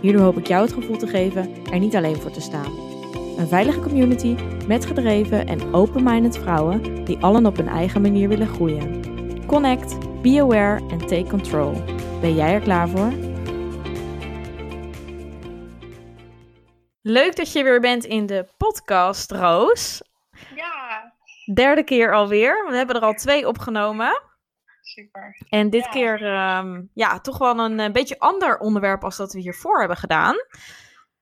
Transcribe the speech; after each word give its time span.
Hierdoor 0.00 0.22
hoop 0.22 0.38
ik 0.38 0.46
jou 0.46 0.62
het 0.62 0.72
gevoel 0.72 0.96
te 0.96 1.06
geven 1.06 1.64
er 1.72 1.78
niet 1.78 1.96
alleen 1.96 2.16
voor 2.16 2.30
te 2.30 2.40
staan. 2.40 2.72
Een 3.38 3.48
veilige 3.48 3.80
community 3.80 4.36
met 4.66 4.86
gedreven 4.86 5.46
en 5.46 5.74
open-minded 5.74 6.38
vrouwen 6.38 7.04
die 7.04 7.18
allen 7.18 7.46
op 7.46 7.56
hun 7.56 7.68
eigen 7.68 8.00
manier 8.00 8.28
willen 8.28 8.48
groeien. 8.48 9.02
Connect, 9.46 10.22
be 10.22 10.40
aware 10.40 10.80
en 10.90 10.98
take 10.98 11.26
control. 11.28 11.72
Ben 12.20 12.34
jij 12.34 12.52
er 12.52 12.60
klaar 12.60 12.88
voor? 12.88 13.12
Leuk 17.02 17.36
dat 17.36 17.52
je 17.52 17.62
weer 17.62 17.80
bent 17.80 18.04
in 18.04 18.26
de 18.26 18.46
podcast, 18.56 19.30
Roos. 19.30 20.02
Ja. 20.54 21.12
Derde 21.54 21.84
keer 21.84 22.14
alweer. 22.14 22.66
We 22.68 22.76
hebben 22.76 22.96
er 22.96 23.02
al 23.02 23.14
twee 23.14 23.48
opgenomen. 23.48 24.29
Super. 24.90 25.36
En 25.48 25.70
dit 25.70 25.88
keer, 25.88 26.22
um, 26.56 26.90
ja, 26.94 27.20
toch 27.20 27.38
wel 27.38 27.58
een, 27.58 27.58
een, 27.58 27.80
eh, 27.80 27.92
beetje 27.92 28.18
ander 28.18 28.58
onderwerp 28.58 29.04
als 29.04 29.16
dat 29.16 29.32
we 29.32 29.40
hiervoor 29.40 29.78
hebben 29.78 29.96
gedaan. 29.96 30.34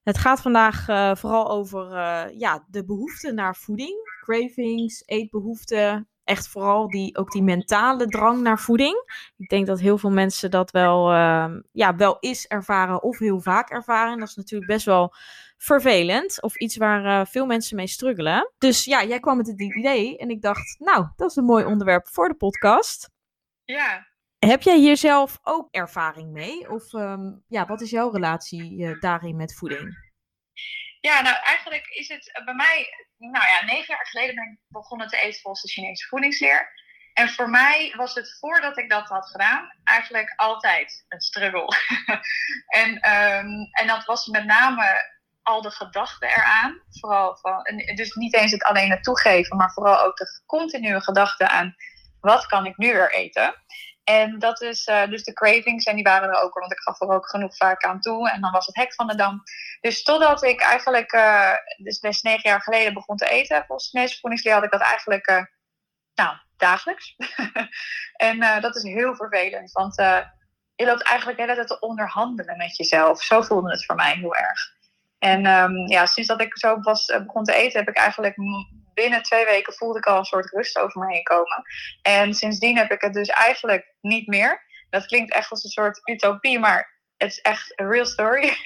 Het 0.02 0.18
gaat 0.18 0.40
vandaag 0.40 0.88
uh, 0.88 1.14
vooral 1.14 1.50
over 1.50 1.92
uh, 1.92 2.38
ja, 2.38 2.64
de 2.68 2.84
behoefte 2.84 3.32
naar 3.32 3.56
voeding, 3.56 4.20
cravings, 4.20 5.02
eetbehoeften. 5.06 6.08
Echt 6.24 6.48
vooral 6.48 6.88
die, 6.88 7.16
ook 7.16 7.30
die 7.30 7.42
mentale 7.42 8.06
drang 8.06 8.40
naar 8.40 8.58
voeding. 8.58 9.22
Ik 9.36 9.48
denk 9.48 9.66
dat 9.66 9.80
heel 9.80 9.98
veel 9.98 10.10
mensen 10.10 10.50
dat 10.50 10.70
wel, 10.70 11.12
uh, 11.12 11.54
ja, 11.72 11.96
wel 11.96 12.16
is 12.20 12.46
ervaren 12.46 13.02
of 13.02 13.18
heel 13.18 13.40
vaak 13.40 13.70
ervaren. 13.70 14.18
Dat 14.18 14.28
is 14.28 14.34
natuurlijk 14.34 14.70
best 14.70 14.86
wel 14.86 15.14
vervelend. 15.56 16.42
Of 16.42 16.56
iets 16.56 16.76
waar 16.76 17.26
veel 17.26 17.46
mensen 17.46 17.76
mee 17.76 17.86
struggelen. 17.86 18.52
Dus 18.58 18.84
ja, 18.84 19.04
jij 19.04 19.20
kwam 19.20 19.36
met 19.36 19.46
het 19.46 19.60
idee. 19.60 20.18
En 20.18 20.30
ik 20.30 20.42
dacht, 20.42 20.76
nou, 20.78 21.06
dat 21.16 21.30
is 21.30 21.36
een 21.36 21.44
mooi 21.44 21.64
onderwerp 21.64 22.08
voor 22.08 22.28
de 22.28 22.34
podcast. 22.34 23.16
Ja. 23.72 24.06
Heb 24.38 24.62
jij 24.62 24.76
hier 24.76 24.96
zelf 24.96 25.38
ook 25.42 25.68
ervaring 25.70 26.32
mee? 26.32 26.70
Of 26.70 26.92
um, 26.92 27.44
ja, 27.48 27.66
wat 27.66 27.80
is 27.80 27.90
jouw 27.90 28.10
relatie 28.10 28.72
uh, 28.72 29.00
daarin 29.00 29.36
met 29.36 29.54
voeding? 29.54 30.10
Ja, 31.00 31.20
nou 31.20 31.36
eigenlijk 31.44 31.86
is 31.86 32.08
het 32.08 32.42
bij 32.44 32.54
mij, 32.54 32.88
nou 33.18 33.44
ja, 33.44 33.64
negen 33.64 33.94
jaar 33.94 34.06
geleden 34.06 34.34
ben 34.34 34.44
ik 34.52 34.58
begonnen 34.68 35.08
te 35.08 35.16
eten 35.16 35.40
volgens 35.40 35.62
de 35.62 35.68
Chinese 35.68 36.06
voedingsleer. 36.06 36.72
En 37.12 37.28
voor 37.28 37.50
mij 37.50 37.94
was 37.96 38.14
het 38.14 38.38
voordat 38.38 38.78
ik 38.78 38.90
dat 38.90 39.08
had 39.08 39.30
gedaan, 39.30 39.72
eigenlijk 39.84 40.32
altijd 40.36 41.04
een 41.08 41.20
struggle. 41.20 41.76
en, 42.80 42.90
um, 42.90 43.68
en 43.70 43.86
dat 43.86 44.04
was 44.04 44.26
met 44.26 44.44
name 44.44 45.16
al 45.42 45.62
de 45.62 45.70
gedachten 45.70 46.28
eraan. 46.28 46.82
Vooral 47.00 47.36
van, 47.36 47.62
dus 47.94 48.14
niet 48.14 48.34
eens 48.34 48.52
het 48.52 48.62
alleen 48.62 48.90
het 48.90 49.02
toegeven, 49.02 49.56
maar 49.56 49.72
vooral 49.72 50.04
ook 50.04 50.16
de 50.16 50.42
continue 50.46 51.00
gedachten 51.00 51.50
aan 51.50 51.74
wat 52.20 52.46
kan 52.46 52.66
ik 52.66 52.76
nu 52.76 52.92
weer 52.92 53.12
eten? 53.12 53.54
En 54.04 54.38
dat 54.38 54.62
is 54.62 54.86
uh, 54.86 55.06
dus 55.06 55.24
de 55.24 55.32
cravings. 55.32 55.84
En 55.84 55.94
die 55.94 56.04
waren 56.04 56.28
er 56.28 56.42
ook, 56.42 56.58
want 56.58 56.72
ik 56.72 56.78
gaf 56.78 57.00
er 57.00 57.08
ook 57.08 57.28
genoeg 57.28 57.56
vaak 57.56 57.84
aan 57.84 58.00
toe. 58.00 58.30
En 58.30 58.40
dan 58.40 58.52
was 58.52 58.66
het 58.66 58.76
hek 58.76 58.94
van 58.94 59.06
de 59.06 59.14
dam. 59.14 59.42
Dus 59.80 60.02
totdat 60.02 60.42
ik 60.42 60.60
eigenlijk, 60.60 61.12
uh, 61.12 61.52
dus 61.76 61.98
best 61.98 62.22
negen 62.22 62.50
jaar 62.50 62.62
geleden 62.62 62.94
begon 62.94 63.16
te 63.16 63.28
eten, 63.28 63.64
volgens 63.66 64.20
voedingsleer, 64.20 64.54
had 64.54 64.64
ik 64.64 64.70
dat 64.70 64.80
eigenlijk, 64.80 65.28
uh, 65.30 65.42
nou, 66.14 66.36
dagelijks. 66.56 67.16
en 68.28 68.60
dat 68.60 68.76
is 68.76 68.82
heel 68.82 69.14
vervelend, 69.14 69.72
want 69.72 69.94
je 70.74 70.84
loopt 70.84 71.02
eigenlijk 71.02 71.38
tijd 71.38 71.66
te 71.66 71.80
onderhandelen 71.80 72.56
met 72.56 72.76
jezelf. 72.76 73.22
Zo 73.22 73.42
voelde 73.42 73.70
het 73.70 73.84
voor 73.84 73.94
mij 73.94 74.14
heel 74.14 74.34
erg. 74.34 74.76
En 75.18 75.46
um, 75.46 75.88
ja, 75.88 76.06
sinds 76.06 76.28
dat 76.28 76.40
ik 76.40 76.58
zo 76.58 76.80
was, 76.80 77.06
begon 77.06 77.44
te 77.44 77.54
eten, 77.54 77.78
heb 77.78 77.88
ik 77.88 77.96
eigenlijk 77.96 78.36
binnen 79.00 79.22
twee 79.22 79.44
weken 79.44 79.72
voelde 79.72 79.98
ik 79.98 80.06
al 80.06 80.18
een 80.18 80.24
soort 80.24 80.50
rust 80.50 80.78
over 80.78 81.00
me 81.00 81.12
heen 81.12 81.22
komen. 81.22 81.62
En 82.02 82.34
sindsdien 82.34 82.76
heb 82.76 82.90
ik 82.90 83.00
het 83.00 83.14
dus 83.14 83.28
eigenlijk 83.28 83.94
niet 84.00 84.26
meer. 84.26 84.62
Dat 84.90 85.06
klinkt 85.06 85.32
echt 85.32 85.50
als 85.50 85.64
een 85.64 85.70
soort 85.70 86.00
utopie, 86.04 86.58
maar 86.58 86.96
het 87.16 87.30
is 87.30 87.40
echt 87.40 87.72
een 87.80 87.90
real 87.90 88.06
story. 88.06 88.56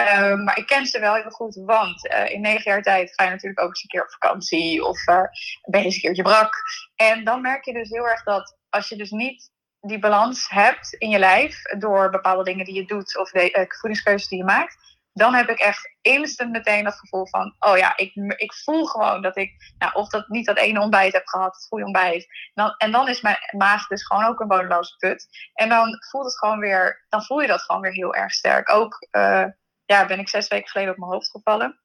uh, 0.00 0.34
maar 0.44 0.58
ik 0.58 0.66
ken 0.66 0.86
ze 0.86 1.00
wel 1.00 1.14
heel 1.14 1.30
goed, 1.30 1.54
want 1.54 2.12
uh, 2.12 2.30
in 2.30 2.40
negen 2.40 2.70
jaar 2.70 2.82
tijd 2.82 3.14
ga 3.14 3.24
je 3.24 3.30
natuurlijk 3.30 3.60
ook 3.60 3.68
eens 3.68 3.82
een 3.82 3.88
keer 3.88 4.02
op 4.02 4.10
vakantie 4.10 4.84
of 4.84 5.06
uh, 5.06 5.22
ben 5.62 5.80
je 5.80 5.86
eens 5.86 5.94
een 5.94 6.00
keertje 6.00 6.22
brak. 6.22 6.54
En 6.96 7.24
dan 7.24 7.40
merk 7.40 7.64
je 7.64 7.72
dus 7.72 7.90
heel 7.90 8.08
erg 8.08 8.22
dat 8.22 8.56
als 8.68 8.88
je 8.88 8.96
dus 8.96 9.10
niet 9.10 9.50
die 9.80 9.98
balans 9.98 10.48
hebt 10.48 10.92
in 10.92 11.08
je 11.08 11.18
lijf 11.18 11.62
door 11.62 12.10
bepaalde 12.10 12.44
dingen 12.44 12.64
die 12.64 12.74
je 12.74 12.84
doet 12.84 13.18
of 13.18 13.30
de 13.30 13.50
uh, 13.50 13.64
voedingskeuzes 13.68 14.28
die 14.28 14.38
je 14.38 14.44
maakt, 14.44 14.98
dan 15.12 15.34
heb 15.34 15.48
ik 15.48 15.58
echt 15.58 15.96
instant 16.00 16.50
meteen 16.50 16.84
dat 16.84 16.98
gevoel 16.98 17.26
van, 17.26 17.54
oh 17.58 17.76
ja, 17.76 17.96
ik, 17.96 18.14
ik 18.36 18.54
voel 18.54 18.86
gewoon 18.86 19.22
dat 19.22 19.36
ik, 19.36 19.72
nou, 19.78 19.92
of 19.94 20.08
dat 20.08 20.28
niet 20.28 20.46
dat 20.46 20.56
ene 20.56 20.80
ontbijt 20.80 21.12
heb 21.12 21.26
gehad, 21.26 21.54
het 21.54 21.66
goede 21.66 21.84
ontbijt. 21.84 22.26
Dan, 22.54 22.74
en 22.76 22.92
dan 22.92 23.08
is 23.08 23.20
mijn 23.20 23.38
maag 23.56 23.86
dus 23.86 24.06
gewoon 24.06 24.24
ook 24.24 24.40
een 24.40 24.48
bodemloze 24.48 24.96
put. 24.96 25.28
En 25.54 25.68
dan 25.68 25.96
voelt 26.10 26.24
het 26.24 26.38
gewoon 26.38 26.58
weer, 26.58 27.04
dan 27.08 27.24
voel 27.24 27.40
je 27.40 27.46
dat 27.46 27.62
gewoon 27.62 27.80
weer 27.80 27.92
heel 27.92 28.14
erg 28.14 28.32
sterk. 28.32 28.70
Ook, 28.70 29.08
uh, 29.10 29.44
ja, 29.84 30.06
ben 30.06 30.18
ik 30.18 30.28
zes 30.28 30.48
weken 30.48 30.68
geleden 30.68 30.92
op 30.92 30.98
mijn 30.98 31.10
hoofd 31.10 31.30
gevallen. 31.30 31.80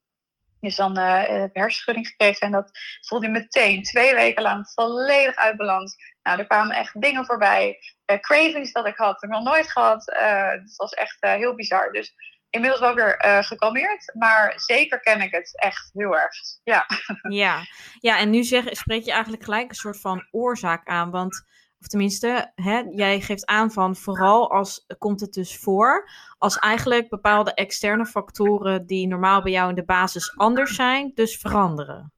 Dus 0.59 0.75
dan 0.75 0.99
uh, 0.99 1.23
heb 1.23 1.55
hersenschudding 1.55 2.07
gekregen 2.07 2.47
en 2.47 2.51
dat 2.51 2.71
voelde 3.07 3.25
je 3.25 3.31
meteen 3.31 3.83
twee 3.83 4.13
weken 4.13 4.41
lang 4.41 4.69
volledig 4.73 5.35
uit 5.35 5.57
balans. 5.57 5.95
Nou, 6.23 6.39
er 6.39 6.47
kwamen 6.47 6.75
echt 6.75 7.01
dingen 7.01 7.25
voorbij. 7.25 7.79
Uh, 8.11 8.19
cravings 8.19 8.71
dat 8.71 8.87
ik 8.87 8.97
had, 8.97 9.21
heb 9.21 9.29
ik 9.29 9.35
nog 9.35 9.43
nooit 9.43 9.71
gehad. 9.71 10.05
het 10.05 10.75
was 10.75 10.91
echt 10.91 11.17
heel 11.19 11.55
bizar. 11.55 11.91
Dus 11.91 12.13
inmiddels 12.55 12.81
wel 12.81 12.95
weer 12.95 13.25
uh, 13.25 13.43
gekalmeerd. 13.43 14.11
Maar 14.13 14.53
zeker 14.55 14.99
ken 14.99 15.21
ik 15.21 15.31
het 15.31 15.61
echt 15.61 15.89
heel 15.93 16.17
erg. 16.17 16.35
Ja, 16.63 16.85
ja. 17.43 17.59
ja 17.99 18.19
en 18.19 18.29
nu 18.29 18.43
zeg, 18.43 18.63
spreek 18.69 19.03
je 19.03 19.11
eigenlijk 19.11 19.43
gelijk 19.43 19.69
een 19.69 19.75
soort 19.75 19.99
van 19.99 20.27
oorzaak 20.31 20.87
aan. 20.87 21.11
Want, 21.11 21.43
of 21.79 21.87
tenminste, 21.87 22.51
hè, 22.55 22.83
jij 22.89 23.21
geeft 23.21 23.45
aan 23.45 23.71
van 23.71 23.95
vooral 23.95 24.51
als 24.51 24.85
komt 24.97 25.21
het 25.21 25.33
dus 25.33 25.57
voor. 25.57 26.09
Als 26.37 26.59
eigenlijk 26.59 27.09
bepaalde 27.09 27.53
externe 27.53 28.05
factoren 28.05 28.85
die 28.85 29.07
normaal 29.07 29.41
bij 29.41 29.51
jou 29.51 29.69
in 29.69 29.75
de 29.75 29.85
basis 29.85 30.37
anders 30.37 30.75
zijn, 30.75 31.11
dus 31.13 31.37
veranderen. 31.37 32.13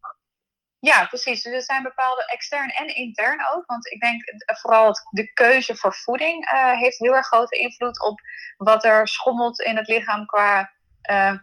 Ja, 0.88 1.06
precies. 1.06 1.42
Dus 1.42 1.54
er 1.54 1.62
zijn 1.62 1.84
bepaalde 1.84 2.26
extern 2.26 2.70
en 2.70 2.96
intern 2.96 3.48
ook. 3.54 3.66
Want 3.66 3.88
ik 3.88 4.00
denk 4.00 4.24
vooral 4.46 4.94
de 5.10 5.34
keuze 5.34 5.76
voor 5.76 5.94
voeding 5.94 6.52
uh, 6.54 6.80
heeft 6.80 6.98
heel 6.98 7.16
erg 7.16 7.28
grote 7.28 7.58
invloed 7.58 8.04
op 8.04 8.22
wat 8.58 8.86
er 8.86 9.08
schommelt 9.08 9.62
in 9.62 9.78
het 9.78 9.88
lichaam 9.88 10.26
qua 10.26 10.72
uh, 11.10 11.34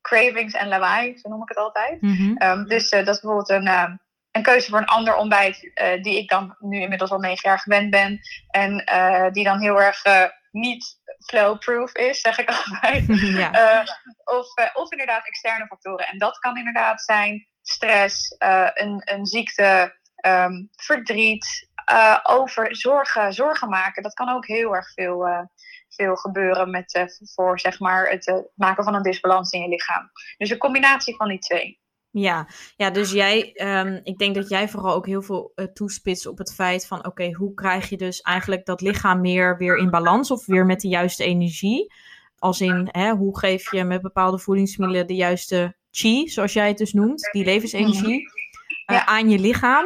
cravings 0.00 0.54
en 0.54 0.68
lawaai, 0.68 1.18
zo 1.18 1.28
noem 1.28 1.42
ik 1.42 1.48
het 1.48 1.58
altijd. 1.58 2.00
Mm 2.00 2.16
-hmm. 2.16 2.42
um, 2.42 2.66
dus 2.66 2.92
uh, 2.92 3.04
dat 3.04 3.14
is 3.14 3.20
bijvoorbeeld 3.20 3.48
een, 3.48 3.66
uh, 3.66 3.94
een 4.30 4.42
keuze 4.42 4.70
voor 4.70 4.78
een 4.78 4.84
ander 4.84 5.16
ontbijt, 5.16 5.70
die 6.02 6.18
ik 6.18 6.28
dan 6.28 6.56
nu 6.58 6.80
inmiddels 6.80 7.10
al 7.10 7.18
negen 7.18 7.48
jaar 7.48 7.58
gewend 7.58 7.90
ben. 7.90 8.20
En 8.48 8.84
die 9.32 9.44
dan 9.44 9.60
heel 9.60 9.80
erg 9.80 10.02
niet 10.50 10.98
flow-proof 11.26 11.94
is, 11.94 12.20
zeg 12.20 12.38
ik 12.38 12.50
altijd. 12.58 13.04
Ja. 13.18 13.84
of, 14.24 14.46
of 14.74 14.90
inderdaad 14.90 15.26
externe 15.26 15.66
factoren. 15.66 16.06
En 16.06 16.18
dat 16.18 16.38
kan 16.38 16.56
inderdaad 16.56 17.02
zijn 17.02 17.48
stress, 17.70 18.36
uh, 18.38 18.68
een, 18.74 19.02
een 19.04 19.26
ziekte, 19.26 19.98
um, 20.26 20.68
verdriet, 20.76 21.68
uh, 21.92 22.18
over 22.22 22.76
zorgen, 22.76 23.32
zorgen 23.32 23.68
maken. 23.68 24.02
Dat 24.02 24.14
kan 24.14 24.28
ook 24.28 24.46
heel 24.46 24.74
erg 24.74 24.92
veel, 24.92 25.26
uh, 25.26 25.42
veel 25.88 26.16
gebeuren 26.16 26.70
met, 26.70 27.18
voor 27.34 27.60
zeg 27.60 27.78
maar, 27.80 28.08
het 28.08 28.50
maken 28.54 28.84
van 28.84 28.94
een 28.94 29.02
disbalans 29.02 29.50
in 29.50 29.62
je 29.62 29.68
lichaam. 29.68 30.10
Dus 30.38 30.50
een 30.50 30.58
combinatie 30.58 31.16
van 31.16 31.28
die 31.28 31.38
twee. 31.38 31.78
Ja, 32.10 32.48
ja 32.76 32.90
dus 32.90 33.12
jij, 33.12 33.52
um, 33.54 34.00
ik 34.02 34.18
denk 34.18 34.34
dat 34.34 34.48
jij 34.48 34.68
vooral 34.68 34.94
ook 34.94 35.06
heel 35.06 35.22
veel 35.22 35.52
toespitst 35.72 36.26
op 36.26 36.38
het 36.38 36.54
feit 36.54 36.86
van, 36.86 37.06
oké, 37.06 37.32
hoe 37.32 37.54
krijg 37.54 37.88
je 37.88 37.96
dus 37.96 38.20
eigenlijk 38.20 38.64
dat 38.64 38.80
lichaam 38.80 39.20
meer 39.20 39.56
weer 39.56 39.76
in 39.76 39.90
balans 39.90 40.30
of 40.30 40.46
weer 40.46 40.66
met 40.66 40.80
de 40.80 40.88
juiste 40.88 41.24
energie? 41.24 41.92
Als 42.38 42.60
in, 42.60 42.88
hè, 42.90 43.10
hoe 43.10 43.38
geef 43.38 43.70
je 43.72 43.84
met 43.84 44.02
bepaalde 44.02 44.38
voedingsmiddelen 44.38 45.06
de 45.06 45.14
juiste 45.14 45.76
chi, 45.90 46.28
zoals 46.28 46.52
jij 46.52 46.68
het 46.68 46.78
dus 46.78 46.92
noemt, 46.92 47.28
die 47.32 47.44
levensenergie, 47.44 48.20
uh, 48.20 48.96
ja. 48.96 49.06
aan 49.06 49.28
je 49.28 49.38
lichaam. 49.38 49.84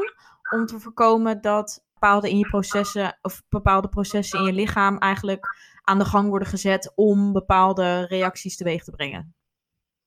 Om 0.50 0.66
te 0.66 0.80
voorkomen 0.80 1.40
dat 1.40 1.84
bepaalde 1.92 2.30
in 2.30 2.38
je 2.38 2.46
processen 2.46 3.18
of 3.22 3.42
bepaalde 3.48 3.88
processen 3.88 4.38
in 4.38 4.44
je 4.44 4.52
lichaam 4.52 4.98
eigenlijk 4.98 5.46
aan 5.82 5.98
de 5.98 6.04
gang 6.04 6.28
worden 6.28 6.48
gezet 6.48 6.92
om 6.94 7.32
bepaalde 7.32 8.06
reacties 8.06 8.56
teweeg 8.56 8.84
te 8.84 8.90
brengen. 8.90 9.34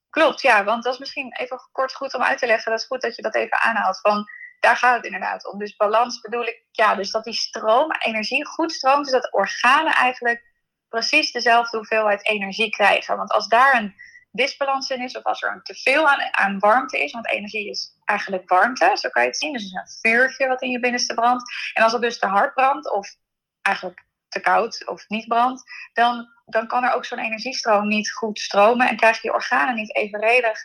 Klopt, 0.10 0.42
ja, 0.42 0.64
want 0.64 0.84
dat 0.84 0.94
is 0.94 1.00
misschien 1.00 1.34
even 1.34 1.70
kort 1.72 1.94
goed 1.94 2.14
om 2.14 2.22
uit 2.22 2.38
te 2.38 2.46
leggen. 2.46 2.72
Dat 2.72 2.80
is 2.82 2.88
goed 2.88 3.02
dat 3.02 3.16
je 3.16 3.22
dat 3.22 3.36
even 3.36 3.60
aanhaalt. 3.60 4.00
Van, 4.00 4.26
daar 4.60 4.78
gaat 4.78 4.96
het 4.96 5.06
inderdaad 5.06 5.52
om. 5.52 5.60
Dus 5.60 5.76
balans 5.76 6.20
bedoel 6.20 6.46
ik, 6.46 6.66
ja, 6.72 6.96
dus 6.96 7.12
dat 7.12 7.24
die 7.24 7.34
stroom, 7.34 7.92
energie 8.00 8.46
goed 8.46 8.72
stroomt. 8.72 9.04
Dus 9.04 9.14
dat 9.14 9.34
organen 9.34 9.94
eigenlijk 9.94 10.46
precies 10.90 11.32
dezelfde 11.32 11.78
hoeveelheid 11.78 12.28
energie 12.28 12.70
krijgen. 12.70 13.18
Want 13.18 13.32
als 13.32 13.48
daar 13.48 13.76
een 13.76 13.96
disbalans 14.38 14.89
in 14.89 15.01
is 15.01 15.18
of 15.18 15.24
als 15.24 15.42
er 15.42 15.51
een 15.51 15.62
teveel 15.62 16.10
aan, 16.10 16.34
aan 16.36 16.60
warmte 16.60 17.04
is. 17.04 17.12
Want 17.12 17.30
energie 17.30 17.69
is 17.69 17.98
eigenlijk 18.06 18.50
warmte, 18.50 18.98
zo 19.00 19.10
kan 19.10 19.22
je 19.22 19.28
het 19.28 19.38
zien. 19.38 19.54
Dus 19.54 19.72
een 19.72 20.12
vuurtje 20.12 20.48
wat 20.48 20.62
in 20.62 20.72
je 20.72 20.80
binnenste 20.80 21.13
brandt. 21.13 21.51
En 21.74 21.84
als 21.84 21.92
het 21.92 22.01
dus 22.01 22.19
te 22.19 22.28
hard 22.28 22.54
brandt 22.54 22.92
of 22.92 23.16
eigenlijk 23.62 24.06
te 24.30 24.39
koud 24.39 24.88
of 24.88 25.07
niet 25.07 25.28
brandt, 25.28 25.63
dan, 25.94 26.28
dan 26.45 26.68
kan 26.68 26.84
er 26.84 26.94
ook 26.94 27.06
zo'n 27.06 27.19
energiestroom 27.19 27.88
niet 27.88 28.12
goed 28.12 28.39
stromen 28.39 28.89
en 28.89 28.98
krijg 28.98 29.22
je 29.22 29.34
organen 29.34 29.75
niet 29.75 29.95
evenredig 29.95 30.60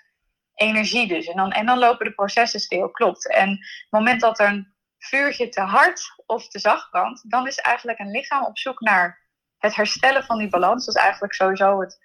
energie 0.54 1.08
dus. 1.08 1.26
En 1.26 1.36
dan, 1.36 1.52
en 1.52 1.66
dan 1.66 1.78
lopen 1.78 2.06
de 2.06 2.12
processen 2.12 2.60
stil, 2.60 2.90
klopt. 2.90 3.28
En 3.28 3.50
het 3.50 3.86
moment 3.90 4.20
dat 4.20 4.40
er 4.40 4.48
een 4.48 4.74
vuurtje 4.98 5.48
te 5.48 5.60
hard 5.60 6.22
of 6.26 6.48
te 6.48 6.58
zacht 6.58 6.90
brandt, 6.90 7.30
dan 7.30 7.46
is 7.46 7.58
eigenlijk 7.58 7.98
een 7.98 8.10
lichaam 8.10 8.44
op 8.44 8.58
zoek 8.58 8.80
naar 8.80 9.20
het 9.58 9.74
herstellen 9.74 10.24
van 10.24 10.38
die 10.38 10.48
balans. 10.48 10.86
Dat 10.86 10.96
is 10.96 11.02
eigenlijk 11.02 11.34
sowieso 11.34 11.80
het, 11.80 11.98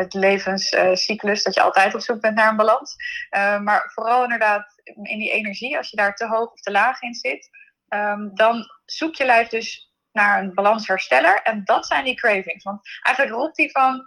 het 0.00 0.14
levenscyclus, 0.14 1.42
dat 1.42 1.54
je 1.54 1.62
altijd 1.62 1.94
op 1.94 2.00
zoek 2.00 2.20
bent 2.20 2.36
naar 2.36 2.48
een 2.48 2.56
balans. 2.56 2.96
Uh, 3.30 3.60
maar 3.60 3.90
vooral 3.94 4.22
inderdaad 4.22 4.80
in 4.84 5.18
die 5.18 5.30
energie, 5.30 5.76
als 5.76 5.90
je 5.90 5.96
daar 5.96 6.14
te 6.14 6.26
hoog 6.26 6.52
of 6.52 6.60
te 6.60 6.70
laag 6.70 7.02
in 7.02 7.14
zit, 7.14 7.48
um, 7.88 8.30
dan 8.34 8.64
zoek 8.84 9.14
je 9.14 9.24
lijf 9.24 9.48
dus 9.48 9.92
naar 10.12 10.42
een 10.42 10.54
balanshersteller. 10.54 11.42
En 11.42 11.64
dat 11.64 11.86
zijn 11.86 12.04
die 12.04 12.14
cravings. 12.14 12.64
Want 12.64 12.80
eigenlijk 13.02 13.36
roept 13.36 13.56
die 13.56 13.70
van, 13.70 14.04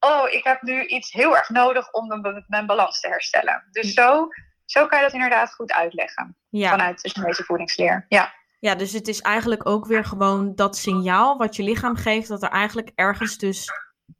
oh, 0.00 0.30
ik 0.30 0.44
heb 0.44 0.62
nu 0.62 0.86
iets 0.86 1.12
heel 1.12 1.36
erg 1.36 1.48
nodig 1.48 1.92
om 1.92 2.06
mijn, 2.06 2.44
mijn 2.46 2.66
balans 2.66 3.00
te 3.00 3.08
herstellen. 3.08 3.68
Dus 3.70 3.92
zo, 3.92 4.28
zo 4.64 4.86
kan 4.86 4.98
je 4.98 5.04
dat 5.04 5.14
inderdaad 5.14 5.54
goed 5.54 5.72
uitleggen 5.72 6.36
vanuit 6.50 7.02
de 7.02 7.08
Chinese 7.08 7.44
voedingsleer. 7.44 8.06
Ja. 8.08 8.38
Ja, 8.58 8.74
dus 8.74 8.92
het 8.92 9.08
is 9.08 9.20
eigenlijk 9.20 9.66
ook 9.66 9.86
weer 9.86 10.04
gewoon 10.04 10.54
dat 10.54 10.76
signaal 10.76 11.36
wat 11.36 11.56
je 11.56 11.62
lichaam 11.62 11.96
geeft 11.96 12.28
dat 12.28 12.42
er 12.42 12.50
eigenlijk 12.50 12.90
ergens 12.94 13.38
dus 13.38 13.70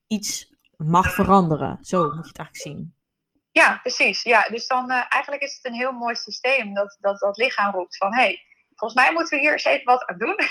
iets 0.06 0.49
mag 0.84 1.12
veranderen. 1.12 1.78
Zo 1.80 2.02
moet 2.02 2.12
je 2.12 2.28
het 2.28 2.38
eigenlijk 2.38 2.56
zien. 2.56 2.94
Ja, 3.52 3.78
precies. 3.82 4.22
Ja, 4.22 4.46
dus 4.50 4.66
dan 4.66 4.90
uh, 4.90 5.04
eigenlijk 5.08 5.42
is 5.42 5.54
het 5.54 5.64
een 5.64 5.78
heel 5.78 5.92
mooi 5.92 6.14
systeem 6.14 6.74
dat 6.74 6.96
dat, 7.00 7.18
dat 7.18 7.36
lichaam 7.36 7.72
roept 7.72 7.96
van 7.96 8.14
hé, 8.14 8.22
hey, 8.22 8.42
volgens 8.74 9.00
mij 9.00 9.12
moeten 9.12 9.36
we 9.36 9.44
hier 9.44 9.52
eens 9.52 9.64
even 9.64 9.84
wat 9.84 10.06
aan 10.06 10.18
doen. 10.18 10.36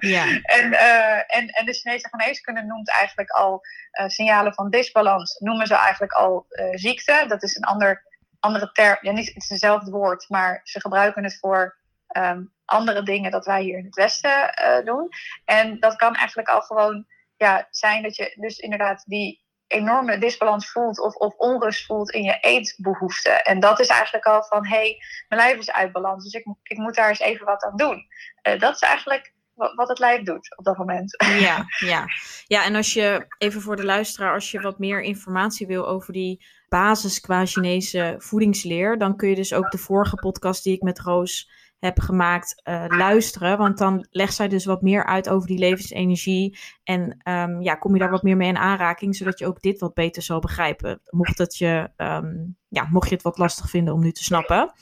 Ja. 0.00 0.24
en, 0.42 0.72
uh, 0.72 1.36
en, 1.36 1.48
en 1.48 1.66
de 1.66 1.72
Chinese 1.72 2.08
geneeskunde 2.08 2.62
noemt 2.62 2.90
eigenlijk 2.90 3.30
al 3.30 3.60
uh, 4.00 4.08
signalen 4.08 4.54
van 4.54 4.70
disbalans, 4.70 5.38
noemen 5.38 5.66
ze 5.66 5.74
eigenlijk 5.74 6.12
al 6.12 6.46
ziekte. 6.72 7.24
Dat 7.28 7.42
is 7.42 7.56
een 7.56 7.64
ander, 7.64 8.02
andere 8.40 8.72
term, 8.72 8.98
ja, 9.00 9.12
niet, 9.12 9.26
het 9.26 9.42
is 9.42 9.48
hetzelfde 9.48 9.90
woord, 9.90 10.28
maar 10.28 10.60
ze 10.64 10.80
gebruiken 10.80 11.24
het 11.24 11.38
voor 11.38 11.78
um, 12.16 12.52
andere 12.64 13.02
dingen 13.02 13.30
dat 13.30 13.46
wij 13.46 13.62
hier 13.62 13.78
in 13.78 13.84
het 13.84 13.94
Westen 13.94 14.84
doen. 14.84 15.08
En 15.44 15.80
dat 15.80 15.96
kan 15.96 16.14
eigenlijk 16.14 16.48
al 16.48 16.60
gewoon 16.60 17.06
ja, 17.36 17.68
zijn 17.70 18.02
dat 18.02 18.16
je 18.16 18.34
dus 18.36 18.58
inderdaad 18.58 19.04
die 19.06 19.46
enorme 19.68 20.18
disbalans 20.18 20.70
voelt 20.70 21.00
of, 21.00 21.14
of 21.14 21.34
onrust 21.36 21.86
voelt 21.86 22.10
in 22.10 22.22
je 22.22 22.38
eetbehoeften. 22.40 23.44
En 23.44 23.60
dat 23.60 23.80
is 23.80 23.88
eigenlijk 23.88 24.24
al 24.24 24.42
van, 24.42 24.66
hé, 24.66 24.76
hey, 24.76 24.96
mijn 25.28 25.40
lijf 25.40 25.58
is 25.58 25.70
uit 25.70 25.92
balans, 25.92 26.24
dus 26.24 26.32
ik, 26.32 26.46
ik 26.62 26.76
moet 26.76 26.94
daar 26.94 27.08
eens 27.08 27.20
even 27.20 27.46
wat 27.46 27.62
aan 27.62 27.76
doen. 27.76 28.06
Uh, 28.42 28.60
dat 28.60 28.74
is 28.74 28.80
eigenlijk 28.80 29.32
wat 29.74 29.88
het 29.88 29.98
lijf 29.98 30.22
doet 30.22 30.56
op 30.56 30.64
dat 30.64 30.78
moment. 30.78 31.16
Ja, 31.40 31.64
ja. 31.78 32.04
ja, 32.46 32.64
en 32.64 32.74
als 32.74 32.92
je, 32.92 33.26
even 33.38 33.60
voor 33.60 33.76
de 33.76 33.84
luisteraar, 33.84 34.34
als 34.34 34.50
je 34.50 34.60
wat 34.60 34.78
meer 34.78 35.02
informatie 35.02 35.66
wil 35.66 35.86
over 35.86 36.12
die 36.12 36.44
basis 36.68 37.20
qua 37.20 37.46
Chinese 37.46 38.14
voedingsleer, 38.18 38.98
dan 38.98 39.16
kun 39.16 39.28
je 39.28 39.34
dus 39.34 39.54
ook 39.54 39.70
de 39.70 39.78
vorige 39.78 40.16
podcast 40.16 40.64
die 40.64 40.74
ik 40.74 40.82
met 40.82 41.00
Roos 41.00 41.50
heb 41.78 42.00
gemaakt 42.00 42.62
uh, 42.64 42.84
luisteren. 42.88 43.58
Want 43.58 43.78
dan 43.78 44.06
legt 44.10 44.34
zij 44.34 44.48
dus 44.48 44.64
wat 44.64 44.82
meer 44.82 45.04
uit 45.04 45.28
over 45.28 45.48
die 45.48 45.58
levensenergie. 45.58 46.58
En 46.84 47.20
um, 47.24 47.62
ja, 47.62 47.74
kom 47.74 47.92
je 47.92 47.98
daar 47.98 48.10
wat 48.10 48.22
meer 48.22 48.36
mee 48.36 48.48
in 48.48 48.58
aanraking, 48.58 49.16
zodat 49.16 49.38
je 49.38 49.46
ook 49.46 49.60
dit 49.60 49.80
wat 49.80 49.94
beter 49.94 50.22
zal 50.22 50.40
begrijpen. 50.40 51.00
Mocht, 51.10 51.38
het 51.38 51.56
je, 51.56 51.90
um, 51.96 52.56
ja, 52.68 52.88
mocht 52.90 53.08
je 53.08 53.14
het 53.14 53.24
wat 53.24 53.38
lastig 53.38 53.70
vinden 53.70 53.94
om 53.94 54.00
nu 54.00 54.12
te 54.12 54.24
snappen. 54.24 54.72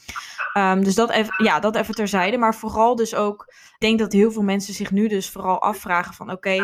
Um, 0.58 0.84
dus 0.84 0.94
dat 0.94 1.10
even, 1.10 1.44
ja, 1.44 1.60
dat 1.60 1.76
even 1.76 1.94
terzijde. 1.94 2.38
Maar 2.38 2.54
vooral 2.54 2.96
dus 2.96 3.14
ook, 3.14 3.44
ik 3.48 3.76
denk 3.78 3.98
dat 3.98 4.12
heel 4.12 4.32
veel 4.32 4.42
mensen 4.42 4.74
zich 4.74 4.90
nu 4.90 5.08
dus 5.08 5.30
vooral 5.30 5.62
afvragen 5.62 6.14
van 6.14 6.30
oké, 6.30 6.58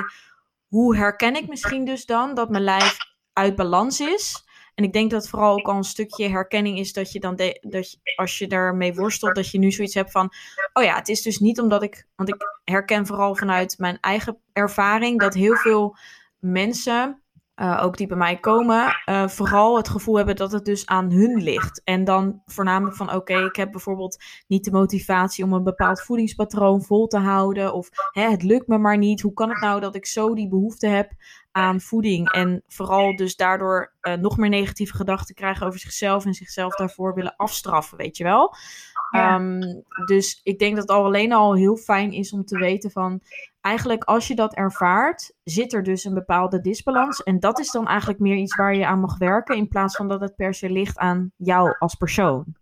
hoe 0.68 0.96
herken 0.96 1.36
ik 1.36 1.48
misschien 1.48 1.84
dus 1.84 2.06
dan 2.06 2.34
dat 2.34 2.50
mijn 2.50 2.64
lijf 2.64 2.96
uit 3.32 3.56
balans 3.56 4.00
is? 4.00 4.50
En 4.74 4.84
ik 4.84 4.92
denk 4.92 5.10
dat 5.10 5.28
vooral 5.28 5.52
ook 5.58 5.66
al 5.66 5.76
een 5.76 5.84
stukje 5.84 6.28
herkenning 6.28 6.78
is 6.78 6.92
dat 6.92 7.12
je 7.12 7.20
dan, 7.20 7.36
dat 7.60 7.98
als 8.16 8.38
je 8.38 8.46
daarmee 8.46 8.94
worstelt, 8.94 9.34
dat 9.34 9.50
je 9.50 9.58
nu 9.58 9.70
zoiets 9.70 9.94
hebt 9.94 10.10
van, 10.10 10.32
oh 10.72 10.82
ja, 10.82 10.94
het 10.94 11.08
is 11.08 11.22
dus 11.22 11.38
niet 11.38 11.60
omdat 11.60 11.82
ik, 11.82 12.06
want 12.16 12.28
ik 12.28 12.60
herken 12.64 13.06
vooral 13.06 13.36
vanuit 13.36 13.78
mijn 13.78 13.98
eigen 14.00 14.38
ervaring 14.52 15.20
dat 15.20 15.34
heel 15.34 15.56
veel 15.56 15.96
mensen, 16.38 17.22
uh, 17.56 17.80
ook 17.82 17.96
die 17.96 18.06
bij 18.06 18.16
mij 18.16 18.36
komen, 18.36 19.02
uh, 19.06 19.28
vooral 19.28 19.76
het 19.76 19.88
gevoel 19.88 20.16
hebben 20.16 20.36
dat 20.36 20.52
het 20.52 20.64
dus 20.64 20.86
aan 20.86 21.10
hun 21.10 21.42
ligt. 21.42 21.80
En 21.84 22.04
dan 22.04 22.42
voornamelijk 22.46 22.96
van, 22.96 23.14
oké, 23.14 23.44
ik 23.44 23.56
heb 23.56 23.70
bijvoorbeeld 23.70 24.22
niet 24.46 24.64
de 24.64 24.70
motivatie 24.70 25.44
om 25.44 25.52
een 25.52 25.62
bepaald 25.62 26.02
voedingspatroon 26.02 26.82
vol 26.82 27.06
te 27.06 27.18
houden, 27.18 27.74
of 27.74 27.88
hè, 28.12 28.30
het 28.30 28.42
lukt 28.42 28.66
me 28.66 28.78
maar 28.78 28.98
niet. 28.98 29.20
Hoe 29.20 29.32
kan 29.32 29.48
het 29.48 29.60
nou 29.60 29.80
dat 29.80 29.94
ik 29.94 30.06
zo 30.06 30.34
die 30.34 30.48
behoefte 30.48 30.86
heb 30.86 31.12
aan 31.52 31.80
voeding. 31.80 32.30
En 32.30 32.62
vooral 32.66 33.16
dus 33.16 33.36
daardoor 33.36 33.94
uh, 34.02 34.14
nog 34.14 34.36
meer 34.36 34.48
negatieve 34.48 34.96
gedachten 34.96 35.34
krijgen 35.34 35.66
over 35.66 35.78
zichzelf 35.78 36.24
en 36.24 36.34
zichzelf 36.34 36.74
daarvoor 36.74 37.14
willen 37.14 37.36
afstraffen, 37.36 37.98
weet 37.98 38.16
je 38.16 38.24
wel. 38.24 38.54
Ja. 39.10 39.34
Um, 39.34 39.84
dus 40.06 40.40
ik 40.42 40.58
denk 40.58 40.74
dat 40.76 40.88
het 40.88 40.96
al 40.96 41.04
alleen 41.04 41.32
al 41.32 41.54
heel 41.54 41.76
fijn 41.76 42.12
is 42.12 42.32
om 42.32 42.44
te 42.44 42.58
weten 42.58 42.90
van 42.90 43.22
eigenlijk 43.60 44.04
als 44.04 44.28
je 44.28 44.34
dat 44.34 44.54
ervaart, 44.54 45.32
zit 45.44 45.72
er 45.72 45.82
dus 45.82 46.04
een 46.04 46.14
bepaalde 46.14 46.60
disbalans. 46.60 47.22
En 47.22 47.40
dat 47.40 47.58
is 47.58 47.70
dan 47.70 47.86
eigenlijk 47.86 48.20
meer 48.20 48.36
iets 48.36 48.56
waar 48.56 48.74
je 48.74 48.86
aan 48.86 49.00
mag 49.00 49.18
werken, 49.18 49.56
in 49.56 49.68
plaats 49.68 49.96
van 49.96 50.08
dat 50.08 50.20
het 50.20 50.36
per 50.36 50.54
se 50.54 50.70
ligt 50.70 50.98
aan 50.98 51.32
jou 51.36 51.76
als 51.78 51.94
persoon. 51.94 52.56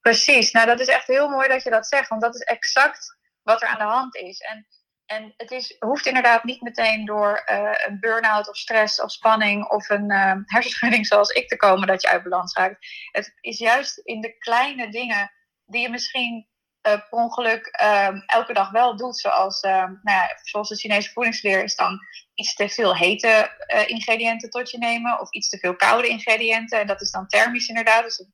Precies, 0.00 0.52
nou 0.52 0.66
dat 0.66 0.80
is 0.80 0.88
echt 0.88 1.06
heel 1.06 1.28
mooi 1.28 1.48
dat 1.48 1.62
je 1.62 1.70
dat 1.70 1.86
zegt, 1.86 2.08
want 2.08 2.22
dat 2.22 2.34
is 2.34 2.40
exact 2.40 3.16
wat 3.42 3.62
er 3.62 3.68
aan 3.68 3.78
de 3.78 3.94
hand 3.94 4.16
is. 4.16 4.40
En 4.40 4.66
en 5.06 5.34
het 5.36 5.50
is, 5.50 5.76
hoeft 5.78 6.06
inderdaad 6.06 6.44
niet 6.44 6.60
meteen 6.60 7.04
door 7.04 7.42
uh, 7.50 7.70
een 7.86 8.00
burn-out 8.00 8.48
of 8.48 8.56
stress 8.56 9.00
of 9.00 9.10
spanning 9.10 9.68
of 9.68 9.88
een 9.88 10.10
uh, 10.10 10.32
hersenschudding 10.54 11.06
zoals 11.06 11.30
ik 11.30 11.48
te 11.48 11.56
komen 11.56 11.86
dat 11.86 12.02
je 12.02 12.08
uit 12.08 12.22
balans 12.22 12.54
raakt. 12.54 12.86
Het 13.10 13.36
is 13.40 13.58
juist 13.58 13.98
in 13.98 14.20
de 14.20 14.38
kleine 14.38 14.88
dingen 14.90 15.30
die 15.64 15.82
je 15.82 15.90
misschien 15.90 16.48
uh, 16.88 16.92
per 16.92 17.06
ongeluk 17.10 17.66
ehm, 17.66 18.20
elke 18.26 18.52
dag 18.52 18.70
wel 18.70 18.96
doet. 18.96 19.18
Zoals, 19.18 19.60
ehm, 19.60 19.92
nou 20.02 20.18
ja, 20.18 20.28
zoals 20.42 20.68
de 20.68 20.76
Chinese 20.76 21.10
voedingsleer 21.10 21.62
is 21.62 21.76
dan 21.76 21.98
iets 22.34 22.54
te 22.54 22.68
veel 22.68 22.96
hete 22.96 23.50
ingrediënten 23.86 24.50
tot 24.50 24.70
je 24.70 24.78
nemen 24.78 25.20
of 25.20 25.30
iets 25.30 25.48
te 25.48 25.58
veel 25.58 25.76
koude 25.76 26.08
ingrediënten. 26.08 26.80
En 26.80 26.86
dat 26.86 27.00
is 27.00 27.10
dan 27.10 27.26
thermisch 27.26 27.68
inderdaad. 27.68 28.02
Dus 28.02 28.16
dat 28.16 28.26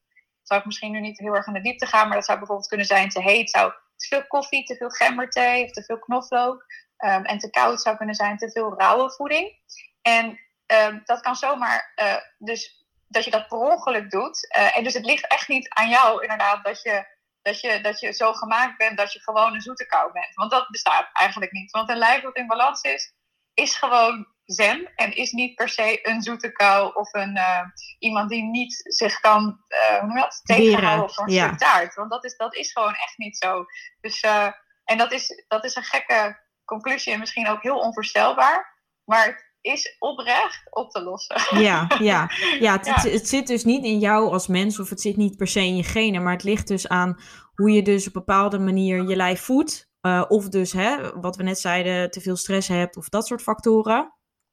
zou 0.42 0.60
ik 0.60 0.66
misschien 0.66 0.92
nu 0.92 1.00
niet 1.00 1.18
heel 1.18 1.34
erg 1.34 1.46
in 1.46 1.52
de 1.52 1.60
diepte 1.60 1.86
gaan, 1.86 2.06
maar 2.06 2.16
dat 2.16 2.24
zou 2.24 2.38
bijvoorbeeld 2.38 2.68
kunnen 2.68 2.86
zijn 2.86 3.08
te 3.08 3.22
heet 3.22 3.50
zou 3.50 3.72
te 4.02 4.16
veel 4.16 4.26
koffie, 4.26 4.64
te 4.64 4.76
veel 4.76 4.90
gemberthee 4.90 5.64
of 5.64 5.70
te 5.70 5.84
veel 5.84 5.98
knoflook. 5.98 6.64
Um, 7.04 7.24
en 7.24 7.38
te 7.38 7.50
koud 7.50 7.82
zou 7.82 7.96
kunnen 7.96 8.14
zijn 8.14 8.36
te 8.36 8.50
veel 8.50 8.78
rauwe 8.78 9.10
voeding. 9.10 9.56
En 10.02 10.40
um, 10.66 11.02
dat 11.04 11.20
kan 11.20 11.36
zomaar, 11.36 11.92
uh, 12.02 12.16
dus 12.38 12.86
dat 13.08 13.24
je 13.24 13.30
dat 13.30 13.48
per 13.48 13.58
ongeluk 13.58 14.10
doet. 14.10 14.54
Uh, 14.56 14.76
en 14.76 14.84
dus 14.84 14.94
het 14.94 15.04
ligt 15.04 15.26
echt 15.26 15.48
niet 15.48 15.68
aan 15.68 15.88
jou, 15.88 16.22
inderdaad, 16.22 16.64
dat 16.64 16.82
je, 16.82 17.06
dat, 17.42 17.60
je, 17.60 17.80
dat 17.80 18.00
je 18.00 18.12
zo 18.12 18.32
gemaakt 18.32 18.78
bent 18.78 18.96
dat 18.96 19.12
je 19.12 19.20
gewoon 19.22 19.54
een 19.54 19.60
zoete 19.60 19.86
kou 19.86 20.12
bent. 20.12 20.34
Want 20.34 20.50
dat 20.50 20.68
bestaat 20.68 21.08
eigenlijk 21.12 21.52
niet. 21.52 21.70
Want 21.70 21.90
een 21.90 21.96
lijf 21.96 22.22
dat 22.22 22.36
in 22.36 22.46
balans 22.46 22.82
is, 22.82 23.12
is 23.54 23.74
gewoon 23.74 24.26
zen 24.52 24.92
en 24.94 25.16
is 25.16 25.30
niet 25.32 25.54
per 25.54 25.68
se 25.68 25.98
een 26.02 26.22
zoete 26.22 26.52
kou 26.52 26.94
of 26.94 27.12
een, 27.12 27.36
uh, 27.36 27.60
iemand 27.98 28.30
die 28.30 28.42
niet 28.42 28.80
zich 28.82 29.20
kan 29.20 29.58
uh, 29.68 30.00
hoe 30.00 30.14
dat, 30.14 30.40
tegenhouden 30.42 31.14
voor 31.14 31.26
een 31.26 31.32
ja. 31.32 31.54
taart. 31.54 31.94
Want 31.94 32.10
dat 32.10 32.24
is, 32.24 32.36
dat 32.36 32.54
is 32.54 32.72
gewoon 32.72 32.94
echt 32.94 33.14
niet 33.16 33.36
zo. 33.36 33.64
Dus, 34.00 34.22
uh, 34.22 34.48
en 34.84 34.98
dat 34.98 35.12
is, 35.12 35.44
dat 35.48 35.64
is 35.64 35.76
een 35.76 35.82
gekke 35.82 36.40
conclusie 36.64 37.12
en 37.12 37.18
misschien 37.18 37.48
ook 37.48 37.62
heel 37.62 37.78
onvoorstelbaar. 37.78 38.80
Maar 39.04 39.26
het 39.26 39.44
is 39.60 39.96
oprecht 39.98 40.62
op 40.70 40.90
te 40.90 41.02
lossen. 41.02 41.60
Ja, 41.60 41.86
ja. 41.98 42.30
ja, 42.60 42.72
het, 42.72 42.86
ja. 42.86 42.94
Het, 42.94 43.12
het, 43.12 43.28
zit 43.28 43.46
dus 43.46 43.64
niet 43.64 43.84
in 43.84 43.98
jou 43.98 44.32
als 44.32 44.46
mens 44.46 44.80
of 44.80 44.88
het 44.88 45.00
zit 45.00 45.16
niet 45.16 45.36
per 45.36 45.48
se 45.48 45.60
in 45.60 45.76
je 45.76 45.84
genen. 45.84 46.22
Maar 46.22 46.32
het 46.32 46.44
ligt 46.44 46.68
dus 46.68 46.88
aan 46.88 47.20
hoe 47.54 47.70
je 47.70 47.82
dus 47.82 48.08
op 48.08 48.14
een 48.14 48.24
bepaalde 48.24 48.58
manier 48.58 49.08
je 49.08 49.16
lijf 49.16 49.40
voedt. 49.40 49.90
of 50.28 50.48
dus, 50.48 50.72
hè, 50.72 51.20
wat 51.20 51.36
we 51.36 51.42
net 51.42 51.58
zeiden, 51.58 52.10
te 52.10 52.20
veel 52.20 52.36
stress 52.36 52.68
hebt 52.68 52.96
of 52.96 53.08
dat 53.08 53.26
soort 53.26 53.42
factoren. 53.42 54.12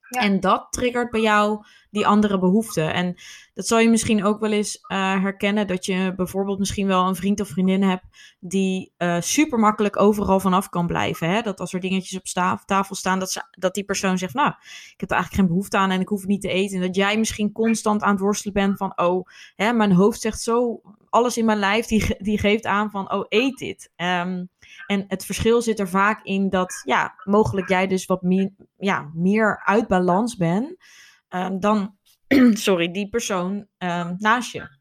En 0.10 0.40
dat 0.40 0.68
triggert 0.70 1.10
bij 1.10 1.22
jou 1.22 1.66
die 1.92 2.08
andere 2.08 2.40
behoeften. 2.40 2.94
En 2.94 3.16
dat 3.54 3.68
zal 3.68 3.80
je 3.80 3.90
misschien 3.90 4.24
ook 4.24 4.40
wel 4.40 4.52
eens 4.52 4.76
uh, 4.76 5.22
herkennen. 5.22 5.68
Dat 5.68 5.86
je 5.86 6.14
bijvoorbeeld 6.16 6.60
misschien 6.60 6.88
wel 6.88 7.08
een 7.08 7.16
vriend 7.16 7.40
of 7.40 7.48
vriendin 7.48 7.84
hebt 7.84 8.04
die 8.40 8.94
uh, 8.98 9.18
super 9.20 9.60
makkelijk 9.60 10.00
overal 10.00 10.40
vanaf 10.40 10.70
kan 10.70 10.88
blijven. 10.88 11.30
Hè? 11.30 11.42
Dat 11.42 11.60
als 11.60 11.74
er 11.74 11.80
dingetjes 11.80 12.18
op 12.18 12.64
tafel 12.66 12.96
staan, 12.96 13.20
dat, 13.20 13.48
dat 13.52 13.74
die 13.74 13.84
persoon 13.84 14.18
zegt: 14.18 14.34
Nou, 14.34 14.50
ik 14.94 15.00
heb 15.00 15.10
er 15.10 15.16
eigenlijk 15.16 15.42
geen 15.42 15.48
behoefte 15.48 15.78
aan 15.78 15.92
en 15.92 16.02
ik 16.02 16.08
hoef 16.08 16.20
het 16.20 16.30
niet 16.30 16.42
te 16.42 16.50
eten. 16.50 16.76
En 16.76 16.86
dat 16.86 16.96
jij 16.96 17.18
misschien 17.18 17.52
constant 17.52 18.02
aan 18.02 18.12
het 18.12 18.20
worstelen 18.20 18.54
bent 18.54 18.78
van: 18.78 18.94
Oh, 18.96 19.28
hè, 19.56 19.74
mijn 19.74 19.92
hoofd 19.92 20.22
zegt 20.22 20.42
zo. 20.42 20.82
Alles 21.10 21.38
in 21.38 21.46
mijn 21.46 21.60
lijf 21.60 21.86
die, 21.86 22.16
die 22.20 22.40
geeft 22.40 22.66
aan 22.66 22.92
van: 22.92 23.12
Oh, 23.14 23.26
eet 23.30 23.58
dit. 23.58 23.92
Um, 23.96 24.50
en 24.88 25.06
het 25.08 25.26
verschil 25.26 25.62
zit 25.62 25.80
er 25.80 25.90
vaak 25.90 26.24
in 26.24 26.50
dat, 26.50 26.82
ja, 26.84 27.14
mogelijk 27.24 27.70
jij 27.70 27.88
dus 27.88 28.06
wat 28.06 28.22
meer, 28.22 28.52
ja, 28.78 29.10
meer 29.14 29.62
uit 29.64 29.88
balans 29.88 30.36
bent 30.36 30.76
um, 31.30 31.60
dan 31.60 31.98
sorry, 32.68 32.92
die 32.92 33.10
persoon 33.10 33.68
ehm, 33.78 34.16
naast 34.18 34.52
je. 34.52 34.78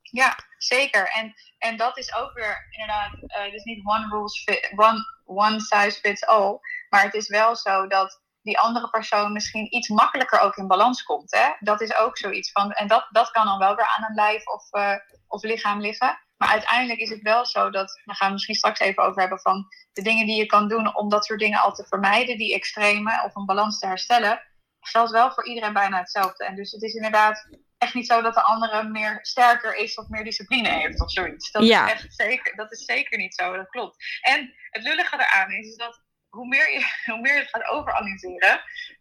Ja, 0.00 0.36
zeker. 0.58 1.08
En, 1.08 1.34
en 1.58 1.76
dat 1.76 1.98
is 1.98 2.14
ook 2.14 2.32
weer 2.32 2.66
inderdaad, 2.70 3.12
uh, 3.14 3.52
dus 3.52 3.64
niet 3.64 3.86
one, 3.86 4.08
rules 4.08 4.42
fit, 4.42 4.72
one, 4.76 4.98
one 5.24 5.60
size 5.60 6.00
fits 6.00 6.26
all. 6.26 6.58
Maar 6.88 7.02
het 7.02 7.14
is 7.14 7.28
wel 7.28 7.56
zo 7.56 7.86
dat 7.86 8.20
die 8.42 8.58
andere 8.58 8.90
persoon 8.90 9.32
misschien 9.32 9.74
iets 9.74 9.88
makkelijker 9.88 10.40
ook 10.40 10.56
in 10.56 10.66
balans 10.66 11.02
komt. 11.02 11.30
Hè? 11.30 11.48
Dat 11.58 11.80
is 11.80 11.96
ook 11.96 12.18
zoiets 12.18 12.52
van. 12.52 12.72
En 12.72 12.88
dat, 12.88 13.06
dat 13.10 13.30
kan 13.30 13.46
dan 13.46 13.58
wel 13.58 13.74
weer 13.74 13.88
aan 13.96 14.04
een 14.04 14.14
lijf 14.14 14.46
of, 14.46 14.72
uh, 14.72 14.96
of 15.26 15.42
lichaam 15.42 15.80
liggen. 15.80 16.25
Maar 16.36 16.48
uiteindelijk 16.48 17.00
is 17.00 17.10
het 17.10 17.22
wel 17.22 17.46
zo 17.46 17.70
dat, 17.70 18.00
daar 18.04 18.16
gaan 18.16 18.26
we 18.26 18.32
misschien 18.32 18.54
straks 18.54 18.80
even 18.80 19.02
over 19.02 19.20
hebben, 19.20 19.40
van 19.40 19.66
de 19.92 20.02
dingen 20.02 20.26
die 20.26 20.36
je 20.36 20.46
kan 20.46 20.68
doen 20.68 20.96
om 20.96 21.08
dat 21.08 21.24
soort 21.24 21.40
dingen 21.40 21.60
al 21.60 21.72
te 21.72 21.86
vermijden, 21.86 22.38
die 22.38 22.54
extreme, 22.54 23.22
of 23.24 23.34
een 23.34 23.46
balans 23.46 23.78
te 23.78 23.86
herstellen, 23.86 24.42
geldt 24.80 25.10
wel 25.10 25.32
voor 25.32 25.46
iedereen 25.46 25.72
bijna 25.72 25.98
hetzelfde. 25.98 26.44
En 26.44 26.56
dus 26.56 26.72
het 26.72 26.82
is 26.82 26.94
inderdaad 26.94 27.48
echt 27.78 27.94
niet 27.94 28.06
zo 28.06 28.22
dat 28.22 28.34
de 28.34 28.42
andere 28.42 28.82
meer 28.82 29.18
sterker 29.22 29.76
is 29.76 29.94
of 29.94 30.08
meer 30.08 30.24
discipline 30.24 30.68
heeft 30.68 31.00
of 31.00 31.10
zoiets. 31.10 31.50
Dat, 31.50 31.66
ja. 31.66 31.86
is, 31.86 31.92
echt 31.92 32.14
zeker, 32.14 32.56
dat 32.56 32.72
is 32.72 32.84
zeker 32.84 33.18
niet 33.18 33.34
zo, 33.34 33.56
dat 33.56 33.68
klopt. 33.68 33.96
En 34.20 34.54
het 34.70 34.82
lullige 34.82 35.14
eraan 35.14 35.50
is, 35.50 35.66
is 35.66 35.76
dat 35.76 36.04
hoe 36.36 36.46
meer 36.46 36.72
je, 36.72 36.86
hoe 37.12 37.20
meer 37.20 37.38
het 37.38 37.48
gaat 37.48 37.68
overanalyseren, 37.68 38.60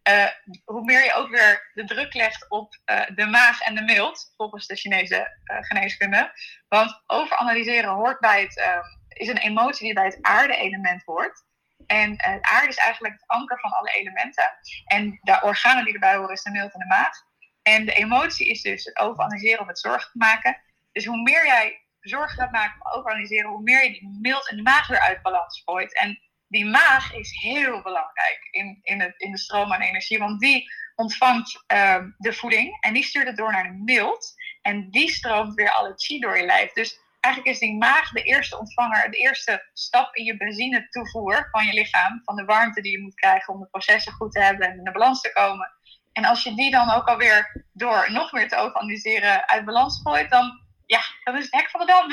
uh, 0.09 0.27
hoe 0.65 0.83
meer 0.83 1.03
je 1.03 1.13
ook 1.13 1.29
weer 1.29 1.71
de 1.73 1.85
druk 1.85 2.13
legt 2.13 2.49
op 2.49 2.75
uh, 2.85 3.01
de 3.15 3.25
maag 3.25 3.61
en 3.61 3.75
de 3.75 3.81
mild, 3.81 4.33
volgens 4.37 4.67
de 4.67 4.75
Chinese 4.75 5.37
uh, 5.43 5.57
geneeskunde. 5.59 6.31
Want 6.67 7.03
overanalyseren 7.07 7.89
hoort 7.89 8.19
bij 8.19 8.41
het, 8.41 8.85
is 9.07 9.27
een 9.27 9.37
emotie 9.37 9.85
die 9.85 9.93
bij 9.93 10.05
het 10.05 10.17
aarde-element 10.21 11.03
hoort. 11.03 11.43
En 11.87 12.11
het 12.11 12.41
aarde 12.41 12.67
is 12.67 12.77
eigenlijk 12.77 13.13
het 13.13 13.27
anker 13.27 13.59
van 13.59 13.71
alle 13.71 13.91
elementen. 13.91 14.57
En 14.85 15.19
de 15.21 15.39
organen 15.41 15.85
die 15.85 15.93
erbij 15.93 16.15
horen 16.15 16.33
is 16.33 16.43
de 16.43 16.51
mild 16.51 16.73
en 16.73 16.79
de 16.79 16.85
maag. 16.85 17.13
En 17.61 17.85
de 17.85 17.93
emotie 17.93 18.47
is 18.47 18.61
dus 18.61 18.83
het 18.83 18.97
overanalyseren 18.97 19.59
of 19.59 19.67
het 19.67 19.79
zorgen 19.79 20.11
maken. 20.13 20.61
Dus 20.91 21.05
hoe 21.05 21.21
meer 21.21 21.45
jij 21.45 21.85
zorgen 21.99 22.37
gaat 22.37 22.51
maken 22.51 22.81
om 22.81 22.91
overanalyseren, 22.91 23.49
hoe 23.49 23.61
meer 23.61 23.83
je 23.83 23.91
die 23.91 24.17
mild 24.21 24.49
en 24.49 24.55
de 24.55 24.63
maag 24.63 24.87
weer 24.87 24.99
uit 24.99 25.21
balans 25.21 25.61
gooit. 25.65 25.97
En 25.97 26.19
die 26.47 26.65
maag 26.65 27.13
is 27.13 27.31
heel 27.41 27.81
belangrijk 27.81 28.47
in, 28.51 28.79
in, 28.81 29.01
het, 29.01 29.13
in 29.17 29.31
de 29.31 29.37
stroom 29.37 29.73
aan 29.73 29.81
energie, 29.81 30.19
want 30.19 30.39
die 30.39 30.71
ontvangt 30.95 31.63
uh, 31.73 32.03
de 32.17 32.33
voeding 32.33 32.77
en 32.79 32.93
die 32.93 33.03
stuurt 33.03 33.27
het 33.27 33.37
door 33.37 33.51
naar 33.51 33.63
de 33.63 33.81
mild. 33.83 34.33
En 34.61 34.89
die 34.89 35.09
stroomt 35.11 35.53
weer 35.53 35.71
alle 35.71 35.93
chi 35.95 36.19
door 36.19 36.37
je 36.37 36.45
lijf. 36.45 36.71
Dus 36.71 36.99
eigenlijk 37.19 37.55
is 37.55 37.59
die 37.61 37.77
maag 37.77 38.11
de 38.11 38.21
eerste 38.21 38.59
ontvanger, 38.59 39.11
de 39.11 39.17
eerste 39.17 39.69
stap 39.73 40.15
in 40.15 40.23
je 40.23 40.37
benzine 40.37 40.89
toevoer 40.89 41.47
van 41.51 41.65
je 41.65 41.73
lichaam. 41.73 42.21
Van 42.23 42.35
de 42.35 42.45
warmte 42.45 42.81
die 42.81 42.91
je 42.91 43.01
moet 43.01 43.15
krijgen 43.15 43.53
om 43.53 43.59
de 43.59 43.67
processen 43.67 44.13
goed 44.13 44.31
te 44.31 44.43
hebben 44.43 44.67
en 44.67 44.77
in 44.77 44.83
de 44.83 44.91
balans 44.91 45.21
te 45.21 45.31
komen. 45.33 45.71
En 46.11 46.25
als 46.25 46.43
je 46.43 46.55
die 46.55 46.71
dan 46.71 46.89
ook 46.91 47.07
alweer 47.07 47.65
door 47.73 48.11
nog 48.11 48.31
meer 48.31 48.49
te 48.49 48.55
overanalyseren 48.55 49.47
uit 49.47 49.65
balans 49.65 50.01
gooit, 50.03 50.29
dan, 50.29 50.61
ja, 50.85 51.01
dan 51.23 51.37
is 51.37 51.43
het 51.43 51.53
hek 51.53 51.69
van 51.69 51.79
de 51.79 51.85
dam. 51.85 52.07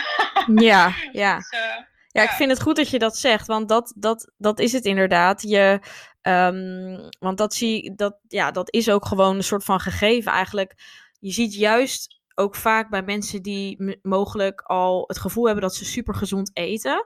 Ja, 0.60 0.94
ja. 1.22 1.36
Dus, 1.36 1.52
uh, 1.52 1.76
ja, 2.12 2.22
ik 2.22 2.30
vind 2.30 2.50
het 2.50 2.62
goed 2.62 2.76
dat 2.76 2.90
je 2.90 2.98
dat 2.98 3.16
zegt, 3.16 3.46
want 3.46 3.68
dat, 3.68 3.92
dat, 3.96 4.32
dat 4.36 4.58
is 4.58 4.72
het 4.72 4.84
inderdaad. 4.84 5.42
Je, 5.42 5.80
um, 6.22 7.08
want 7.18 7.38
dat, 7.38 7.54
zie, 7.54 7.94
dat, 7.94 8.18
ja, 8.28 8.50
dat 8.50 8.72
is 8.72 8.90
ook 8.90 9.06
gewoon 9.06 9.36
een 9.36 9.44
soort 9.44 9.64
van 9.64 9.80
gegeven 9.80 10.32
eigenlijk. 10.32 10.74
Je 11.18 11.30
ziet 11.30 11.54
juist 11.54 12.20
ook 12.34 12.54
vaak 12.54 12.90
bij 12.90 13.02
mensen 13.02 13.42
die 13.42 13.98
mogelijk 14.02 14.60
al 14.60 15.04
het 15.06 15.18
gevoel 15.18 15.44
hebben 15.44 15.62
dat 15.62 15.74
ze 15.74 15.84
super 15.84 16.14
gezond 16.14 16.50
eten. 16.56 17.04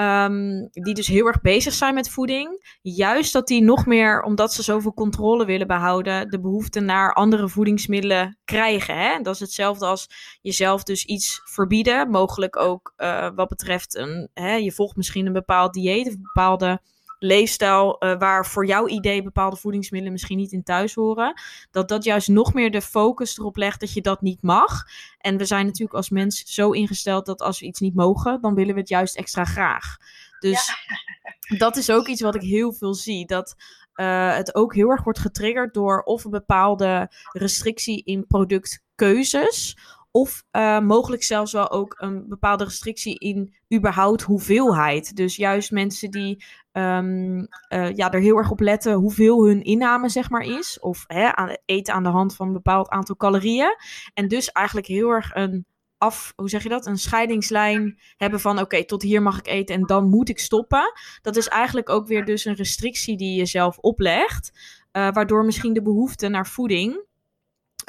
Um, 0.00 0.68
die 0.70 0.94
dus 0.94 1.06
heel 1.06 1.26
erg 1.26 1.40
bezig 1.40 1.72
zijn 1.72 1.94
met 1.94 2.10
voeding. 2.10 2.78
Juist 2.82 3.32
dat 3.32 3.46
die 3.46 3.62
nog 3.62 3.86
meer, 3.86 4.22
omdat 4.22 4.52
ze 4.52 4.62
zoveel 4.62 4.94
controle 4.94 5.44
willen 5.44 5.66
behouden, 5.66 6.28
de 6.28 6.40
behoefte 6.40 6.80
naar 6.80 7.14
andere 7.14 7.48
voedingsmiddelen 7.48 8.38
krijgen. 8.44 8.98
Hè? 8.98 9.20
Dat 9.20 9.34
is 9.34 9.40
hetzelfde 9.40 9.86
als 9.86 10.08
jezelf 10.42 10.82
dus 10.82 11.04
iets 11.04 11.40
verbieden. 11.44 12.10
Mogelijk 12.10 12.56
ook 12.56 12.92
uh, 12.96 13.28
wat 13.34 13.48
betreft 13.48 13.96
een, 13.96 14.30
hè, 14.34 14.54
je 14.54 14.72
volgt 14.72 14.96
misschien 14.96 15.26
een 15.26 15.32
bepaald 15.32 15.72
dieet 15.72 16.06
of 16.06 16.14
bepaalde 16.20 16.80
leefstijl 17.24 17.96
uh, 17.98 18.18
waar 18.18 18.46
voor 18.46 18.66
jouw 18.66 18.88
idee 18.88 19.22
bepaalde 19.22 19.56
voedingsmiddelen 19.56 20.12
misschien 20.12 20.38
niet 20.38 20.52
in 20.52 20.62
thuis 20.62 20.94
horen. 20.94 21.40
Dat 21.70 21.88
dat 21.88 22.04
juist 22.04 22.28
nog 22.28 22.54
meer 22.54 22.70
de 22.70 22.82
focus 22.82 23.38
erop 23.38 23.56
legt 23.56 23.80
dat 23.80 23.92
je 23.92 24.00
dat 24.00 24.20
niet 24.22 24.42
mag. 24.42 24.82
En 25.18 25.36
we 25.36 25.44
zijn 25.44 25.66
natuurlijk 25.66 25.94
als 25.94 26.10
mens 26.10 26.42
zo 26.44 26.70
ingesteld 26.70 27.26
dat 27.26 27.40
als 27.40 27.60
we 27.60 27.66
iets 27.66 27.80
niet 27.80 27.94
mogen, 27.94 28.40
dan 28.40 28.54
willen 28.54 28.74
we 28.74 28.80
het 28.80 28.88
juist 28.88 29.16
extra 29.16 29.44
graag. 29.44 29.96
Dus 30.38 30.74
dat 31.58 31.76
is 31.76 31.90
ook 31.90 32.06
iets 32.06 32.20
wat 32.20 32.34
ik 32.34 32.42
heel 32.42 32.72
veel 32.72 32.94
zie. 32.94 33.26
Dat 33.26 33.54
uh, 33.94 34.34
het 34.34 34.54
ook 34.54 34.74
heel 34.74 34.88
erg 34.88 35.04
wordt 35.04 35.18
getriggerd 35.18 35.74
door 35.74 36.02
of 36.02 36.24
een 36.24 36.30
bepaalde 36.30 37.10
restrictie 37.32 38.02
in 38.04 38.26
productkeuzes. 38.26 39.76
Of 40.10 40.44
uh, 40.52 40.80
mogelijk 40.80 41.22
zelfs 41.22 41.52
wel 41.52 41.70
ook 41.70 41.94
een 41.98 42.28
bepaalde 42.28 42.64
restrictie 42.64 43.18
in 43.18 43.54
überhaupt 43.74 44.22
hoeveelheid. 44.22 45.16
Dus 45.16 45.36
juist 45.36 45.70
mensen 45.70 46.10
die 46.10 46.44
um, 46.76 47.38
uh, 47.68 47.94
ja, 47.94 48.10
er 48.10 48.20
heel 48.20 48.36
erg 48.36 48.50
op 48.50 48.60
letten 48.60 48.94
hoeveel 48.94 49.46
hun 49.46 49.62
inname 49.62 50.08
zeg 50.08 50.30
maar 50.30 50.42
is. 50.42 50.80
Of 50.80 51.04
hè, 51.06 51.34
aan, 51.36 51.56
eten 51.64 51.94
aan 51.94 52.02
de 52.02 52.08
hand 52.08 52.36
van 52.36 52.46
een 52.46 52.52
bepaald 52.52 52.88
aantal 52.88 53.16
calorieën. 53.16 53.76
En 54.14 54.28
dus 54.28 54.52
eigenlijk 54.52 54.86
heel 54.86 55.10
erg 55.10 55.34
een 55.34 55.66
af, 55.98 56.32
hoe 56.36 56.48
zeg 56.48 56.62
je 56.62 56.68
dat? 56.68 56.86
Een 56.86 56.98
scheidingslijn 56.98 58.00
hebben 58.16 58.40
van 58.40 58.58
oké, 58.58 58.84
tot 58.84 59.02
hier 59.02 59.22
mag 59.22 59.38
ik 59.38 59.46
eten 59.46 59.74
en 59.74 59.82
dan 59.82 60.08
moet 60.08 60.28
ik 60.28 60.38
stoppen. 60.38 60.92
Dat 61.22 61.36
is 61.36 61.48
eigenlijk 61.48 61.88
ook 61.88 62.06
weer 62.06 62.24
dus 62.24 62.44
een 62.44 62.54
restrictie 62.54 63.16
die 63.16 63.38
je 63.38 63.46
zelf 63.46 63.78
oplegt. 63.78 64.52
Uh, 64.92 65.08
waardoor 65.10 65.44
misschien 65.44 65.72
de 65.72 65.82
behoefte 65.82 66.28
naar 66.28 66.46
voeding 66.46 67.04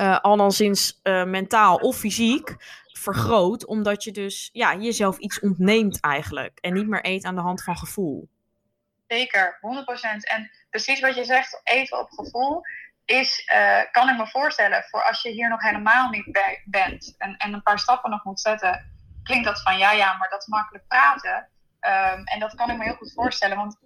uh, 0.02 0.20
al 0.20 0.38
dan 0.38 0.52
sinds 0.52 1.00
mentaal 1.04 1.76
of 1.76 1.98
fysiek 1.98 2.56
vergroot, 2.86 3.66
omdat 3.66 4.04
je 4.04 4.12
dus 4.12 4.50
ja, 4.54 4.78
jezelf 4.78 5.18
iets 5.18 5.40
ontneemt 5.40 6.00
eigenlijk 6.00 6.58
en 6.62 6.74
niet 6.74 6.88
meer 6.88 7.06
eet 7.06 7.24
aan 7.24 7.36
de 7.36 7.42
hand 7.42 7.64
van 7.64 7.78
gevoel. 7.78 8.30
Zeker, 9.08 9.58
100%. 9.62 10.30
En 10.30 10.52
precies 10.70 11.00
wat 11.00 11.16
je 11.16 11.24
zegt, 11.24 11.62
eten 11.64 12.00
op 12.00 12.10
gevoel, 12.10 12.62
is, 13.06 13.50
uh, 13.54 13.82
kan 13.92 14.10
ik 14.10 14.18
me 14.18 14.28
voorstellen, 14.28 14.84
voor 14.84 15.04
als 15.04 15.22
je 15.22 15.30
hier 15.30 15.50
nog 15.50 15.62
helemaal 15.62 16.10
niet 16.10 16.32
bij 16.32 16.62
bent 16.66 17.16
en, 17.18 17.38
en 17.38 17.54
een 17.54 17.64
paar 17.64 17.80
stappen 17.80 18.10
nog 18.10 18.24
moet 18.24 18.40
zetten, 18.40 18.92
klinkt 19.24 19.46
dat 19.46 19.62
van 19.62 19.78
ja, 19.78 19.92
ja, 19.92 20.18
maar 20.18 20.30
dat 20.30 20.42
is 20.42 20.48
makkelijk 20.48 20.88
praten. 20.88 21.50
Um, 21.80 22.24
en 22.24 22.40
dat 22.40 22.56
kan 22.56 22.70
ik 22.70 22.78
me 22.78 22.84
heel 22.84 22.96
goed 22.96 23.14
voorstellen, 23.14 23.58
want 23.58 23.78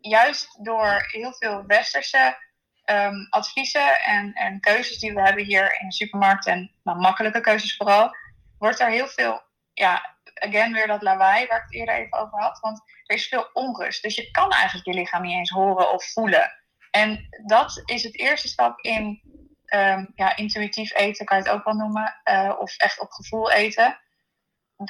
juist 0.00 0.64
door 0.64 1.04
heel 1.06 1.32
veel 1.32 1.66
westerse 1.66 2.36
um, 2.84 3.26
adviezen 3.30 4.00
en, 4.00 4.32
en 4.32 4.60
keuzes 4.60 4.98
die 4.98 5.14
we 5.14 5.22
hebben 5.22 5.44
hier 5.44 5.80
in 5.80 5.88
de 5.88 5.94
supermarkt, 5.94 6.46
en 6.46 6.70
nou, 6.82 6.98
makkelijke 6.98 7.40
keuzes 7.40 7.76
vooral, 7.76 8.16
wordt 8.58 8.80
er 8.80 8.88
heel 8.88 9.06
veel, 9.06 9.42
ja, 9.82 10.16
again 10.34 10.72
weer 10.72 10.86
dat 10.86 11.02
lawaai 11.02 11.46
waar 11.46 11.58
ik 11.58 11.64
het 11.64 11.74
eerder 11.74 11.94
even 11.94 12.18
over 12.18 12.40
had. 12.40 12.58
Want 12.60 12.82
er 13.06 13.16
is 13.16 13.28
veel 13.28 13.50
onrust. 13.52 14.02
Dus 14.02 14.14
je 14.14 14.30
kan 14.30 14.50
eigenlijk 14.50 14.86
je 14.86 14.94
lichaam 14.94 15.22
niet 15.22 15.36
eens 15.36 15.50
horen 15.50 15.92
of 15.92 16.12
voelen. 16.12 16.52
En 16.90 17.28
dat 17.46 17.82
is 17.84 18.02
het 18.02 18.18
eerste 18.18 18.48
stap 18.48 18.80
in 18.80 19.20
um, 19.66 20.12
ja, 20.14 20.36
intuïtief 20.36 20.94
eten, 20.94 21.26
kan 21.26 21.36
je 21.36 21.42
het 21.42 21.52
ook 21.52 21.64
wel 21.64 21.74
noemen. 21.74 22.20
Uh, 22.30 22.56
of 22.58 22.76
echt 22.76 23.00
op 23.00 23.10
gevoel 23.10 23.50
eten. 23.50 24.00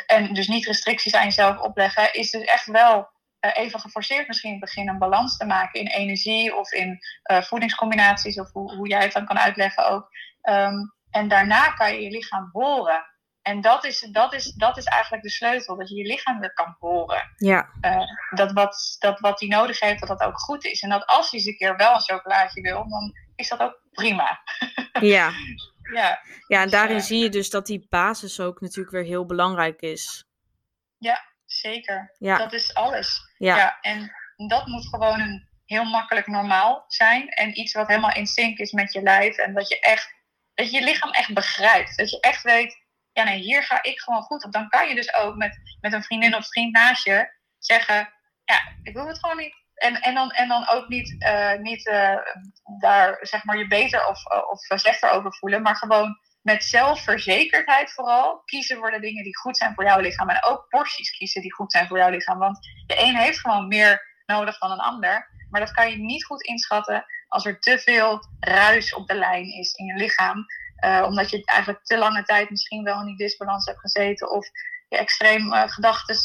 En 0.07 0.35
dus 0.35 0.49
niet 0.49 0.67
restricties 0.67 1.15
aan 1.15 1.25
jezelf 1.25 1.59
opleggen, 1.59 2.15
is 2.15 2.31
dus 2.31 2.45
echt 2.45 2.67
wel 2.67 3.11
uh, 3.41 3.51
even 3.55 3.81
geforceerd 3.81 4.27
misschien 4.27 4.53
in 4.53 4.57
het 4.57 4.65
begin 4.65 4.89
een 4.89 4.99
balans 4.99 5.37
te 5.37 5.47
maken 5.47 5.81
in 5.81 5.87
energie 5.87 6.57
of 6.57 6.73
in 6.73 6.99
uh, 7.31 7.43
voedingscombinaties 7.43 8.41
of 8.41 8.53
hoe, 8.53 8.77
hoe, 8.77 8.89
jij 8.89 9.03
het 9.03 9.13
dan 9.13 9.27
kan 9.27 9.39
uitleggen 9.39 9.87
ook. 9.87 10.09
Um, 10.43 10.95
en 11.11 11.29
daarna 11.29 11.69
kan 11.69 11.95
je 11.95 12.01
je 12.01 12.11
lichaam 12.11 12.49
horen. 12.53 13.12
En 13.43 13.61
dat 13.61 13.85
is, 13.85 14.01
dat, 14.01 14.33
is, 14.33 14.53
dat 14.53 14.77
is 14.77 14.85
eigenlijk 14.85 15.23
de 15.23 15.31
sleutel, 15.31 15.77
dat 15.77 15.89
je 15.89 15.97
je 15.97 16.07
lichaam 16.07 16.41
weer 16.41 16.53
kan 16.53 16.77
horen. 16.79 17.33
Ja. 17.37 17.71
Uh, 17.81 18.01
dat, 18.31 18.53
wat, 18.53 18.97
dat 18.99 19.21
wat 19.21 19.41
hij 19.41 19.49
nodig 19.49 19.81
heeft, 19.81 20.01
dat 20.01 20.19
dat 20.19 20.29
ook 20.29 20.41
goed 20.41 20.65
is. 20.65 20.83
En 20.83 20.89
dat 20.89 21.07
als 21.07 21.31
hij 21.31 21.39
eens 21.39 21.49
een 21.49 21.57
keer 21.57 21.77
wel 21.77 21.95
een 21.95 22.01
chocolaatje 22.01 22.61
wil, 22.61 22.89
dan 22.89 23.13
is 23.37 23.49
dat 23.49 23.61
ook 23.61 23.81
prima. 23.93 24.39
Ja. 25.01 25.33
ja. 25.93 26.21
Ja, 26.47 26.63
en 26.63 26.71
daarin 26.71 26.97
dus, 26.97 27.07
zie 27.07 27.23
je 27.23 27.29
dus 27.29 27.51
dat 27.51 27.67
die 27.67 27.87
basis 27.89 28.41
ook 28.41 28.61
natuurlijk 28.61 28.95
weer 28.95 29.05
heel 29.05 29.27
belangrijk 29.27 29.81
is. 29.81 30.25
Ja, 30.99 31.21
zeker. 31.45 32.15
Ja. 32.19 32.37
Dat 32.37 32.53
is 32.53 32.75
alles. 32.75 33.33
Ja. 33.39 33.57
ja. 33.57 33.79
En 33.81 34.13
dat 34.49 34.67
moet 34.67 34.89
gewoon 34.89 35.21
een 35.21 35.49
heel 35.67 35.85
makkelijk 35.85 36.27
normaal 36.27 36.85
zijn. 36.89 37.29
En 37.29 37.59
iets 37.59 37.73
wat 37.73 37.87
helemaal 37.87 38.15
in 38.15 38.27
sync 38.27 38.59
is 38.59 38.73
met 38.73 38.93
je 38.93 39.03
lijf. 39.03 39.37
En 39.37 39.55
dat 39.55 39.69
je 39.69 39.81
echt, 39.81 40.15
dat 40.55 40.71
je, 40.71 40.79
je 40.79 40.85
lichaam 40.85 41.11
echt 41.11 41.35
begrijpt. 41.35 41.97
Dat 41.97 42.11
je 42.11 42.21
echt 42.21 42.43
weet, 42.43 42.82
ja 43.13 43.25
nee, 43.25 43.39
hier 43.39 43.63
ga 43.63 43.83
ik 43.83 44.01
gewoon 44.01 44.23
goed 44.23 44.45
op. 44.45 44.53
Dan 44.53 44.69
kan 44.69 44.89
je 44.89 44.95
dus 44.95 45.15
ook 45.15 45.37
met, 45.37 45.59
met 45.81 45.93
een 45.93 46.03
vriendin 46.03 46.37
of 46.37 46.47
vriend 46.47 46.73
naast 46.73 47.05
je 47.05 47.33
zeggen, 47.59 48.13
ja, 48.45 48.61
ik 48.83 48.95
wil 48.95 49.07
het 49.07 49.19
gewoon 49.19 49.37
niet. 49.37 49.55
En, 49.75 50.01
en, 50.01 50.15
dan, 50.15 50.31
en 50.31 50.49
dan 50.49 50.69
ook 50.69 50.89
niet, 50.89 51.17
uh, 51.19 51.55
niet 51.55 51.87
uh, 51.87 52.17
daar 52.79 53.19
zeg 53.21 53.45
maar 53.45 53.59
je 53.59 53.67
beter 53.67 54.07
of, 54.07 54.25
of 54.51 54.61
slechter 54.61 55.11
over 55.11 55.35
voelen, 55.35 55.63
maar 55.63 55.77
gewoon 55.77 56.19
met 56.43 56.65
zelfverzekerdheid 56.65 57.93
vooral 57.93 58.43
kiezen 58.45 58.77
voor 58.77 58.91
de 58.91 59.01
dingen 59.01 59.25
die 59.25 59.39
goed 59.39 59.57
zijn 59.57 59.75
voor 59.75 59.85
jouw 59.85 60.01
lichaam. 60.01 60.29
En 60.29 60.45
ook 60.45 60.69
porties 60.69 61.17
kiezen 61.17 61.43
die 61.43 61.55
goed 61.55 61.73
zijn 61.73 61.87
voor 61.87 61.99
jouw 61.99 62.11
lichaam. 62.11 62.39
Want 62.39 62.59
de 62.87 63.03
een 63.03 63.17
heeft 63.17 63.41
gewoon 63.41 63.69
meer 63.69 64.23
nodig 64.27 64.59
dan 64.59 64.71
een 64.71 64.79
ander. 64.79 65.31
Maar 65.51 65.61
dat 65.61 65.73
kan 65.73 65.91
je 65.91 65.97
niet 65.97 66.25
goed 66.25 66.43
inschatten 66.43 67.05
als 67.29 67.45
er 67.45 67.61
te 67.61 67.79
veel 67.79 68.21
ruis 68.41 68.95
op 68.95 69.09
de 69.09 69.15
lijn 69.15 69.45
is 69.45 69.73
in 69.73 69.85
je 69.85 69.95
lichaam. 69.95 70.45
Uh, 70.85 71.05
omdat 71.07 71.31
je 71.31 71.45
eigenlijk 71.45 71.85
te 71.85 71.99
lange 71.99 72.23
tijd 72.23 72.51
misschien 72.51 72.85
wel 72.85 73.01
in 73.01 73.07
die 73.07 73.17
disbalans 73.17 73.67
hebt 73.67 73.81
gezeten. 73.81 74.31
Of 74.31 74.47
je 74.89 74.97
extreem 74.97 75.53
uh, 75.53 75.69
gedachten 75.69 76.17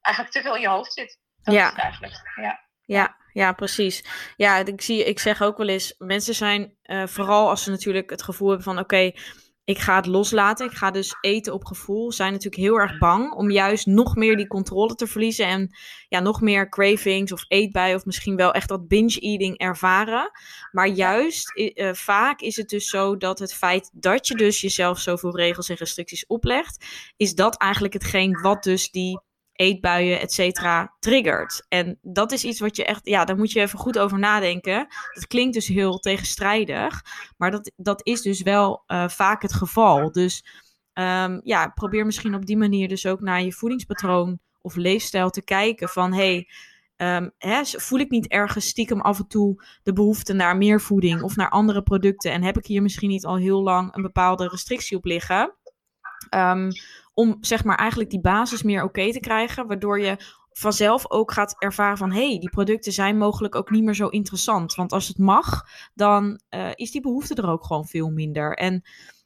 eigenlijk 0.00 0.34
te 0.34 0.42
veel 0.42 0.54
in 0.54 0.60
je 0.60 0.68
hoofd 0.68 0.92
zit. 0.92 1.18
Dat 1.42 1.54
ja. 1.54 1.76
eigenlijk. 1.76 2.32
Ja. 2.34 2.60
Ja, 2.84 3.16
ja, 3.32 3.52
precies. 3.52 4.04
Ja, 4.36 4.56
ik, 4.56 4.80
zie, 4.80 5.04
ik 5.04 5.18
zeg 5.18 5.42
ook 5.42 5.56
wel 5.56 5.68
eens, 5.68 5.94
mensen 5.98 6.34
zijn 6.34 6.76
vooral 7.04 7.48
als 7.48 7.62
ze 7.62 7.70
natuurlijk 7.70 8.10
het 8.10 8.22
gevoel 8.22 8.48
hebben 8.48 8.64
van 8.64 8.78
oké, 8.78 9.12
ik 9.72 9.78
ga 9.78 9.96
het 9.96 10.06
loslaten. 10.06 10.66
Ik 10.66 10.72
ga 10.72 10.90
dus 10.90 11.16
eten 11.20 11.52
op 11.52 11.64
gevoel. 11.64 12.12
Zijn 12.12 12.32
natuurlijk 12.32 12.62
heel 12.62 12.76
erg 12.76 12.98
bang 12.98 13.32
om 13.32 13.50
juist 13.50 13.86
nog 13.86 14.16
meer 14.16 14.36
die 14.36 14.46
controle 14.46 14.94
te 14.94 15.06
verliezen. 15.06 15.46
En 15.46 15.76
ja, 16.08 16.20
nog 16.20 16.40
meer 16.40 16.68
cravings 16.68 17.32
of 17.32 17.44
eetbuien 17.48 17.96
of 17.96 18.04
misschien 18.04 18.36
wel 18.36 18.52
echt 18.52 18.68
dat 18.68 18.88
binge-eating 18.88 19.58
ervaren. 19.58 20.30
Maar 20.72 20.88
juist 20.88 21.58
uh, 21.58 21.92
vaak 21.92 22.40
is 22.40 22.56
het 22.56 22.68
dus 22.68 22.88
zo 22.88 23.16
dat 23.16 23.38
het 23.38 23.54
feit 23.54 23.90
dat 23.92 24.26
je 24.26 24.34
dus 24.34 24.60
jezelf 24.60 24.98
zoveel 24.98 25.36
regels 25.36 25.68
en 25.68 25.76
restricties 25.76 26.26
oplegt, 26.26 26.84
is 27.16 27.34
dat 27.34 27.56
eigenlijk 27.56 27.92
hetgeen 27.92 28.40
wat 28.40 28.62
dus 28.62 28.90
die 28.90 29.20
eetbuien, 29.62 30.20
et 30.20 30.32
cetera, 30.32 30.96
triggert. 30.98 31.66
En 31.68 31.98
dat 32.02 32.32
is 32.32 32.44
iets 32.44 32.60
wat 32.60 32.76
je 32.76 32.84
echt, 32.84 33.06
ja, 33.06 33.24
daar 33.24 33.36
moet 33.36 33.52
je 33.52 33.60
even 33.60 33.78
goed 33.78 33.98
over 33.98 34.18
nadenken. 34.18 34.86
Dat 35.14 35.26
klinkt 35.26 35.54
dus 35.54 35.66
heel 35.66 35.98
tegenstrijdig, 35.98 37.02
maar 37.36 37.50
dat, 37.50 37.72
dat 37.76 38.06
is 38.06 38.22
dus 38.22 38.42
wel 38.42 38.82
uh, 38.86 39.08
vaak 39.08 39.42
het 39.42 39.52
geval. 39.52 40.12
Dus 40.12 40.44
um, 40.94 41.40
ja, 41.44 41.68
probeer 41.68 42.06
misschien 42.06 42.34
op 42.34 42.46
die 42.46 42.56
manier 42.56 42.88
dus 42.88 43.06
ook 43.06 43.20
naar 43.20 43.42
je 43.42 43.52
voedingspatroon 43.52 44.38
of 44.60 44.74
leefstijl 44.74 45.30
te 45.30 45.44
kijken 45.44 45.88
van, 45.88 46.12
hey, 46.12 46.48
Um, 46.96 47.30
voel 47.62 47.98
ik 47.98 48.10
niet 48.10 48.28
ergens 48.28 48.66
stiekem 48.66 49.00
af 49.00 49.18
en 49.18 49.26
toe 49.26 49.64
de 49.82 49.92
behoefte 49.92 50.32
naar 50.32 50.56
meer 50.56 50.80
voeding 50.80 51.22
of 51.22 51.36
naar 51.36 51.50
andere 51.50 51.82
producten? 51.82 52.32
En 52.32 52.42
heb 52.42 52.56
ik 52.56 52.66
hier 52.66 52.82
misschien 52.82 53.08
niet 53.08 53.24
al 53.24 53.36
heel 53.36 53.62
lang 53.62 53.96
een 53.96 54.02
bepaalde 54.02 54.48
restrictie 54.48 54.96
op 54.96 55.04
liggen? 55.04 55.56
Um, 56.34 56.68
om 57.14 57.36
zeg 57.40 57.64
maar 57.64 57.76
eigenlijk 57.76 58.10
die 58.10 58.20
basis 58.20 58.62
meer 58.62 58.82
oké 58.82 59.12
te 59.12 59.20
krijgen, 59.20 59.66
waardoor 59.66 60.00
je 60.00 60.16
vanzelf 60.52 61.10
ook 61.10 61.32
gaat 61.32 61.54
ervaren 61.58 61.96
van 61.96 62.12
hé, 62.12 62.28
hey, 62.28 62.38
die 62.38 62.50
producten 62.50 62.92
zijn 62.92 63.18
mogelijk 63.18 63.54
ook 63.54 63.70
niet 63.70 63.84
meer 63.84 63.94
zo 63.94 64.08
interessant. 64.08 64.74
Want 64.74 64.92
als 64.92 65.08
het 65.08 65.18
mag, 65.18 65.66
dan 65.94 66.40
uh, 66.50 66.70
is 66.74 66.90
die 66.90 67.00
behoefte 67.00 67.34
er 67.34 67.48
ook 67.48 67.64
gewoon 67.64 67.86
veel 67.86 68.10
minder. 68.10 68.56
En 68.56 68.72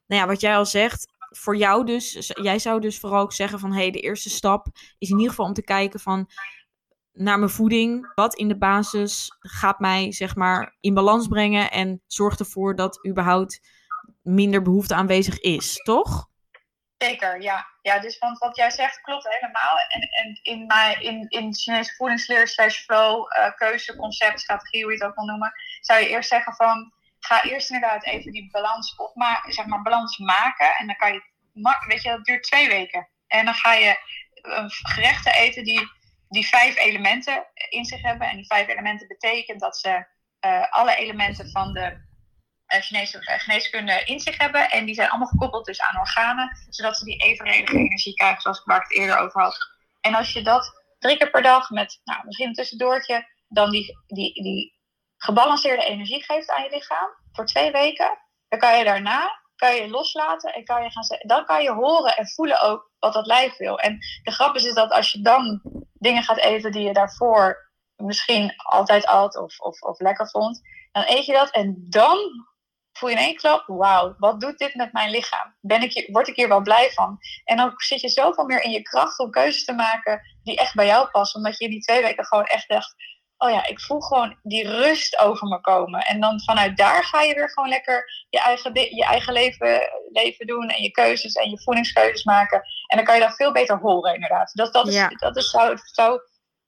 nou 0.07 0.21
ja, 0.21 0.27
wat 0.27 0.41
jij 0.41 0.57
al 0.57 0.67
zegt, 0.67 1.15
voor 1.31 1.57
jou 1.57 1.85
dus, 1.85 2.33
jij 2.43 2.59
zou 2.59 2.81
dus 2.81 2.99
vooral 2.99 3.21
ook 3.21 3.33
zeggen 3.33 3.59
van 3.59 3.73
hé, 3.73 3.81
hey, 3.81 3.91
de 3.91 4.01
eerste 4.01 4.31
stap 4.31 4.67
is 4.99 5.11
in 5.11 5.17
ieder 5.17 5.31
geval 5.31 5.47
om 5.47 5.55
te 5.55 5.63
kijken 5.63 6.01
van 6.01 6.29
naar 7.13 7.39
mijn 7.39 7.51
voeding. 7.51 8.13
Wat 8.15 8.35
in 8.35 8.49
de 8.49 8.59
basis 8.59 9.37
gaat 9.39 9.81
mij 9.81 10.13
zeg 10.13 10.37
maar 10.37 10.77
in 10.81 10.95
balans 10.95 11.27
brengen 11.27 11.71
en 11.71 12.03
zorgt 12.07 12.41
ervoor 12.41 12.77
dat 12.77 13.07
überhaupt 13.09 13.61
minder 14.23 14.63
behoefte 14.63 14.95
aanwezig 14.95 15.41
is, 15.41 15.77
toch? 15.83 16.29
Zeker, 16.99 17.43
ja. 17.43 17.67
ja. 17.83 17.99
Dus 17.99 18.19
want 18.19 18.39
wat 18.39 18.57
jij 18.57 18.71
zegt 18.71 19.01
klopt 19.01 19.29
helemaal. 19.29 19.79
En, 19.89 20.01
en 20.01 20.39
in, 20.43 20.67
mijn, 20.67 21.01
in, 21.01 21.27
in 21.29 21.55
Chinese 21.55 21.95
voedingsleer 21.95 22.49
slash 22.49 22.79
flow, 22.79 23.33
uh, 23.39 23.51
keuze, 23.57 23.97
concept, 23.97 24.41
strategie, 24.41 24.83
hoe 24.83 24.93
je 24.93 24.99
het 24.99 25.09
ook 25.09 25.15
wil 25.15 25.25
noemen, 25.25 25.53
zou 25.81 26.01
je 26.01 26.09
eerst 26.09 26.29
zeggen 26.29 26.55
van, 26.55 26.93
ga 27.19 27.43
eerst 27.43 27.71
inderdaad 27.71 28.05
even 28.05 28.33
die 28.33 28.51
balans 28.51 28.95
opmaken, 28.97 29.53
zeg 29.53 29.67
maar 29.67 29.83
balans 29.83 30.19
maken. 30.19 30.75
En 30.79 30.87
dan 30.87 30.97
kan 30.97 31.13
je, 31.13 31.23
weet 31.87 32.03
je, 32.03 32.11
dat 32.11 32.25
duurt 32.25 32.43
twee 32.43 32.69
weken. 32.69 33.09
En 33.27 33.45
dan 33.45 33.55
ga 33.55 33.73
je 33.73 33.99
uh, 34.43 34.65
gerechten 34.67 35.33
eten 35.33 35.65
die, 35.65 35.91
die 36.29 36.49
vijf 36.49 36.77
elementen 36.77 37.47
in 37.69 37.85
zich 37.85 38.03
hebben. 38.03 38.29
En 38.29 38.37
die 38.37 38.47
vijf 38.47 38.69
elementen 38.69 39.09
betekent 39.09 39.61
dat 39.61 39.77
ze 39.77 40.07
uh, 40.41 40.71
alle 40.71 40.97
elementen 40.97 41.51
van 41.51 41.73
de 41.73 42.06
Chinese 42.81 43.19
geneeskunde 43.21 44.03
in 44.05 44.21
zich 44.21 44.39
hebben. 44.39 44.71
En 44.71 44.85
die 44.85 44.95
zijn 44.95 45.09
allemaal 45.09 45.29
gekoppeld 45.29 45.67
dus 45.67 45.81
aan 45.81 46.01
organen, 46.01 46.57
zodat 46.69 46.97
ze 46.97 47.05
die 47.05 47.23
evenredige 47.23 47.79
energie 47.79 48.15
krijgen, 48.15 48.43
zoals 48.43 48.63
ik 48.65 48.73
het 48.73 48.93
eerder 48.93 49.19
over 49.19 49.43
had. 49.43 49.57
En 50.01 50.15
als 50.15 50.33
je 50.33 50.43
dat 50.43 50.83
drie 50.99 51.17
keer 51.17 51.31
per 51.31 51.43
dag 51.43 51.71
met 51.71 52.01
nou, 52.05 52.25
misschien 52.25 52.47
een 52.49 52.55
tussendoortje, 52.55 53.27
dan 53.49 53.71
die, 53.71 53.99
die, 54.07 54.43
die 54.43 54.75
gebalanceerde 55.17 55.85
energie 55.85 56.23
geeft 56.23 56.51
aan 56.51 56.63
je 56.63 56.71
lichaam 56.71 57.09
voor 57.33 57.47
twee 57.47 57.71
weken, 57.71 58.19
dan 58.49 58.59
kan 58.59 58.79
je 58.79 58.85
daarna 58.85 59.45
kan 59.57 59.75
je 59.75 59.89
loslaten 59.89 60.55
en 60.55 60.65
kan 60.65 60.83
je 60.83 60.91
gaan 60.91 61.19
dan 61.19 61.45
kan 61.45 61.63
je 61.63 61.73
horen 61.73 62.17
en 62.17 62.29
voelen 62.29 62.61
ook 62.61 62.91
wat 62.99 63.13
dat 63.13 63.27
lijf 63.27 63.57
wil. 63.57 63.79
En 63.79 63.99
de 64.23 64.31
grap 64.31 64.55
is, 64.55 64.65
is 64.65 64.75
dat 64.75 64.91
als 64.91 65.13
je 65.13 65.21
dan 65.21 65.61
dingen 65.93 66.23
gaat 66.23 66.39
eten 66.39 66.73
die 66.73 66.87
je 66.87 66.93
daarvoor 66.93 67.71
misschien 67.97 68.55
altijd 68.57 69.07
at 69.07 69.37
of, 69.37 69.59
of, 69.59 69.81
of 69.81 70.01
lekker 70.01 70.29
vond, 70.29 70.61
dan 70.93 71.05
eet 71.07 71.27
je 71.27 71.33
dat 71.33 71.51
en 71.51 71.87
dan 71.89 72.19
voel 72.97 73.09
je 73.09 73.15
in 73.17 73.23
één 73.23 73.37
klap, 73.37 73.65
wauw, 73.67 74.15
wat 74.19 74.41
doet 74.41 74.59
dit 74.59 74.75
met 74.75 74.93
mijn 74.93 75.11
lichaam? 75.11 75.55
Ben 75.61 75.83
ik 75.83 75.93
hier, 75.93 76.09
word 76.13 76.29
ik 76.29 76.37
hier 76.37 76.49
wel 76.49 76.63
blij 76.63 76.91
van? 76.91 77.19
En 77.45 77.57
dan 77.57 77.73
zit 77.77 78.01
je 78.01 78.09
zoveel 78.09 78.45
meer 78.45 78.63
in 78.63 78.71
je 78.71 78.83
kracht 78.83 79.19
om 79.19 79.31
keuzes 79.31 79.65
te 79.65 79.73
maken 79.73 80.21
die 80.43 80.57
echt 80.57 80.75
bij 80.75 80.87
jou 80.87 81.11
passen. 81.11 81.37
Omdat 81.37 81.59
je 81.59 81.65
in 81.65 81.71
die 81.71 81.81
twee 81.81 82.03
weken 82.03 82.25
gewoon 82.25 82.45
echt 82.45 82.69
dacht, 82.69 82.95
oh 83.39 83.51
ja, 83.51 83.67
ik 83.67 83.81
voel 83.81 84.01
gewoon 84.01 84.39
die 84.43 84.69
rust 84.69 85.19
over 85.19 85.49
me 85.49 85.61
komen. 85.61 86.01
En 86.01 86.21
dan 86.21 86.41
vanuit 86.41 86.77
daar 86.77 87.05
ga 87.05 87.23
je 87.23 87.35
weer 87.35 87.51
gewoon 87.51 87.69
lekker 87.69 88.27
je 88.31 88.41
eigen, 88.41 88.73
je 88.75 89.05
eigen 89.05 89.33
leven, 89.33 89.81
leven 90.13 90.47
doen 90.47 90.69
en 90.69 90.83
je 90.83 90.91
keuzes 90.91 91.35
en 91.35 91.51
je 91.51 91.63
voedingskeuzes 91.63 92.25
maken. 92.25 92.63
En 92.87 92.97
dan 92.97 93.07
kan 93.07 93.15
je 93.15 93.21
dat 93.21 93.37
veel 93.37 93.53
beter 93.53 93.79
horen 93.79 94.15
inderdaad. 94.15 94.51
Dat, 94.55 94.73
dat, 94.73 94.89
is, 94.89 95.07
dat 95.17 95.37
is, 95.37 95.51
zou, 95.51 95.79
zou 95.83 96.21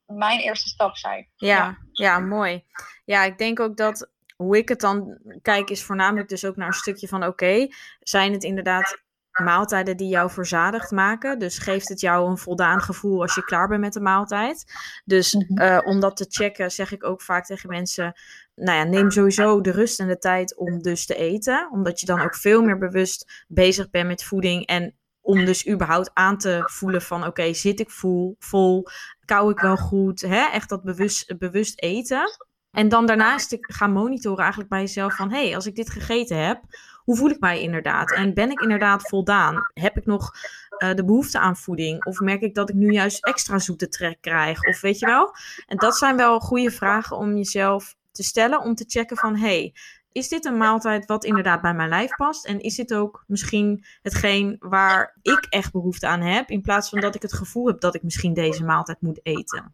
mijn 0.05 0.39
eerste 0.39 0.69
stap 0.69 0.97
zijn. 0.97 1.29
Ja, 1.35 1.55
ja, 1.55 1.77
ja, 1.91 2.19
mooi. 2.19 2.65
Ja, 3.05 3.23
ik 3.23 3.37
denk 3.37 3.59
ook 3.59 3.77
dat 3.77 4.09
hoe 4.43 4.57
ik 4.57 4.69
het 4.69 4.79
dan 4.79 5.17
kijk, 5.41 5.69
is 5.69 5.83
voornamelijk 5.83 6.29
dus 6.29 6.45
ook 6.45 6.55
naar 6.55 6.67
een 6.67 6.73
stukje 6.73 7.07
van: 7.07 7.25
oké, 7.25 7.67
zijn 7.99 8.33
het 8.33 8.43
inderdaad 8.43 9.03
maaltijden 9.31 9.97
die 9.97 10.07
jou 10.07 10.31
verzadigd 10.31 10.91
maken? 10.91 11.39
Dus 11.39 11.57
geeft 11.57 11.89
het 11.89 11.99
jou 11.99 12.29
een 12.29 12.37
voldaan 12.37 12.81
gevoel 12.81 13.21
als 13.21 13.35
je 13.35 13.43
klaar 13.43 13.67
bent 13.67 13.81
met 13.81 13.93
de 13.93 13.99
maaltijd? 13.99 14.73
Dus 15.05 15.33
uh, 15.33 15.79
om 15.83 15.99
dat 15.99 16.17
te 16.17 16.25
checken, 16.29 16.71
zeg 16.71 16.91
ik 16.91 17.03
ook 17.03 17.21
vaak 17.21 17.45
tegen 17.45 17.69
mensen: 17.69 18.13
nou 18.55 18.77
ja, 18.77 18.83
neem 18.83 19.11
sowieso 19.11 19.61
de 19.61 19.71
rust 19.71 19.99
en 19.99 20.07
de 20.07 20.17
tijd 20.17 20.57
om 20.57 20.81
dus 20.81 21.05
te 21.05 21.15
eten, 21.15 21.69
omdat 21.71 21.99
je 21.99 22.05
dan 22.05 22.21
ook 22.21 22.35
veel 22.35 22.61
meer 22.61 22.77
bewust 22.77 23.45
bezig 23.47 23.89
bent 23.89 24.07
met 24.07 24.23
voeding 24.23 24.65
en 24.65 24.95
om 25.21 25.45
dus 25.45 25.67
überhaupt 25.67 26.11
aan 26.13 26.37
te 26.37 26.61
voelen 26.65 27.01
van 27.01 27.25
oké, 27.25 27.53
zit 27.53 27.79
ik 27.79 27.89
vol, 27.89 28.35
vol, 28.39 28.87
kou 29.25 29.51
ik 29.51 29.59
wel 29.59 29.77
goed, 29.77 30.21
hè? 30.21 30.45
echt 30.51 30.69
dat 30.69 30.83
bewust, 30.83 31.37
bewust 31.37 31.81
eten. 31.81 32.47
En 32.71 32.89
dan 32.89 33.05
daarnaast 33.05 33.57
gaan 33.59 33.91
monitoren 33.91 34.39
eigenlijk 34.39 34.69
bij 34.69 34.79
jezelf 34.79 35.15
van... 35.15 35.31
hé, 35.31 35.45
hey, 35.45 35.55
als 35.55 35.65
ik 35.65 35.75
dit 35.75 35.89
gegeten 35.89 36.45
heb, 36.45 36.61
hoe 37.03 37.17
voel 37.17 37.29
ik 37.29 37.39
mij 37.39 37.61
inderdaad? 37.61 38.11
En 38.11 38.33
ben 38.33 38.51
ik 38.51 38.59
inderdaad 38.59 39.07
voldaan? 39.07 39.67
Heb 39.73 39.97
ik 39.97 40.05
nog 40.05 40.31
uh, 40.77 40.93
de 40.93 41.05
behoefte 41.05 41.39
aan 41.39 41.57
voeding? 41.57 42.05
Of 42.05 42.19
merk 42.19 42.41
ik 42.41 42.55
dat 42.55 42.69
ik 42.69 42.75
nu 42.75 42.91
juist 42.91 43.25
extra 43.25 43.59
zoete 43.59 43.87
trek 43.87 44.17
krijg? 44.21 44.63
Of 44.63 44.81
weet 44.81 44.99
je 44.99 45.05
wel? 45.05 45.35
En 45.67 45.77
dat 45.77 45.97
zijn 45.97 46.15
wel 46.15 46.39
goede 46.39 46.71
vragen 46.71 47.17
om 47.17 47.35
jezelf 47.35 47.95
te 48.11 48.23
stellen... 48.23 48.61
om 48.61 48.75
te 48.75 48.85
checken 48.87 49.17
van... 49.17 49.35
hé, 49.35 49.47
hey, 49.47 49.73
is 50.11 50.27
dit 50.27 50.45
een 50.45 50.57
maaltijd 50.57 51.05
wat 51.05 51.23
inderdaad 51.23 51.61
bij 51.61 51.73
mijn 51.73 51.89
lijf 51.89 52.15
past? 52.15 52.45
En 52.45 52.59
is 52.59 52.75
dit 52.75 52.93
ook 52.93 53.23
misschien 53.27 53.85
hetgeen 54.01 54.55
waar 54.59 55.17
ik 55.21 55.45
echt 55.49 55.71
behoefte 55.71 56.07
aan 56.07 56.21
heb... 56.21 56.49
in 56.49 56.61
plaats 56.61 56.89
van 56.89 56.99
dat 56.99 57.15
ik 57.15 57.21
het 57.21 57.33
gevoel 57.33 57.67
heb 57.67 57.79
dat 57.79 57.95
ik 57.95 58.03
misschien 58.03 58.33
deze 58.33 58.63
maaltijd 58.63 59.01
moet 59.01 59.19
eten? 59.23 59.73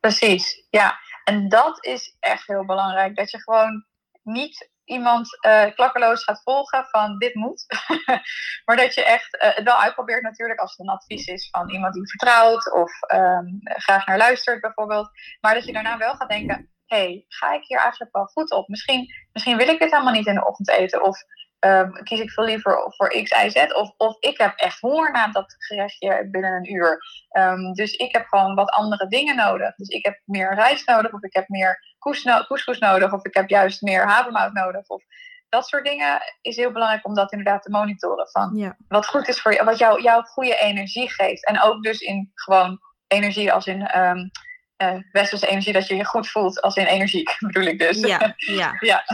Precies, 0.00 0.66
ja. 0.70 0.98
En 1.30 1.48
dat 1.48 1.84
is 1.84 2.16
echt 2.20 2.46
heel 2.46 2.64
belangrijk. 2.64 3.16
Dat 3.16 3.30
je 3.30 3.42
gewoon 3.42 3.84
niet 4.22 4.70
iemand 4.84 5.28
uh, 5.46 5.74
klakkeloos 5.74 6.24
gaat 6.24 6.42
volgen 6.42 6.84
van 6.84 7.18
dit 7.18 7.34
moet. 7.34 7.64
maar 8.64 8.76
dat 8.76 8.94
je 8.94 9.04
echt 9.04 9.34
uh, 9.34 9.54
het 9.54 9.64
wel 9.64 9.80
uitprobeert 9.80 10.22
natuurlijk 10.22 10.60
als 10.60 10.70
het 10.70 10.86
een 10.86 10.94
advies 10.94 11.26
is 11.26 11.48
van 11.50 11.70
iemand 11.70 11.94
die 11.94 12.08
vertrouwt 12.08 12.72
of 12.72 12.92
um, 13.12 13.60
graag 13.62 14.06
naar 14.06 14.16
luistert 14.16 14.60
bijvoorbeeld. 14.60 15.10
Maar 15.40 15.54
dat 15.54 15.64
je 15.64 15.72
daarna 15.72 15.98
wel 15.98 16.14
gaat 16.14 16.28
denken, 16.28 16.70
hé, 16.86 16.96
hey, 16.96 17.24
ga 17.28 17.52
ik 17.52 17.64
hier 17.64 17.78
eigenlijk 17.78 18.16
wel 18.16 18.26
goed 18.26 18.50
op? 18.50 18.68
Misschien, 18.68 19.06
misschien 19.32 19.56
wil 19.56 19.68
ik 19.68 19.78
dit 19.78 19.90
helemaal 19.90 20.12
niet 20.12 20.26
in 20.26 20.34
de 20.34 20.46
ochtend 20.46 20.70
eten. 20.70 21.04
Of 21.04 21.18
um, 21.60 22.02
kies 22.02 22.20
ik 22.20 22.30
veel 22.30 22.44
liever 22.44 22.92
voor 22.96 23.08
X, 23.08 23.30
Y, 23.30 23.48
Z. 23.48 23.72
Of, 23.72 23.94
of 23.96 24.16
ik 24.20 24.38
heb 24.38 24.52
echt 24.56 24.80
honger 24.80 25.12
na 25.12 25.28
dat 25.28 25.54
gerechtje 25.58 26.28
binnen 26.30 26.52
een 26.52 26.72
uur. 26.72 26.98
Um, 27.32 27.72
dus 27.72 27.92
ik 27.92 28.14
heb 28.14 28.26
gewoon 28.26 28.54
wat 28.54 28.70
andere 28.70 29.06
dingen 29.06 29.36
nodig. 29.36 29.74
Dus 29.74 29.88
ik 29.88 30.04
heb 30.04 30.20
meer 30.24 30.54
rijst 30.54 30.86
nodig, 30.86 31.12
of 31.12 31.22
ik 31.22 31.34
heb 31.34 31.48
meer 31.48 31.94
couscous 31.98 32.78
nodig, 32.78 33.12
of 33.12 33.24
ik 33.24 33.34
heb 33.34 33.48
juist 33.48 33.82
meer 33.82 34.06
havermout 34.06 34.52
nodig. 34.52 34.88
Of 34.88 35.02
dat 35.48 35.68
soort 35.68 35.84
dingen 35.84 36.20
is 36.40 36.56
heel 36.56 36.72
belangrijk 36.72 37.06
om 37.06 37.14
dat 37.14 37.32
inderdaad 37.32 37.62
te 37.62 37.70
monitoren. 37.70 38.28
Van 38.30 38.56
ja. 38.56 38.76
Wat 38.88 39.06
goed 39.06 39.28
is 39.28 39.40
voor 39.40 39.52
je, 39.52 39.64
wat 39.64 39.78
jou, 39.78 40.02
jouw 40.02 40.22
goede 40.22 40.56
energie 40.56 41.10
geeft. 41.10 41.46
En 41.46 41.60
ook 41.60 41.82
dus 41.82 42.00
in 42.00 42.30
gewoon 42.34 42.80
energie 43.06 43.52
als 43.52 43.66
in. 43.66 43.98
Um, 43.98 44.30
uh, 44.82 45.00
westerse 45.12 45.46
energie, 45.46 45.72
dat 45.72 45.86
je 45.86 45.96
je 45.96 46.04
goed 46.04 46.28
voelt 46.28 46.60
als 46.60 46.76
in 46.76 46.86
energiek, 46.86 47.36
bedoel 47.46 47.62
ik 47.62 47.78
dus. 47.78 48.00
Ja, 48.00 48.34
ja. 48.36 48.74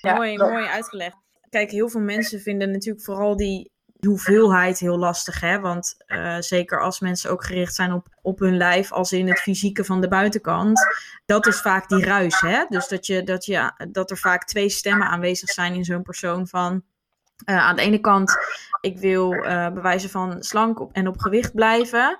ja. 0.00 0.14
Mooi, 0.14 0.36
mooi 0.36 0.66
uitgelegd 0.66 1.25
kijk, 1.56 1.70
heel 1.70 1.88
veel 1.88 2.00
mensen 2.00 2.40
vinden 2.40 2.70
natuurlijk 2.70 3.04
vooral 3.04 3.36
die 3.36 3.70
hoeveelheid 4.00 4.78
heel 4.78 4.98
lastig, 4.98 5.40
hè? 5.40 5.60
Want 5.60 5.94
uh, 6.06 6.36
zeker 6.38 6.80
als 6.80 7.00
mensen 7.00 7.30
ook 7.30 7.44
gericht 7.44 7.74
zijn 7.74 7.92
op, 7.92 8.06
op 8.22 8.38
hun 8.38 8.56
lijf, 8.56 8.92
als 8.92 9.12
in 9.12 9.28
het 9.28 9.38
fysieke 9.38 9.84
van 9.84 10.00
de 10.00 10.08
buitenkant, 10.08 10.86
dat 11.26 11.46
is 11.46 11.60
vaak 11.60 11.88
die 11.88 12.04
ruis, 12.04 12.40
hè? 12.40 12.64
Dus 12.68 12.88
dat, 12.88 13.06
je, 13.06 13.22
dat, 13.22 13.44
je, 13.44 13.72
dat 13.90 14.10
er 14.10 14.16
vaak 14.16 14.44
twee 14.44 14.68
stemmen 14.68 15.06
aanwezig 15.06 15.50
zijn 15.50 15.74
in 15.74 15.84
zo'n 15.84 16.02
persoon 16.02 16.46
van... 16.46 16.82
Uh, 17.50 17.56
aan 17.56 17.76
de 17.76 17.82
ene 17.82 18.00
kant, 18.00 18.36
ik 18.80 18.98
wil 18.98 19.32
uh, 19.32 19.68
bewijzen 19.70 20.10
van 20.10 20.42
slank 20.42 20.80
op, 20.80 20.92
en 20.92 21.08
op 21.08 21.18
gewicht 21.18 21.54
blijven. 21.54 22.18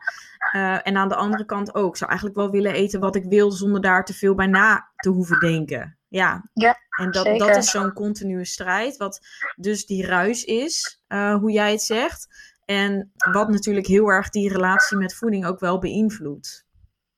En 0.83 0.96
aan 0.96 1.09
de 1.09 1.14
andere 1.14 1.44
kant 1.44 1.75
ook. 1.75 1.90
Ik 1.90 1.96
zou 1.96 2.11
eigenlijk 2.11 2.38
wel 2.38 2.51
willen 2.51 2.72
eten 2.72 3.01
wat 3.01 3.16
ik 3.16 3.25
wil 3.25 3.51
zonder 3.51 3.81
daar 3.81 4.05
te 4.05 4.14
veel 4.14 4.35
bij 4.35 4.46
na 4.46 4.90
te 4.96 5.09
hoeven 5.09 5.40
denken. 5.40 5.99
Ja, 6.09 6.49
ja 6.53 6.86
en 6.96 7.11
dat, 7.11 7.38
dat 7.38 7.56
is 7.56 7.70
zo'n 7.70 7.92
continue 7.92 8.44
strijd. 8.44 8.96
Wat 8.96 9.26
dus 9.56 9.87
die 9.87 10.06
ruis 10.06 10.44
is, 10.44 11.02
uh, 11.09 11.35
hoe 11.35 11.50
jij 11.50 11.70
het 11.70 11.82
zegt. 11.82 12.26
En 12.64 13.12
wat 13.32 13.48
natuurlijk 13.48 13.87
heel 13.87 14.09
erg 14.09 14.28
die 14.28 14.52
relatie 14.52 14.96
met 14.96 15.14
voeding 15.14 15.46
ook 15.46 15.61
wel 15.61 15.78
beïnvloedt. 15.78 16.66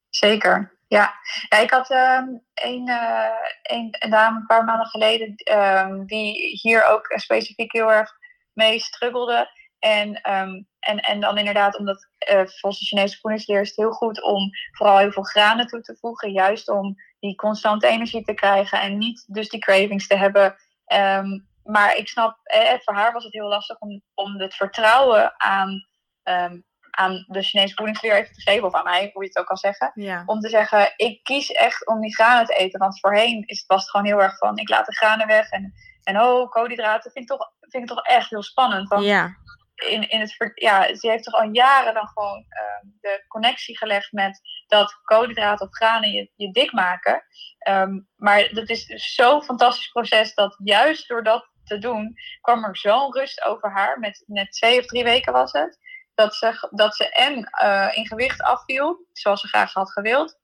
Zeker, 0.09 0.79
ja. 0.87 1.15
ja 1.49 1.59
ik 1.59 1.71
had 1.71 1.91
um, 1.91 2.43
een, 2.55 2.89
uh, 2.89 3.29
een, 3.63 3.97
een, 3.99 4.11
dame 4.11 4.37
een 4.37 4.47
paar 4.47 4.65
maanden 4.65 4.87
geleden 4.87 5.35
um, 5.59 6.07
die 6.07 6.59
hier 6.63 6.85
ook 6.85 7.07
specifiek 7.15 7.73
heel 7.73 7.93
erg 7.93 8.11
mee 8.53 8.81
struggelde. 8.81 9.57
En, 9.79 10.09
um, 10.09 10.67
en, 10.79 10.99
en 10.99 11.21
dan 11.21 11.39
inderdaad, 11.39 11.79
omdat 11.79 12.09
uh, 12.33 12.47
volgens 12.47 12.79
de 12.79 12.87
Chinese 12.87 13.19
voedingsleer 13.21 13.61
is 13.61 13.69
het 13.69 13.77
heel 13.77 13.93
goed 13.93 14.23
om 14.23 14.51
vooral 14.71 14.99
heel 14.99 15.13
veel 15.13 15.23
granen 15.23 15.67
toe 15.67 15.81
te 15.81 15.97
voegen. 16.01 16.33
Juist 16.33 16.69
om 16.69 16.97
die 17.21 17.35
constante 17.35 17.87
energie 17.87 18.25
te 18.25 18.35
krijgen 18.35 18.81
en 18.81 18.99
niet 18.99 19.25
dus 19.27 19.49
die 19.49 19.61
cravings 19.61 20.07
te 20.07 20.17
hebben. 20.17 20.57
Um, 20.93 21.47
maar 21.63 21.97
ik 21.97 22.09
snap, 22.09 22.39
eh, 22.43 22.75
voor 22.79 22.95
haar 22.95 23.13
was 23.13 23.25
het 23.25 23.33
heel 23.33 23.49
lastig 23.49 23.79
om, 23.79 24.03
om 24.15 24.41
het 24.41 24.55
vertrouwen 24.55 25.35
aan, 25.37 25.87
um, 26.23 26.65
aan 26.91 27.25
de 27.27 27.43
Chinese 27.43 27.75
voedingsleer 27.75 28.17
even 28.17 28.35
te 28.35 28.41
geven, 28.41 28.67
of 28.67 28.75
aan 28.75 28.85
mij, 28.85 29.11
hoe 29.13 29.23
je 29.23 29.29
het 29.29 29.39
ook 29.39 29.47
kan 29.47 29.57
zeggen. 29.57 29.91
Ja. 29.95 30.23
Om 30.27 30.41
te 30.41 30.49
zeggen, 30.49 30.93
ik 30.97 31.23
kies 31.23 31.51
echt 31.51 31.87
om 31.87 32.01
die 32.01 32.15
granen 32.15 32.47
te 32.47 32.55
eten. 32.55 32.79
Want 32.79 33.01
voorheen 33.01 33.43
is, 33.47 33.65
was 33.67 33.81
het 33.81 33.91
gewoon 33.91 34.07
heel 34.07 34.23
erg 34.23 34.39
van, 34.39 34.59
ik 34.59 34.69
laat 34.69 34.87
de 34.87 34.97
granen 34.97 35.27
weg. 35.27 35.51
En, 35.51 35.75
en 36.03 36.21
oh, 36.21 36.51
koolhydraten 36.51 37.11
vind 37.11 37.31
ik 37.31 37.37
toch, 37.37 37.53
vind 37.61 37.83
ik 37.83 37.89
toch 37.89 38.05
echt 38.05 38.31
heel 38.31 38.43
spannend. 38.43 38.89
Want 38.89 39.05
ja 39.05 39.37
in, 39.79 40.09
in 40.09 40.21
het, 40.21 40.53
ja, 40.55 40.95
ze 40.95 41.11
heeft 41.11 41.25
toch 41.25 41.35
al 41.35 41.49
jaren 41.53 41.95
dan 41.95 42.09
gewoon 42.09 42.39
uh, 42.39 42.91
de 43.01 43.25
connectie 43.29 43.79
gelegd 43.79 44.13
met 44.13 44.41
dat 44.67 45.01
koolhydraten 45.03 45.67
of 45.67 45.75
granen 45.75 46.11
je, 46.11 46.31
je 46.37 46.53
dik 46.53 46.73
maken. 46.73 47.25
Um, 47.69 48.09
maar 48.17 48.55
dat 48.55 48.69
is 48.69 48.87
zo'n 49.15 49.43
fantastisch 49.43 49.89
proces 49.89 50.35
dat 50.35 50.57
juist 50.65 51.09
door 51.09 51.23
dat 51.23 51.49
te 51.65 51.79
doen, 51.79 52.15
kwam 52.41 52.65
er 52.65 52.77
zo'n 52.77 53.15
rust 53.15 53.45
over 53.45 53.71
haar. 53.71 53.99
Met 53.99 54.25
net 54.27 54.53
twee 54.53 54.79
of 54.79 54.87
drie 54.87 55.05
weken 55.05 55.33
was 55.33 55.53
het. 55.53 55.79
Dat 56.15 56.35
ze, 56.35 56.69
dat 56.71 56.97
ze 56.97 57.11
en 57.11 57.51
uh, 57.63 57.89
in 57.93 58.07
gewicht 58.07 58.43
afviel, 58.43 59.07
zoals 59.13 59.41
ze 59.41 59.49
graag 59.49 59.73
had 59.73 59.93
gewild. 59.93 60.39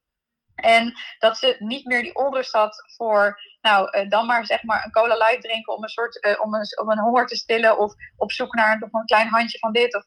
En 0.54 0.94
dat 1.18 1.38
ze 1.38 1.56
niet 1.58 1.84
meer 1.84 2.02
die 2.02 2.14
onrust 2.14 2.52
had 2.52 2.84
voor, 2.96 3.40
nou, 3.64 3.98
uh, 3.98 4.08
dan 4.08 4.26
maar 4.26 4.46
zeg 4.46 4.62
maar 4.62 4.84
een 4.84 4.90
cola 4.90 5.16
light 5.16 5.42
drinken 5.42 5.74
om 5.76 5.82
een 5.82 5.88
soort, 5.88 6.26
uh, 6.26 6.40
om, 6.40 6.54
een, 6.54 6.78
om 6.80 6.90
een 6.90 6.98
honger 6.98 7.26
te 7.26 7.36
stillen 7.36 7.78
of 7.78 7.92
op 8.16 8.32
zoek 8.32 8.54
naar 8.54 8.78
nog 8.78 8.92
een 8.92 9.04
klein 9.04 9.28
handje 9.28 9.58
van 9.58 9.72
dit. 9.72 9.94
Of 9.94 10.02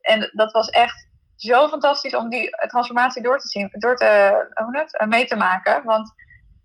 en 0.00 0.30
dat 0.32 0.52
was 0.52 0.68
echt 0.68 1.08
zo 1.36 1.68
fantastisch 1.68 2.14
om 2.14 2.28
die 2.28 2.50
transformatie 2.50 3.22
door 3.22 3.38
te 3.38 3.48
zien, 3.48 3.68
door 3.72 3.96
te, 3.96 4.06
hoe 4.54 4.78
het, 4.78 5.00
uh, 5.00 5.06
mee 5.06 5.26
te 5.26 5.36
maken. 5.36 5.84
Want 5.84 6.12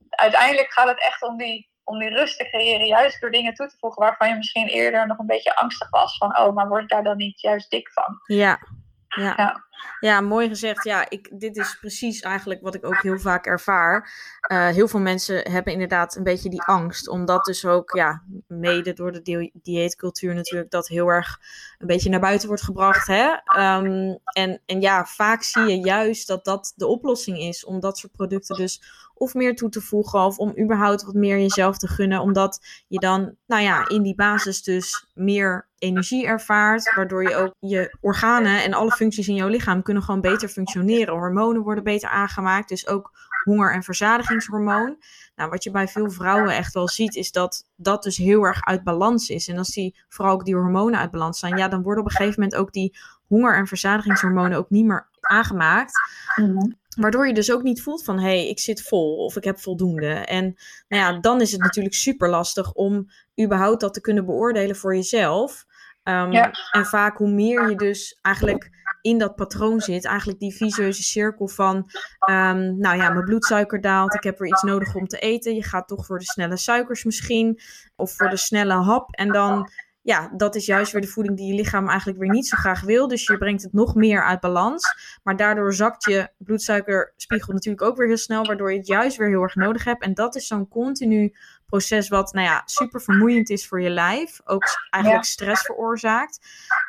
uiteindelijk 0.10 0.74
gaat 0.74 0.88
het 0.88 1.02
echt 1.02 1.24
om 1.24 1.38
die, 1.38 1.70
om 1.84 2.00
die 2.00 2.10
rust 2.10 2.38
te 2.38 2.50
creëren, 2.50 2.88
juist 2.88 3.22
door 3.22 3.32
dingen 3.32 3.54
toe 3.54 3.68
te 3.68 3.78
voegen 3.80 4.02
waarvan 4.02 4.30
je 4.30 4.36
misschien 4.36 4.68
eerder 4.68 5.08
nog 5.08 5.18
een 5.18 5.26
beetje 5.26 5.56
angstig 5.56 5.90
was. 5.90 6.18
Van, 6.18 6.38
oh, 6.38 6.56
maar 6.56 6.68
word 6.68 6.84
ik 6.84 6.90
daar 6.90 7.04
dan 7.04 7.18
niet 7.18 7.42
juist 7.42 7.70
dik 7.70 7.92
van? 7.92 8.20
Ja, 8.38 8.60
ja. 9.08 9.34
ja. 9.38 9.66
Ja, 10.00 10.22
mooi 10.22 10.48
gezegd. 10.48 10.84
Ja, 10.84 11.10
ik, 11.10 11.30
dit 11.32 11.58
is 11.58 11.78
precies 11.80 12.22
eigenlijk 12.22 12.62
wat 12.62 12.76
ik 12.76 12.86
ook 12.86 13.02
heel 13.02 13.20
vaak 13.20 13.46
ervaar. 13.46 14.12
Uh, 14.52 14.68
heel 14.68 14.88
veel 14.88 15.00
mensen 15.00 15.52
hebben 15.52 15.74
inderdaad 15.74 16.16
een 16.16 16.24
beetje 16.24 16.50
die 16.50 16.62
angst. 16.62 17.08
Omdat 17.08 17.46
dus 17.46 17.66
ook, 17.66 17.96
ja, 17.96 18.24
mede 18.48 18.94
door 18.94 19.12
de 19.12 19.22
di 19.22 19.52
dieetcultuur 19.54 20.34
natuurlijk, 20.34 20.72
dat 20.72 20.88
heel 20.88 21.08
erg 21.08 21.40
een 21.78 21.88
beetje 21.88 22.10
naar 22.10 22.20
buiten 22.20 22.48
wordt 22.48 22.64
gebracht. 22.64 23.08
Hè? 23.08 23.30
Um, 23.32 24.18
en, 24.24 24.62
en 24.66 24.82
ja, 24.82 25.06
vaak 25.06 25.44
zie 25.44 25.62
je 25.62 25.80
juist 25.80 26.28
dat 26.28 26.46
dat 26.46 26.74
de 26.76 26.88
oplossing 26.88 27.40
is. 27.40 27.66
Om 27.66 27.80
dat 27.80 27.98
soort 27.98 28.12
producten 28.12 28.56
dus 28.56 28.82
of 29.14 29.34
meer 29.34 29.56
toe 29.56 29.70
te 29.70 29.82
voegen. 29.82 30.20
Of 30.20 30.38
om 30.38 30.54
überhaupt 30.60 31.04
wat 31.04 31.14
meer 31.14 31.38
jezelf 31.38 31.78
te 31.78 31.88
gunnen. 31.88 32.22
Omdat 32.22 32.60
je 32.88 33.00
dan, 33.00 33.36
nou 33.48 33.62
ja, 33.62 33.88
in 33.90 34.02
die 34.02 34.16
basis 34.16 34.64
dus 34.64 35.08
meer 35.14 35.68
energie 35.78 36.26
ervaart. 36.26 36.96
Waardoor 36.96 37.24
je 37.24 37.36
ook 37.36 37.54
je 37.60 37.98
organen 38.02 38.64
en 38.64 38.74
alle 38.74 38.92
functies 38.92 39.28
in 39.28 39.36
jouw 39.36 39.48
lichaam 39.48 39.84
kunnen 39.84 40.04
gewoon 40.04 40.22
beter 40.22 40.50
functioneren. 40.50 41.14
Hormonen 41.14 41.62
worden 41.62 41.84
beter 41.84 42.10
aangemaakt. 42.10 42.70
Dus 42.70 42.88
ook 42.88 43.12
honger- 43.48 43.74
en 43.74 43.84
verzadigingshormoon. 43.84 44.98
Nou, 45.36 45.50
wat 45.50 45.64
je 45.64 45.72
bij 45.72 45.88
veel 45.88 46.12
vrouwen 46.12 46.56
echt 46.56 46.74
wel 46.74 46.88
ziet, 46.88 47.16
is 47.16 47.32
dat 47.32 47.66
dat 47.76 48.04
dus 48.04 48.18
heel 48.18 48.44
erg 48.44 48.66
uit 48.66 48.84
balans 48.84 49.30
is. 49.30 49.48
En 49.48 49.58
als 49.58 49.70
die, 49.70 49.96
vooral 50.10 50.34
ook 50.34 50.46
die 50.46 50.56
hormonen 50.56 51.00
uit 51.00 51.12
balans 51.12 51.40
zijn, 51.40 51.58
ja, 51.58 51.68
dan 51.68 51.82
worden 51.82 52.04
op 52.04 52.10
een 52.10 52.16
gegeven 52.16 52.42
moment 52.42 52.60
ook 52.60 52.74
die 52.74 52.98
honger- 53.28 53.56
en 53.56 53.68
verzadigingshormonen 53.68 54.58
ook 54.58 54.70
niet 54.70 54.86
meer 54.86 55.08
aangemaakt. 55.22 55.92
Mhm. 56.36 56.72
Waardoor 56.98 57.28
je 57.28 57.34
dus 57.34 57.52
ook 57.52 57.64
niet 57.64 57.82
voelt 57.82 58.04
van 58.04 58.20
hé, 58.20 58.24
hey, 58.24 58.50
ik 58.50 58.60
zit 58.60 58.82
vol 58.82 59.16
of 59.26 59.36
ik 59.36 59.44
heb 59.44 59.60
voldoende. 59.60 60.08
En 60.08 60.56
nou 60.88 61.04
ja, 61.04 61.20
dan 61.20 61.42
is 61.42 61.52
het 61.52 61.62
natuurlijk 61.62 61.96
super 61.96 62.30
lastig 62.30 62.74
om 62.74 63.10
überhaupt 63.42 63.82
dat 63.82 63.94
te 63.94 64.02
kunnen 64.02 64.26
beoordelen 64.26 64.76
voor 64.76 64.96
jezelf. 64.96 65.66
Um, 66.04 66.32
Ja. 66.32 66.52
En 66.72 66.86
vaak 66.86 67.18
hoe 67.18 67.30
meer 67.30 67.70
je 67.70 67.76
dus 67.76 68.20
eigenlijk 68.22 68.70
in 69.08 69.18
dat 69.18 69.36
patroon 69.36 69.80
zit, 69.80 70.06
eigenlijk 70.06 70.40
die 70.40 70.56
visueuze 70.56 71.04
cirkel 71.04 71.48
van, 71.48 71.90
ehm, 72.20 72.78
nou 72.78 72.98
ja, 72.98 73.10
mijn 73.10 73.26
bloedsuiker 73.26 73.82
daalt, 73.82 74.14
ik 74.14 74.24
heb 74.24 74.40
weer 74.40 74.50
iets 74.50 74.62
nodig 74.62 74.96
om 74.96 75.08
te 75.08 75.20
eten. 75.20 75.56
Je 75.56 75.64
gaat 75.64 75.88
toch 75.88 76.06
voor 76.06 76.20
de 76.20 76.26
snelle 76.26 76.58
suikers 76.58 77.04
misschien, 77.04 77.60
of 77.96 78.16
voor 78.16 78.30
de 78.30 78.38
snelle 78.38 78.74
hap. 78.74 79.12
En 79.12 79.32
dan, 79.32 79.70
ja, 80.02 80.32
dat 80.36 80.56
is 80.56 80.66
juist 80.66 80.92
weer 80.92 81.02
de 81.02 81.08
voeding 81.08 81.38
die 81.38 81.48
je 81.48 81.54
lichaam 81.54 81.88
eigenlijk 81.88 82.20
weer 82.20 82.30
niet 82.30 82.48
zo 82.48 82.58
graag 82.58 82.82
wil. 82.82 83.08
Dus 83.08 83.26
je 83.26 83.38
brengt 83.38 83.64
het 83.64 83.74
nog 83.74 83.96
meer 83.96 84.24
uit 84.24 84.40
balans. 84.40 84.84
Maar 85.24 85.36
daardoor 85.36 85.74
zakt 85.74 86.04
je 86.04 86.30
bloedsuikerspiegel 86.38 87.54
natuurlijk 87.54 87.84
ook 87.84 87.98
weer 87.98 88.08
heel 88.08 88.18
snel, 88.18 88.44
waardoor 88.46 88.72
je 88.72 88.78
het 88.78 88.88
juist 88.88 89.18
weer 89.18 89.30
heel 89.30 89.42
erg 89.42 89.56
nodig 89.56 89.84
hebt. 89.84 90.04
En 90.04 90.14
dat 90.14 90.36
is 90.36 90.48
zo'n 90.48 90.68
continu 90.68 91.34
proces 91.68 92.08
wat, 92.10 92.34
nou 92.34 92.46
ja, 92.48 92.62
super 92.66 93.02
vermoeiend 93.02 93.50
is 93.50 93.68
voor 93.68 93.82
je 93.82 93.90
lijf. 93.90 94.40
Ook 94.46 94.64
eigenlijk 94.90 95.24
Ja. 95.24 95.30
stress 95.32 95.62
veroorzaakt. 95.66 96.40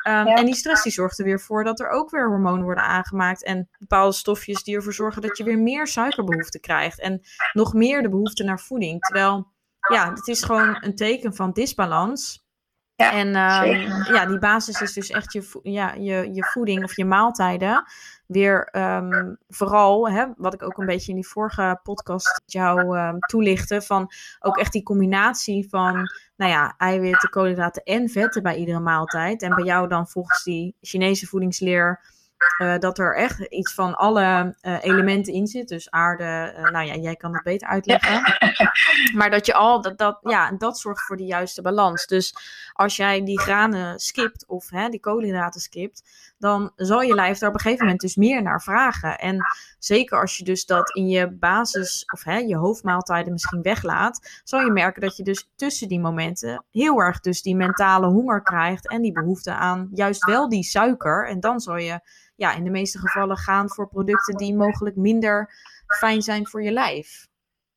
Um, 0.07 0.13
Ja. 0.13 0.35
En 0.35 0.45
die 0.45 0.55
stress 0.55 0.83
die 0.83 0.91
zorgt 0.91 1.19
er 1.19 1.25
weer 1.25 1.39
voor 1.39 1.63
dat 1.63 1.79
er 1.79 1.89
ook 1.89 2.09
weer 2.09 2.27
hormonen 2.27 2.63
worden 2.63 2.83
aangemaakt. 2.83 3.43
En 3.43 3.69
bepaalde 3.79 4.15
stofjes 4.15 4.63
die 4.63 4.75
ervoor 4.75 4.93
zorgen 4.93 5.21
dat 5.21 5.37
je 5.37 5.43
weer 5.43 5.59
meer 5.59 5.87
suikerbehoefte 5.87 6.59
krijgt. 6.59 6.99
En 6.99 7.21
nog 7.53 7.73
meer 7.73 8.01
de 8.01 8.09
behoefte 8.09 8.43
naar 8.43 8.59
voeding. 8.59 9.01
Terwijl, 9.01 9.51
ja, 9.93 10.13
het 10.13 10.27
is 10.27 10.43
gewoon 10.43 10.77
een 10.79 10.95
teken 10.95 11.35
van 11.35 11.51
disbalans. 11.51 12.47
Ja, 12.99 13.11
en 13.11 13.35
ehm, 13.35 14.13
ja, 14.13 14.25
die 14.25 14.39
basis 14.39 14.81
is 14.81 14.93
dus 14.93 15.09
echt 15.09 15.33
je, 15.33 15.59
ja, 15.63 15.93
je, 15.93 16.29
je 16.33 16.43
voeding 16.43 16.83
of 16.83 16.95
je 16.95 17.05
maaltijden. 17.05 17.83
Weer 18.25 18.67
ehm, 18.71 19.33
vooral, 19.49 20.09
hè, 20.09 20.25
wat 20.37 20.53
ik 20.53 20.63
ook 20.63 20.77
een 20.77 20.85
beetje 20.85 21.09
in 21.09 21.15
die 21.15 21.27
vorige 21.27 21.79
podcast 21.83 22.41
jou 22.45 22.97
ehm, 22.97 23.17
toelichtte, 23.19 23.81
van 23.81 24.11
ook 24.39 24.57
echt 24.57 24.71
die 24.71 24.83
combinatie 24.83 25.69
van, 25.69 25.93
nou 26.35 26.51
ja, 26.51 26.73
eiwitten, 26.77 27.29
koolhydraten 27.29 27.83
en 27.83 28.09
vetten 28.09 28.43
bij 28.43 28.55
iedere 28.55 28.79
maaltijd. 28.79 29.41
En 29.41 29.55
bij 29.55 29.65
jou 29.65 29.87
dan 29.87 30.07
volgens 30.07 30.43
die 30.43 30.75
Chinese 30.81 31.27
voedingsleer 31.27 31.99
eh, 32.57 32.77
dat 32.77 32.97
er 32.99 33.15
echt 33.15 33.39
iets 33.39 33.73
van 33.73 33.95
alle 33.95 34.55
eh, 34.61 34.83
elementen 34.83 35.33
in 35.33 35.47
zit. 35.47 35.67
Dus 35.67 35.91
aarde, 35.91 36.23
eh, 36.23 36.71
nou 36.71 36.85
ja, 36.85 36.95
jij 36.95 37.15
kan 37.15 37.31
dat 37.31 37.43
beter 37.43 37.67
uitleggen. 37.67 38.21
Maar 39.17 39.29
dat 39.29 39.45
je 39.45 39.53
al, 39.53 39.81
dat, 39.81 39.97
dat, 39.97 40.19
ja, 40.21 40.51
dat 40.51 40.79
zorgt 40.79 41.01
voor 41.01 41.17
de 41.17 41.25
juiste 41.25 41.61
balans. 41.61 42.05
Dus 42.05 42.35
als 42.73 42.95
jij 42.95 43.23
die 43.23 43.39
granen 43.39 43.99
skipt 43.99 44.45
of 44.47 44.69
hè, 44.69 44.89
die 44.89 44.99
koolhydraten 44.99 45.61
skipt, 45.61 46.03
dan 46.39 46.71
zal 46.75 47.01
je 47.01 47.13
lijf 47.13 47.37
daar 47.37 47.49
op 47.49 47.55
een 47.55 47.61
gegeven 47.61 47.83
moment 47.83 48.01
dus 48.01 48.15
meer 48.15 48.41
naar 48.41 48.61
vragen. 48.61 49.17
En 49.17 49.45
zeker 49.79 50.19
als 50.21 50.37
je 50.37 50.43
dus 50.43 50.65
dat 50.65 50.95
in 50.95 51.07
je 51.07 51.31
basis 51.31 52.03
of 52.13 52.23
hè, 52.23 52.37
je 52.37 52.55
hoofdmaaltijden 52.55 53.31
misschien 53.31 53.61
weglaat, 53.61 54.41
zal 54.43 54.59
je 54.59 54.71
merken 54.71 55.01
dat 55.01 55.17
je 55.17 55.23
dus 55.23 55.49
tussen 55.55 55.87
die 55.87 55.99
momenten 55.99 56.65
heel 56.71 56.99
erg 56.99 57.19
dus 57.19 57.41
die 57.41 57.55
mentale 57.55 58.07
honger 58.07 58.41
krijgt 58.41 58.89
en 58.89 59.01
die 59.01 59.11
behoefte 59.11 59.53
aan 59.53 59.89
juist 59.93 60.25
wel 60.25 60.49
die 60.49 60.63
suiker. 60.63 61.27
En 61.27 61.39
dan 61.39 61.59
zal 61.59 61.77
je 61.77 61.99
ja, 62.35 62.53
in 62.53 62.63
de 62.63 62.69
meeste 62.69 62.99
gevallen 62.99 63.37
gaan 63.37 63.69
voor 63.69 63.89
producten 63.89 64.37
die 64.37 64.55
mogelijk 64.55 64.95
minder 64.95 65.53
fijn 65.97 66.21
zijn 66.21 66.47
voor 66.47 66.63
je 66.63 66.71
lijf. 66.71 67.27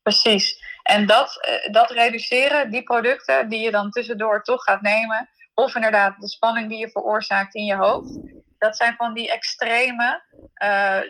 Precies. 0.02 0.64
En 0.82 1.06
dat, 1.06 1.38
eh, 1.40 1.72
dat 1.72 1.90
reduceren, 1.90 2.70
die 2.70 2.82
producten 2.82 3.48
die 3.48 3.60
je 3.60 3.70
dan 3.70 3.90
tussendoor 3.90 4.42
toch 4.42 4.62
gaat 4.62 4.80
nemen, 4.80 5.28
of 5.54 5.74
inderdaad 5.74 6.20
de 6.20 6.28
spanning 6.28 6.68
die 6.68 6.78
je 6.78 6.90
veroorzaakt 6.90 7.54
in 7.54 7.64
je 7.64 7.76
hoofd, 7.76 8.18
dat 8.62 8.76
zijn 8.76 8.94
van 8.96 9.14
die 9.14 9.32
extreme, 9.32 10.22
eh, 10.54 11.00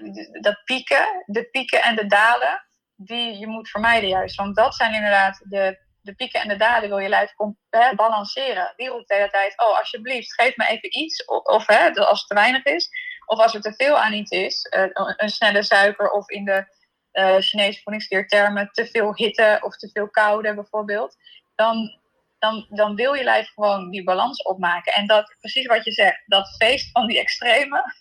dat 0.41 0.65
pieken, 0.65 1.25
de 1.27 1.45
pieken 1.51 1.83
en 1.83 1.97
de 1.97 2.07
dalen, 2.07 2.65
die 2.97 3.39
je 3.39 3.47
moet 3.47 3.69
vermijden 3.69 4.09
juist. 4.09 4.37
Want 4.37 4.57
dat 4.57 4.75
zijn 4.75 4.95
inderdaad 4.95 5.43
de, 5.49 5.79
de 6.01 6.15
pieken 6.15 6.41
en 6.41 6.49
de 6.49 6.57
dalen 6.57 6.89
wil 6.89 6.99
je 6.99 7.09
lijf 7.09 7.35
balanceren. 7.97 8.73
Die 8.77 8.89
roept 8.89 9.09
de 9.09 9.15
hele 9.15 9.31
tijd, 9.31 9.61
oh 9.61 9.79
alsjeblieft, 9.79 10.35
geef 10.35 10.57
me 10.57 10.67
even 10.67 10.99
iets. 10.99 11.25
Of, 11.25 11.45
of 11.45 11.67
hè, 11.67 11.95
als 11.95 12.19
het 12.19 12.29
te 12.29 12.35
weinig 12.35 12.65
is. 12.65 12.89
Of 13.27 13.39
als 13.39 13.55
er 13.55 13.61
te 13.61 13.75
veel 13.77 13.99
aan 13.99 14.13
iets 14.13 14.31
is, 14.31 14.67
uh, 14.77 14.85
een 15.17 15.29
snelle 15.29 15.63
suiker 15.63 16.11
of 16.11 16.29
in 16.29 16.45
de 16.45 16.65
uh, 17.13 17.37
Chinese 17.39 17.81
voedingsleertermen 17.83 18.69
te 18.73 18.87
veel 18.87 19.15
hitte 19.15 19.59
of 19.63 19.77
te 19.77 19.91
veel 19.93 20.11
koude 20.11 20.55
bijvoorbeeld. 20.55 21.17
Dan, 21.55 22.01
dan, 22.43 22.67
dan 22.69 22.95
wil 22.95 23.13
je 23.13 23.25
lijf 23.25 23.49
gewoon 23.49 23.91
die 23.91 24.05
balans 24.05 24.43
opmaken. 24.43 24.93
En 24.93 25.07
dat, 25.07 25.35
precies 25.41 25.67
wat 25.67 25.85
je 25.85 25.93
zegt, 25.93 26.23
dat 26.27 26.57
feest 26.57 26.91
van 26.91 27.07
die 27.07 27.21
extreme, 27.21 27.95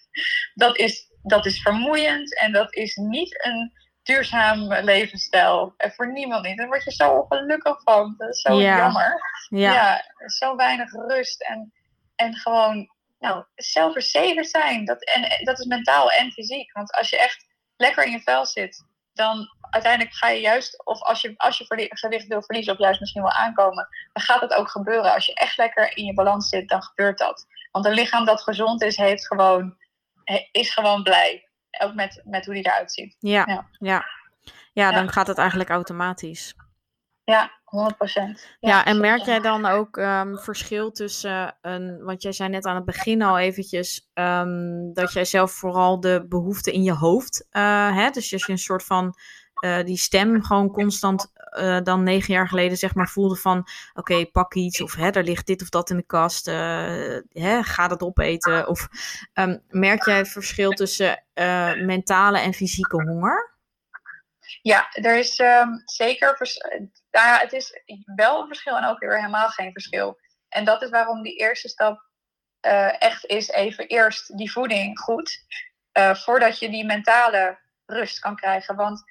dat 0.54 0.78
is, 0.78 1.12
dat 1.24 1.46
is 1.46 1.62
vermoeiend 1.62 2.40
en 2.40 2.52
dat 2.52 2.76
is 2.76 2.96
niet 2.96 3.46
een 3.46 3.72
duurzaam 4.04 4.74
levensstijl. 4.74 5.74
En 5.78 5.92
voor 5.92 6.12
niemand 6.12 6.46
niet. 6.46 6.58
Daar 6.58 6.68
word 6.68 6.84
je 6.84 6.92
zo 6.92 7.12
ongelukkig 7.12 7.82
van. 7.84 8.16
Dat 8.18 8.30
is 8.30 8.42
zo 8.42 8.62
jammer. 8.62 9.22
Ja. 9.50 9.74
ja, 9.74 10.04
zo 10.26 10.56
weinig 10.56 10.92
rust 10.92 11.42
en, 11.42 11.74
en 12.16 12.36
gewoon 12.36 12.90
nou, 13.20 13.46
zelfverzekerd 13.56 14.50
zijn. 14.50 14.86
Dat, 14.86 15.04
en, 15.04 15.46
dat 15.46 15.60
is 15.60 15.66
mentaal 15.66 16.12
en 16.12 16.32
fysiek. 16.32 16.72
Want 16.72 16.92
als 16.92 17.10
je 17.10 17.20
echt 17.20 17.46
lekker 17.78 18.06
in 18.06 18.12
je 18.12 18.22
vel 18.22 18.46
zit, 18.46 18.86
dan 19.22 19.48
uiteindelijk 19.70 20.16
ga 20.16 20.30
je 20.30 20.42
juist, 20.42 20.86
of 20.86 21.02
als 21.02 21.22
je, 21.22 21.34
als 21.38 21.58
je 21.58 21.66
gewicht 21.90 22.28
wil 22.28 22.42
verliezen, 22.42 22.74
of 22.74 22.80
juist 22.80 23.00
misschien 23.00 23.22
wel 23.22 23.32
aankomen, 23.32 23.88
dan 24.14 24.24
gaat 24.24 24.42
het 24.42 24.54
ook 24.54 24.70
gebeuren. 24.70 25.14
Als 25.14 25.26
je 25.26 25.34
echt 25.34 25.58
lekker 25.58 25.98
in 25.98 26.06
je 26.06 26.14
balans 26.14 26.50
zit, 26.50 26.70
dan 26.70 26.84
gebeurt 26.84 27.18
dat. 27.18 27.46
Want 27.72 27.86
een 27.86 27.94
lichaam 27.94 28.26
dat 28.26 28.42
gezond 28.42 28.82
is, 28.84 28.98
heeft 28.98 29.28
gewoon, 29.28 29.76
is 30.52 30.74
gewoon 30.74 31.04
blij. 31.04 31.48
Ook 31.80 31.94
met, 31.94 32.22
met 32.24 32.46
hoe 32.46 32.54
die 32.54 32.66
eruit 32.66 32.92
ziet. 32.92 33.16
Ja, 33.20 33.44
ja. 33.48 33.68
ja. 33.80 34.06
ja 34.74 34.92
dan 34.92 35.12
gaat 35.12 35.28
het 35.28 35.38
eigenlijk 35.38 35.70
automatisch. 35.70 36.56
Ja, 37.32 37.50
100%. 37.50 37.54
Ja, 37.74 38.34
ja 38.60 38.86
en 38.86 39.00
merk 39.00 39.22
jij 39.22 39.40
dan 39.40 39.66
ook 39.66 39.98
um, 39.98 40.40
verschil 40.40 40.92
tussen 40.92 41.58
een, 41.62 42.04
want 42.04 42.22
jij 42.22 42.32
zei 42.32 42.50
net 42.50 42.66
aan 42.66 42.76
het 42.76 42.86
begin 42.86 43.22
al 43.22 43.38
eventjes, 43.38 44.10
um, 44.14 44.94
dat 44.94 45.14
jij 45.14 45.26
zelf 45.26 45.52
vooral 45.52 46.00
de 46.00 46.26
behoeften 46.30 46.74
in 46.74 46.84
je 46.84 46.94
hoofd 46.94 47.48
uh, 47.52 47.96
hè? 47.96 48.10
Dus 48.10 48.34
als 48.34 48.46
je 48.46 48.52
een 48.52 48.58
soort 48.58 48.84
van 48.84 49.16
uh, 49.66 49.84
die 49.84 49.98
stem 49.98 50.44
gewoon 50.44 50.72
constant 50.72 51.32
uh, 51.60 51.80
dan 51.84 52.04
negen 52.04 52.34
jaar 52.34 52.48
geleden 52.48 52.78
zeg 52.78 52.96
maar 52.96 53.10
voelde 53.10 53.36
van 53.36 53.68
oké, 53.94 54.26
pak 54.26 54.54
iets 54.54 54.82
of 54.82 54.96
hè, 54.96 55.10
er 55.10 55.24
ligt 55.24 55.48
dit 55.48 55.62
of 55.62 55.70
dat 55.70 55.90
in 55.90 55.98
de 55.98 56.06
kast, 56.06 56.46
hè, 56.46 57.64
ga 57.64 57.88
dat 57.88 58.02
opeten. 58.02 58.68
Of 58.68 58.88
um, 59.34 59.62
merk 59.70 60.06
jij 60.06 60.18
het 60.18 60.30
verschil 60.30 60.72
tussen 60.72 61.24
mentale 61.86 62.40
en 62.40 62.54
fysieke 62.54 63.04
honger? 63.04 63.51
Ja, 64.62 64.88
er 64.92 65.18
is 65.18 65.40
um, 65.40 65.82
zeker. 65.86 66.38
Nou 67.12 67.28
ja, 67.28 67.38
het 67.38 67.54
is 67.54 67.82
wel 68.16 68.42
een 68.42 68.48
verschil 68.48 68.78
en 68.78 68.86
ook 68.86 69.00
weer 69.00 69.16
helemaal 69.16 69.50
geen 69.50 69.72
verschil. 69.72 70.20
En 70.50 70.66
dat 70.66 70.82
is 70.82 70.90
waarom 70.90 71.22
die 71.22 71.36
eerste 71.36 71.70
stap 71.70 72.10
uh, 72.62 73.02
echt 73.02 73.26
is 73.26 73.50
even 73.50 73.88
eerst 73.88 74.38
die 74.38 74.52
voeding 74.52 75.00
goed. 75.00 75.46
Uh, 75.98 76.16
voordat 76.16 76.60
je 76.60 76.70
die 76.70 76.86
mentale 76.86 77.60
rust 77.86 78.20
kan 78.20 78.36
krijgen. 78.36 78.76
Want 78.76 79.04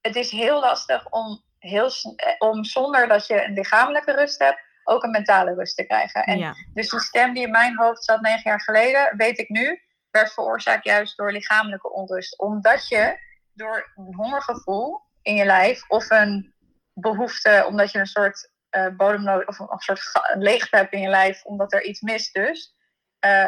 het 0.00 0.16
is 0.16 0.30
heel 0.30 0.60
lastig 0.60 1.08
om, 1.10 1.42
heel, 1.58 1.90
eh, 2.16 2.34
om 2.38 2.64
zonder 2.64 3.08
dat 3.08 3.26
je 3.26 3.44
een 3.44 3.52
lichamelijke 3.52 4.12
rust 4.12 4.38
hebt, 4.38 4.60
ook 4.84 5.02
een 5.02 5.10
mentale 5.10 5.54
rust 5.54 5.76
te 5.76 5.86
krijgen. 5.86 6.24
En 6.24 6.38
ja. 6.38 6.54
Dus 6.74 6.90
die 6.90 7.00
stem 7.00 7.34
die 7.34 7.42
in 7.42 7.50
mijn 7.50 7.76
hoofd 7.76 8.04
zat 8.04 8.20
negen 8.20 8.50
jaar 8.50 8.60
geleden, 8.60 9.16
weet 9.16 9.38
ik 9.38 9.48
nu, 9.48 9.82
werd 10.10 10.32
veroorzaakt 10.32 10.84
juist 10.84 11.16
door 11.16 11.32
lichamelijke 11.32 11.92
onrust. 11.92 12.38
Omdat 12.38 12.88
je 12.88 13.18
door 13.54 13.92
een 13.94 14.14
hongergevoel 14.14 15.02
in 15.22 15.34
je 15.34 15.44
lijf 15.44 15.88
of 15.88 16.10
een 16.10 16.54
behoefte, 16.92 17.64
omdat 17.66 17.92
je 17.92 17.98
een 17.98 18.06
soort 18.06 18.52
uh, 18.70 19.42
of 19.46 19.58
een, 19.58 19.78
soort 19.78 20.10
leegte 20.34 20.76
hebt 20.76 20.92
in 20.92 21.00
je 21.00 21.08
lijf, 21.08 21.44
omdat 21.44 21.72
er 21.72 21.84
iets 21.84 22.00
mist 22.00 22.34
dus, 22.34 22.74
uh, 23.26 23.46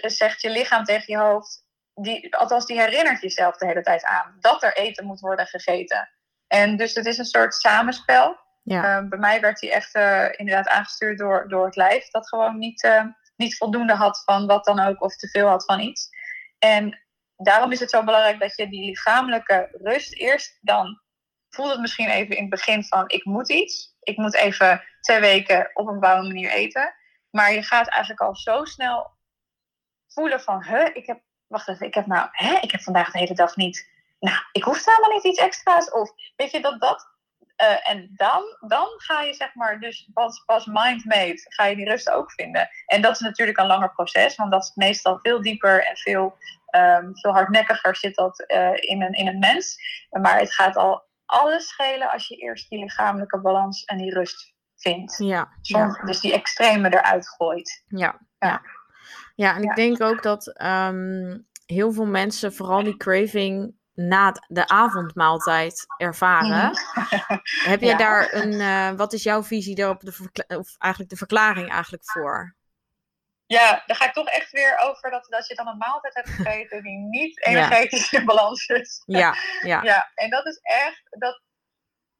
zegt 0.00 0.40
je 0.40 0.50
lichaam 0.50 0.84
tegen 0.84 1.14
je 1.14 1.18
hoofd, 1.18 1.64
die, 1.94 2.36
althans 2.36 2.66
die 2.66 2.80
herinnert 2.80 3.20
jezelf 3.20 3.56
de 3.56 3.66
hele 3.66 3.82
tijd 3.82 4.04
aan, 4.04 4.36
dat 4.40 4.62
er 4.62 4.76
eten 4.76 5.06
moet 5.06 5.20
worden 5.20 5.46
gegeten. 5.46 6.08
En 6.46 6.76
dus 6.76 6.94
het 6.94 7.06
is 7.06 7.18
een 7.18 7.24
soort 7.24 7.54
samenspel. 7.54 8.44
Ja. 8.62 9.00
Uh, 9.00 9.08
bij 9.08 9.18
mij 9.18 9.40
werd 9.40 9.58
die 9.58 9.72
echt 9.72 9.94
inderdaad 10.38 10.68
aangestuurd 10.68 11.18
door, 11.18 11.48
door 11.48 11.64
het 11.64 11.76
lijf, 11.76 12.10
dat 12.10 12.28
gewoon 12.28 12.58
niet, 12.58 13.04
niet 13.36 13.56
voldoende 13.56 13.94
had 13.94 14.22
van 14.24 14.46
wat 14.46 14.64
dan 14.64 14.80
ook, 14.80 15.02
of 15.02 15.16
te 15.16 15.28
veel 15.28 15.48
had 15.48 15.64
van 15.64 15.80
iets. 15.80 16.08
En 16.58 17.05
daarom 17.36 17.72
is 17.72 17.80
het 17.80 17.90
zo 17.90 18.04
belangrijk 18.04 18.40
dat 18.40 18.56
je 18.56 18.68
die 18.68 18.84
lichamelijke 18.84 19.68
rust 19.82 20.14
eerst 20.14 20.58
dan 20.60 21.00
voelt 21.48 21.70
het 21.70 21.80
misschien 21.80 22.08
even 22.08 22.36
in 22.36 22.40
het 22.40 22.50
begin 22.50 22.84
van 22.84 23.04
ik 23.06 23.24
moet 23.24 23.50
iets. 23.50 23.96
Ik 24.00 24.16
moet 24.16 24.34
even 24.34 24.82
twee 25.00 25.20
weken 25.20 25.70
op 25.74 25.86
een 25.86 25.94
bepaalde 25.94 26.26
manier 26.26 26.50
eten. 26.50 26.94
Maar 27.30 27.52
je 27.52 27.62
gaat 27.62 27.88
eigenlijk 27.88 28.20
al 28.20 28.36
zo 28.36 28.64
snel 28.64 29.10
voelen 30.06 30.40
van, 30.40 30.64
hè, 30.64 30.84
ik 30.84 31.06
heb, 31.06 31.22
wacht 31.46 31.68
even, 31.68 31.86
ik 31.86 31.94
heb 31.94 32.06
nou, 32.06 32.28
hè, 32.30 32.54
ik 32.60 32.70
heb 32.70 32.80
vandaag 32.80 33.10
de 33.10 33.18
hele 33.18 33.34
dag 33.34 33.56
niet, 33.56 33.88
nou, 34.18 34.36
ik 34.52 34.62
hoef 34.62 34.84
helemaal 34.84 35.10
niet 35.10 35.24
iets 35.24 35.38
extra's. 35.38 35.90
Of 35.90 36.10
weet 36.36 36.50
je 36.50 36.60
dat 36.60 36.80
dat. 36.80 37.15
Uh, 37.62 37.90
en 37.90 38.10
dan, 38.14 38.42
dan 38.68 38.86
ga 38.96 39.20
je 39.20 39.34
zeg 39.34 39.54
maar, 39.54 39.80
dus 39.80 40.10
pas, 40.12 40.42
pas 40.46 40.66
mind-made, 40.66 41.46
ga 41.48 41.64
je 41.64 41.76
die 41.76 41.88
rust 41.88 42.10
ook 42.10 42.32
vinden. 42.32 42.68
En 42.86 43.02
dat 43.02 43.12
is 43.12 43.20
natuurlijk 43.20 43.58
een 43.58 43.66
langer 43.66 43.92
proces, 43.92 44.36
want 44.36 44.50
dat 44.50 44.62
is 44.62 44.74
meestal 44.74 45.18
veel 45.22 45.42
dieper 45.42 45.86
en 45.86 45.96
veel, 45.96 46.36
um, 46.70 47.18
veel 47.18 47.32
hardnekkiger 47.32 47.96
zit 47.96 48.14
dat 48.14 48.44
uh, 48.46 48.70
in, 48.74 49.02
een, 49.02 49.12
in 49.12 49.26
een 49.26 49.38
mens. 49.38 49.78
Maar 50.10 50.38
het 50.38 50.54
gaat 50.54 50.76
al 50.76 51.04
alles 51.26 51.68
schelen 51.68 52.10
als 52.10 52.28
je 52.28 52.36
eerst 52.36 52.68
die 52.70 52.78
lichamelijke 52.78 53.40
balans 53.40 53.84
en 53.84 53.98
die 53.98 54.14
rust 54.14 54.54
vindt. 54.76 55.18
Ja. 55.18 55.48
Dus 56.04 56.20
die 56.20 56.32
extreme 56.32 56.88
eruit 56.88 57.28
gooit. 57.28 57.82
Ja, 57.86 58.20
ja. 58.38 58.62
ja. 59.34 59.56
en 59.56 59.62
ik 59.62 59.74
denk 59.74 60.02
ook 60.02 60.22
dat 60.22 60.46
ehm, 60.46 61.38
heel 61.66 61.92
veel 61.92 62.06
mensen 62.06 62.54
vooral 62.54 62.82
die 62.82 62.96
craving 62.96 63.74
na 63.96 64.34
de 64.46 64.68
avondmaaltijd 64.68 65.84
ervaren. 65.96 66.70
Mhm. 66.70 67.38
Heb 67.70 67.80
jij 67.80 67.96
daar 67.96 68.34
een, 68.34 68.52
uh, 68.52 68.90
wat 68.90 69.12
is 69.12 69.22
jouw 69.22 69.42
visie 69.42 69.74
daarop, 69.74 70.00
de 70.00 70.44
of 70.58 70.74
eigenlijk 70.78 71.10
de 71.10 71.16
verklaring 71.16 71.70
eigenlijk 71.70 72.10
voor? 72.10 72.56
Ja, 73.46 73.82
dan 73.86 73.96
ga 73.96 74.04
ik 74.04 74.12
toch 74.12 74.28
echt 74.28 74.50
weer 74.50 74.78
over 74.78 75.10
dat, 75.10 75.26
dat 75.28 75.46
je 75.46 75.54
dan 75.54 75.66
een 75.66 75.76
maaltijd 75.76 76.14
hebt 76.14 76.28
gegeten 76.28 76.82
die 76.82 76.98
niet 76.98 77.46
energetisch 77.46 78.12
in 78.12 78.24
balans 78.24 78.66
is. 78.66 79.02
Ja, 79.04 79.34
ja. 79.62 79.82
ja, 79.82 80.10
en 80.14 80.30
dat 80.30 80.46
is 80.46 80.58
echt, 80.62 81.02
dat, 81.10 81.42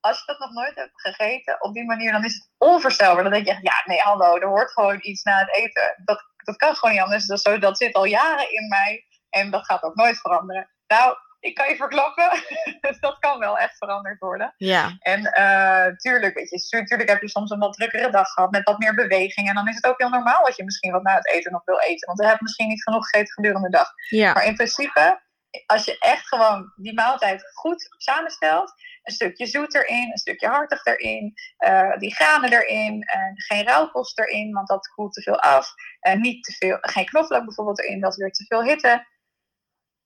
als 0.00 0.18
je 0.18 0.24
dat 0.26 0.38
nog 0.38 0.50
nooit 0.50 0.74
hebt 0.74 1.00
gegeten 1.00 1.62
op 1.62 1.74
die 1.74 1.84
manier, 1.84 2.12
dan 2.12 2.24
is 2.24 2.34
het 2.34 2.50
onvoorstelbaar. 2.58 3.22
Dan 3.22 3.32
denk 3.32 3.44
je 3.44 3.50
echt, 3.50 3.62
ja, 3.62 3.82
nee, 3.84 4.00
hallo, 4.00 4.36
er 4.36 4.48
hoort 4.48 4.72
gewoon 4.72 4.98
iets 5.00 5.22
na 5.22 5.38
het 5.38 5.54
eten. 5.54 6.02
Dat, 6.04 6.24
dat 6.36 6.56
kan 6.56 6.74
gewoon 6.74 6.94
niet 6.94 7.04
anders. 7.04 7.26
Dat, 7.26 7.40
zo, 7.40 7.58
dat 7.58 7.78
zit 7.78 7.94
al 7.94 8.04
jaren 8.04 8.52
in 8.52 8.68
mij 8.68 9.04
en 9.30 9.50
dat 9.50 9.64
gaat 9.64 9.82
ook 9.82 9.94
nooit 9.94 10.20
veranderen. 10.20 10.70
Nou, 10.86 11.16
ik 11.46 11.54
kan 11.54 11.68
je 11.68 11.76
verklappen, 11.76 12.30
dat 13.00 13.18
kan 13.18 13.38
wel 13.38 13.58
echt 13.58 13.76
veranderd 13.76 14.18
worden. 14.18 14.54
Ja. 14.56 14.96
En 14.98 15.20
uh, 15.38 15.96
tuurlijk, 15.96 16.34
weet 16.34 16.50
je, 16.50 16.84
tuurlijk 16.84 17.08
heb 17.08 17.20
je 17.20 17.28
soms 17.28 17.50
een 17.50 17.58
wat 17.58 17.72
drukkere 17.72 18.10
dag 18.10 18.28
gehad 18.28 18.50
met 18.50 18.64
wat 18.64 18.78
meer 18.78 18.94
beweging. 18.94 19.48
En 19.48 19.54
dan 19.54 19.68
is 19.68 19.74
het 19.74 19.86
ook 19.86 19.98
heel 19.98 20.08
normaal 20.08 20.44
dat 20.44 20.56
je 20.56 20.64
misschien 20.64 20.92
wat 20.92 21.02
na 21.02 21.14
het 21.14 21.28
eten 21.28 21.52
nog 21.52 21.64
wil 21.64 21.78
eten. 21.78 22.06
Want 22.06 22.20
je 22.20 22.26
hebt 22.26 22.40
misschien 22.40 22.68
niet 22.68 22.82
genoeg 22.82 23.08
gegeten 23.08 23.32
gedurende 23.32 23.70
de 23.70 23.76
dag. 23.76 23.92
Ja. 24.08 24.32
Maar 24.32 24.44
in 24.44 24.54
principe, 24.54 25.20
als 25.66 25.84
je 25.84 25.98
echt 25.98 26.28
gewoon 26.28 26.72
die 26.76 26.94
maaltijd 26.94 27.50
goed 27.52 27.94
samenstelt. 27.96 28.72
Een 29.02 29.12
stukje 29.12 29.46
zoet 29.46 29.74
erin, 29.74 30.10
een 30.10 30.18
stukje 30.18 30.48
hartig 30.48 30.84
erin, 30.84 31.34
uh, 31.58 31.96
die 31.96 32.14
granen 32.14 32.52
erin, 32.52 33.02
en 33.02 33.32
geen 33.34 33.64
rauwkost 33.64 34.18
erin, 34.18 34.52
want 34.52 34.68
dat 34.68 34.88
koelt 34.88 35.12
te 35.12 35.22
veel 35.22 35.40
af. 35.40 35.72
En 36.00 36.20
niet 36.20 36.44
te 36.44 36.52
veel, 36.52 36.78
geen 36.80 37.06
knoflook 37.06 37.44
bijvoorbeeld 37.44 37.82
erin, 37.82 38.00
dat 38.00 38.16
weer 38.16 38.30
te 38.30 38.44
veel 38.44 38.64
hitte. 38.64 39.06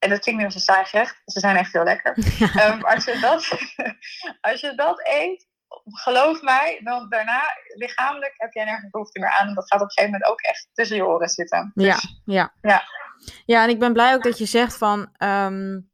En 0.00 0.10
dat 0.10 0.18
klinkt 0.18 0.40
nu 0.40 0.46
als 0.46 0.54
een 0.54 0.60
saai 0.60 0.84
gerecht. 0.84 1.22
Ze 1.24 1.40
zijn 1.40 1.56
echt 1.56 1.72
heel 1.72 1.84
lekker. 1.84 2.16
Um, 2.66 2.84
als, 2.84 3.04
je 3.04 3.18
dat, 3.20 3.48
als 4.50 4.60
je 4.60 4.72
dat 4.74 5.08
eet, 5.08 5.48
geloof 5.84 6.42
mij, 6.42 6.80
dan 6.84 7.08
daarna 7.08 7.42
lichamelijk 7.74 8.34
heb 8.36 8.52
jij 8.52 8.64
nergens 8.64 8.90
behoefte 8.90 9.18
meer 9.18 9.30
aan. 9.30 9.48
En 9.48 9.54
dat 9.54 9.68
gaat 9.68 9.80
op 9.80 9.86
een 9.86 9.92
gegeven 9.92 10.12
moment 10.12 10.30
ook 10.30 10.40
echt 10.40 10.68
tussen 10.72 10.96
je 10.96 11.06
oren 11.06 11.28
zitten. 11.28 11.70
Dus, 11.74 11.86
ja, 11.86 11.98
ja. 12.24 12.52
ja. 12.60 12.82
Ja, 13.44 13.62
en 13.62 13.68
ik 13.68 13.78
ben 13.78 13.92
blij 13.92 14.14
ook 14.14 14.22
dat 14.22 14.38
je 14.38 14.46
zegt 14.46 14.76
van... 14.76 15.14
Um, 15.18 15.89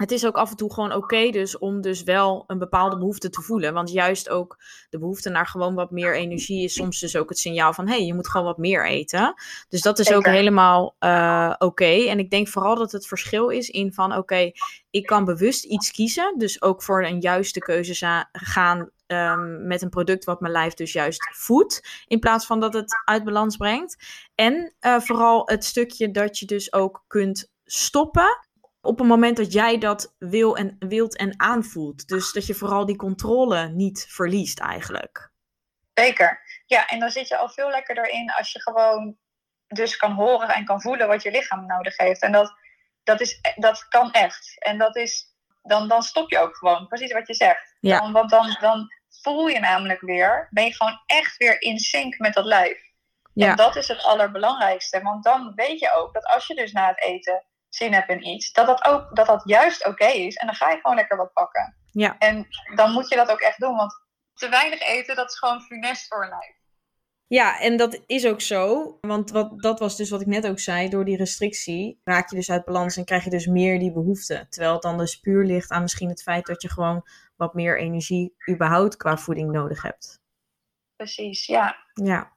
het 0.00 0.10
is 0.10 0.26
ook 0.26 0.36
af 0.36 0.50
en 0.50 0.56
toe 0.56 0.72
gewoon 0.72 0.92
oké 0.92 1.30
dus 1.30 1.58
om 1.58 1.80
dus 1.80 2.02
wel 2.02 2.44
een 2.46 2.58
bepaalde 2.58 2.98
behoefte 2.98 3.30
te 3.30 3.42
voelen. 3.42 3.72
Want 3.72 3.90
juist 3.90 4.28
ook 4.28 4.58
de 4.90 4.98
behoefte 4.98 5.30
naar 5.30 5.46
gewoon 5.46 5.74
wat 5.74 5.90
meer 5.90 6.16
energie 6.16 6.64
is 6.64 6.74
soms 6.74 7.00
dus 7.00 7.16
ook 7.16 7.28
het 7.28 7.38
signaal 7.38 7.72
van... 7.72 7.86
hé, 7.86 7.94
hey, 7.94 8.04
je 8.04 8.14
moet 8.14 8.28
gewoon 8.28 8.46
wat 8.46 8.58
meer 8.58 8.86
eten. 8.86 9.34
Dus 9.68 9.80
dat 9.80 9.98
is 9.98 10.12
ook 10.12 10.26
helemaal 10.26 10.96
uh, 11.00 11.54
oké. 11.58 11.84
En 11.84 12.18
ik 12.18 12.30
denk 12.30 12.48
vooral 12.48 12.74
dat 12.74 12.92
het 12.92 13.06
verschil 13.06 13.48
is 13.48 13.68
in 13.68 13.92
van... 13.92 14.16
oké, 14.16 14.50
ik 14.90 15.06
kan 15.06 15.24
bewust 15.24 15.64
iets 15.64 15.90
kiezen. 15.90 16.34
Dus 16.38 16.62
ook 16.62 16.82
voor 16.82 17.04
een 17.04 17.20
juiste 17.20 17.58
keuze 17.58 18.26
gaan 18.32 18.90
um, 19.06 19.66
met 19.66 19.82
een 19.82 19.88
product 19.88 20.24
wat 20.24 20.40
mijn 20.40 20.52
lijf 20.52 20.74
dus 20.74 20.92
juist 20.92 21.28
voedt. 21.32 22.04
In 22.06 22.18
plaats 22.18 22.46
van 22.46 22.60
dat 22.60 22.74
het 22.74 23.02
uit 23.04 23.24
balans 23.24 23.56
brengt. 23.56 23.96
En 24.34 24.74
uh, 24.80 25.00
vooral 25.00 25.42
het 25.44 25.64
stukje 25.64 26.10
dat 26.10 26.38
je 26.38 26.46
dus 26.46 26.72
ook 26.72 27.04
kunt 27.06 27.50
stoppen 27.64 28.48
op 28.80 28.98
het 28.98 29.06
moment 29.06 29.36
dat 29.36 29.52
jij 29.52 29.78
dat 29.78 30.14
wil 30.18 30.56
en, 30.56 30.76
wilt 30.78 31.16
en 31.16 31.40
aanvoelt. 31.40 32.08
Dus 32.08 32.32
dat 32.32 32.46
je 32.46 32.54
vooral 32.54 32.86
die 32.86 32.96
controle 32.96 33.68
niet 33.68 34.06
verliest 34.08 34.58
eigenlijk. 34.58 35.30
Zeker. 35.94 36.40
Ja, 36.66 36.86
en 36.86 37.00
dan 37.00 37.10
zit 37.10 37.28
je 37.28 37.36
al 37.36 37.48
veel 37.48 37.70
lekkerder 37.70 38.08
in 38.08 38.32
als 38.32 38.52
je 38.52 38.62
gewoon 38.62 39.16
dus 39.66 39.96
kan 39.96 40.12
horen 40.12 40.48
en 40.48 40.64
kan 40.64 40.80
voelen 40.80 41.08
wat 41.08 41.22
je 41.22 41.30
lichaam 41.30 41.66
nodig 41.66 41.96
heeft. 41.96 42.22
En 42.22 42.32
dat, 42.32 42.52
dat, 43.02 43.20
is, 43.20 43.40
dat 43.54 43.88
kan 43.88 44.12
echt. 44.12 44.62
En 44.62 44.78
dat 44.78 44.96
is, 44.96 45.34
dan, 45.62 45.88
dan 45.88 46.02
stop 46.02 46.30
je 46.30 46.38
ook 46.38 46.56
gewoon, 46.56 46.86
precies 46.86 47.12
wat 47.12 47.26
je 47.26 47.34
zegt. 47.34 47.76
Ja. 47.80 47.98
Dan, 47.98 48.12
want 48.12 48.30
dan, 48.30 48.56
dan 48.60 48.88
voel 49.22 49.46
je 49.46 49.58
namelijk 49.58 50.00
weer, 50.00 50.48
ben 50.50 50.64
je 50.64 50.74
gewoon 50.74 51.02
echt 51.06 51.36
weer 51.36 51.62
in 51.62 51.78
sync 51.78 52.18
met 52.18 52.34
dat 52.34 52.44
lijf. 52.44 52.88
Ja. 53.32 53.50
En 53.50 53.56
dat 53.56 53.76
is 53.76 53.88
het 53.88 54.02
allerbelangrijkste. 54.02 55.02
Want 55.02 55.24
dan 55.24 55.52
weet 55.54 55.78
je 55.78 55.92
ook 55.94 56.14
dat 56.14 56.26
als 56.26 56.46
je 56.46 56.54
dus 56.54 56.72
na 56.72 56.88
het 56.88 57.02
eten 57.02 57.44
zin 57.70 57.92
hebt 57.92 58.10
in 58.10 58.26
iets, 58.26 58.52
dat 58.52 58.66
dat, 58.66 58.84
ook, 58.84 59.16
dat, 59.16 59.26
dat 59.26 59.42
juist 59.44 59.86
oké 59.86 60.06
is. 60.06 60.36
En 60.36 60.46
dan 60.46 60.54
ga 60.54 60.70
je 60.70 60.80
gewoon 60.80 60.96
lekker 60.96 61.16
wat 61.16 61.32
pakken. 61.32 61.76
Ja. 61.92 62.18
En 62.18 62.46
dan 62.74 62.92
moet 62.92 63.08
je 63.08 63.16
dat 63.16 63.30
ook 63.30 63.40
echt 63.40 63.60
doen. 63.60 63.76
Want 63.76 63.92
te 64.34 64.48
weinig 64.48 64.80
eten, 64.80 65.16
dat 65.16 65.30
is 65.30 65.38
gewoon 65.38 65.60
funest 65.60 66.06
voor 66.06 66.22
een 66.22 66.28
lijf. 66.28 66.58
Ja, 67.26 67.60
en 67.60 67.76
dat 67.76 68.02
is 68.06 68.26
ook 68.26 68.40
zo. 68.40 68.98
Want 69.00 69.30
wat, 69.30 69.62
dat 69.62 69.78
was 69.78 69.96
dus 69.96 70.10
wat 70.10 70.20
ik 70.20 70.26
net 70.26 70.46
ook 70.46 70.58
zei. 70.58 70.88
Door 70.88 71.04
die 71.04 71.16
restrictie 71.16 72.00
raak 72.04 72.30
je 72.30 72.36
dus 72.36 72.50
uit 72.50 72.64
balans 72.64 72.96
en 72.96 73.04
krijg 73.04 73.24
je 73.24 73.30
dus 73.30 73.46
meer 73.46 73.78
die 73.78 73.92
behoefte. 73.92 74.46
Terwijl 74.48 74.72
het 74.72 74.82
dan 74.82 74.98
dus 74.98 75.20
puur 75.20 75.44
ligt 75.44 75.70
aan 75.70 75.82
misschien 75.82 76.08
het 76.08 76.22
feit 76.22 76.46
dat 76.46 76.62
je 76.62 76.68
gewoon 76.68 77.06
wat 77.36 77.54
meer 77.54 77.78
energie 77.78 78.34
überhaupt 78.50 78.96
qua 78.96 79.16
voeding 79.16 79.50
nodig 79.50 79.82
hebt. 79.82 80.20
Precies, 81.00 81.46
ja. 81.46 81.76
Ja. 81.94 82.32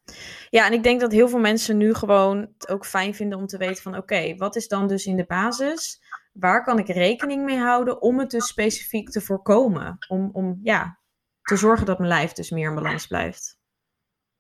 ja, 0.50 0.66
en 0.66 0.74
ik 0.74 0.84
denk 0.84 1.02
dat 1.02 1.12
heel 1.12 1.28
veel 1.28 1.40
mensen 1.40 1.78
nu 1.78 1.94
gewoon 1.94 2.40
het 2.58 2.70
ook 2.70 2.86
fijn 2.86 3.16
vinden 3.16 3.38
om 3.38 3.48
te 3.48 3.58
weten 3.58 3.84
van 3.84 3.98
oké, 3.98 4.36
wat 4.36 4.56
is 4.56 4.68
dan 4.68 4.88
dus 4.88 5.06
in 5.06 5.16
de 5.16 5.26
basis? 5.26 6.02
Waar 6.34 6.64
kan 6.64 6.80
ik 6.80 6.88
rekening 6.88 7.44
mee 7.44 7.58
houden 7.58 8.02
om 8.02 8.20
het 8.20 8.30
dus 8.30 8.48
specifiek 8.48 9.10
te 9.10 9.22
voorkomen? 9.22 9.98
Om, 10.08 10.30
om 10.34 10.60
ja, 10.64 11.00
te 11.42 11.56
zorgen 11.56 11.86
dat 11.86 11.98
mijn 11.98 12.10
lijf 12.10 12.32
dus 12.32 12.50
meer 12.50 12.70
in 12.70 12.76
balans 12.76 13.08
blijft. 13.08 13.60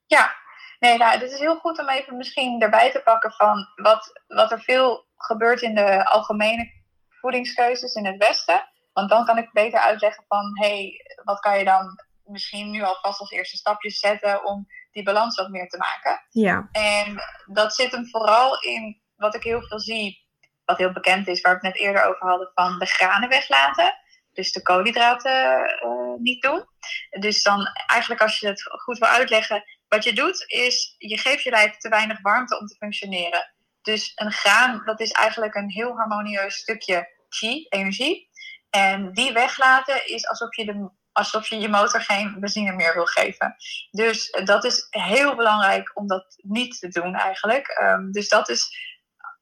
Ja, 0.06 0.36
nee, 0.80 0.98
nou, 0.98 1.12
het 1.20 1.32
is 1.32 1.40
heel 1.40 1.60
goed 1.60 1.80
om 1.80 1.90
even 1.90 2.18
misschien 2.18 2.62
erbij 2.62 2.92
te 2.92 3.02
pakken 3.04 3.32
van 3.32 3.68
wat, 3.76 4.22
wat 4.28 4.52
er 4.52 4.62
veel 4.62 5.06
gebeurt 5.16 5.62
in 5.62 5.76
de 5.76 6.06
algemene 6.06 6.72
voedingskeuzes 7.10 7.94
in 7.94 8.06
het 8.06 8.18
Westen. 8.18 8.70
Want 8.94 9.10
dan 9.10 9.26
kan 9.26 9.38
ik 9.38 9.52
beter 9.52 9.80
uitleggen 9.80 10.24
van, 10.28 10.60
hé, 10.60 10.68
hey, 10.68 11.22
wat 11.24 11.40
kan 11.40 11.58
je 11.58 11.64
dan 11.64 11.98
misschien 12.26 12.72
nu 12.72 12.84
alvast 12.84 13.20
als 13.20 13.32
eerste 13.32 13.58
stapjes 13.58 14.00
zetten 14.00 14.46
om 14.46 14.68
die 14.92 15.04
balans 15.04 15.36
wat 15.36 15.50
meer 15.50 15.70
te 15.70 15.78
maken. 15.78 16.26
Ja. 16.30 16.68
En 16.72 17.22
dat 17.46 17.76
zit 17.76 17.92
hem 17.92 18.08
vooral 18.08 18.62
in 18.62 19.02
wat 19.16 19.36
ik 19.36 19.44
heel 19.44 19.62
veel 19.62 19.80
zie, 19.80 20.28
wat 20.66 20.78
heel 20.78 20.92
bekend 20.92 21.28
is, 21.28 21.42
waar 21.42 21.60
we 21.60 21.68
het 21.68 21.76
net 21.76 21.84
eerder 21.86 22.06
over 22.06 22.28
hadden, 22.28 22.52
van 22.54 22.80
de 22.80 22.86
granen 22.86 23.30
weglaten. 23.30 23.94
Dus 24.34 24.52
de 24.52 24.62
koolhydraten 24.62 25.60
uh, 25.86 26.20
niet 26.20 26.42
doen. 26.42 26.66
Dus 27.10 27.44
dan 27.44 27.68
eigenlijk 27.88 28.22
als 28.22 28.40
je 28.40 28.48
het 28.48 28.64
goed 28.64 28.98
wil 28.98 29.08
uitleggen, 29.08 29.64
wat 29.88 30.04
je 30.04 30.14
doet 30.14 30.44
is, 30.48 30.96
je 30.98 31.18
geeft 31.18 31.44
je 31.44 31.50
lijf 31.50 31.78
te 31.78 31.90
weinig 31.90 32.22
warmte 32.22 32.60
om 32.60 32.66
te 32.68 32.76
functioneren. 32.76 33.54
Dus 33.82 34.12
een 34.16 34.32
graan, 34.32 34.82
dat 34.86 35.00
is 35.00 35.12
eigenlijk 35.12 35.56
een 35.56 35.70
heel 35.70 35.96
harmonieus 35.96 36.56
stukje 36.56 37.10
chi, 37.30 37.66
energie. 37.70 38.30
En 38.70 39.14
die 39.14 39.34
weglaten 39.34 40.08
is 40.08 40.28
alsof 40.28 40.56
je, 40.56 40.66
de, 40.66 40.90
alsof 41.14 41.48
je 41.48 41.60
je 41.60 41.70
motor 41.70 42.02
geen 42.02 42.40
benzine 42.40 42.72
meer 42.72 42.94
wil 42.94 43.06
geven. 43.06 43.56
Dus 43.92 44.30
dat 44.44 44.64
is 44.64 44.88
heel 44.90 45.36
belangrijk 45.36 45.92
om 45.94 46.08
dat 46.08 46.26
niet 46.38 46.80
te 46.80 46.88
doen 46.88 47.16
eigenlijk. 47.16 47.80
Um, 47.82 48.12
dus 48.12 48.30
dat 48.30 48.50
is 48.50 48.92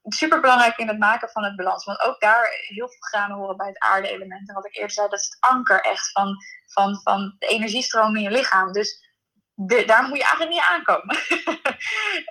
super 0.04 0.42
belangrijk 0.42 0.78
in 0.78 0.88
het 0.88 1.00
maken 1.00 1.30
van 1.30 1.44
het 1.44 1.56
balans. 1.56 1.86
Want 1.86 2.02
ook 2.02 2.20
daar 2.20 2.50
heel 2.68 2.88
veel 2.90 3.00
granen 3.00 3.38
horen 3.38 3.58
bij 3.58 3.68
het 3.68 3.80
aarde-element. 3.80 4.50
En 4.50 4.56
wat 4.56 4.66
ik 4.66 4.76
eerder 4.76 4.92
zei, 4.92 5.08
dat 5.10 5.20
is 5.20 5.26
het 5.26 5.38
anker 5.40 5.82
echt 5.82 6.12
van, 6.12 6.36
van, 6.66 7.02
van 7.04 7.36
de 7.40 7.48
energiestroom 7.48 8.16
in 8.16 8.22
je 8.22 8.32
lichaam. 8.32 8.72
Dus 8.72 9.10
daar 9.86 10.04
moet 10.08 10.18
je 10.18 10.24
eigenlijk 10.24 10.50
niet 10.50 10.68
aankomen. 10.70 11.18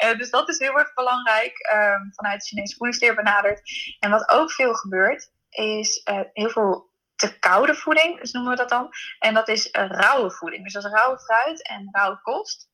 uh, 0.05 0.19
dus 0.21 0.31
dat 0.31 0.49
is 0.49 0.59
heel 0.59 0.79
erg 0.79 0.95
belangrijk 0.95 1.71
um, 1.73 2.13
vanuit 2.15 2.41
de 2.41 2.47
Chinese 2.47 2.77
voedingsleer 2.77 3.15
benaderd. 3.15 3.61
En 3.99 4.11
wat 4.11 4.31
ook 4.31 4.53
veel 4.53 4.75
gebeurt, 4.75 5.31
is 5.51 6.03
uh, 6.11 6.21
heel 6.33 6.51
veel 6.51 6.90
te 7.21 7.39
koude 7.39 7.75
voeding, 7.75 8.21
dus 8.21 8.33
noemen 8.33 8.51
we 8.51 8.57
dat 8.57 8.69
dan. 8.69 8.91
En 9.19 9.35
dat 9.35 9.49
is 9.49 9.67
uh, 9.67 9.73
rauwe 9.73 10.31
voeding. 10.31 10.65
Dus 10.65 10.73
dat 10.73 10.85
is 10.85 10.91
rauwe 10.91 11.19
fruit 11.19 11.69
en 11.69 11.89
rauwe 11.93 12.21
kost. 12.23 12.69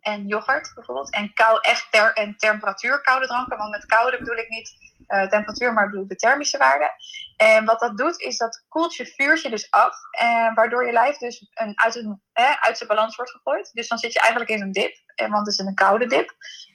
En 0.00 0.26
yoghurt 0.26 0.72
bijvoorbeeld. 0.74 1.12
En 1.12 1.32
kou, 1.34 1.58
echt 1.60 1.86
ter, 1.90 2.12
en 2.12 2.36
temperatuur 2.36 3.00
koude 3.00 3.26
dranken. 3.26 3.56
Want 3.56 3.70
met 3.70 3.86
koude 3.86 4.18
bedoel 4.18 4.36
ik 4.36 4.48
niet 4.48 4.70
uh, 5.08 5.28
temperatuur, 5.28 5.72
maar 5.72 5.86
bedoel 5.86 6.02
ik 6.02 6.08
de 6.08 6.16
thermische 6.16 6.58
waarde. 6.58 6.90
En 7.36 7.64
wat 7.64 7.80
dat 7.80 7.96
doet, 7.96 8.20
is 8.20 8.36
dat 8.36 8.64
koelt 8.68 8.94
je 8.94 9.06
vuurtje 9.06 9.50
dus 9.50 9.70
af. 9.70 9.96
En 10.10 10.54
waardoor 10.54 10.86
je 10.86 10.92
lijf 10.92 11.16
dus 11.16 11.50
een, 11.54 11.80
uit, 11.80 11.94
een, 11.94 12.22
eh, 12.32 12.56
uit 12.60 12.76
zijn 12.76 12.88
balans 12.88 13.16
wordt 13.16 13.30
gegooid. 13.30 13.70
Dus 13.72 13.88
dan 13.88 13.98
zit 13.98 14.12
je 14.12 14.20
eigenlijk 14.20 14.50
in 14.50 14.62
een 14.62 14.72
dip. 14.72 14.94
Want 15.16 15.46
het 15.46 15.46
is 15.46 15.58
een 15.58 15.74
koude 15.74 16.06
dip. 16.06 16.34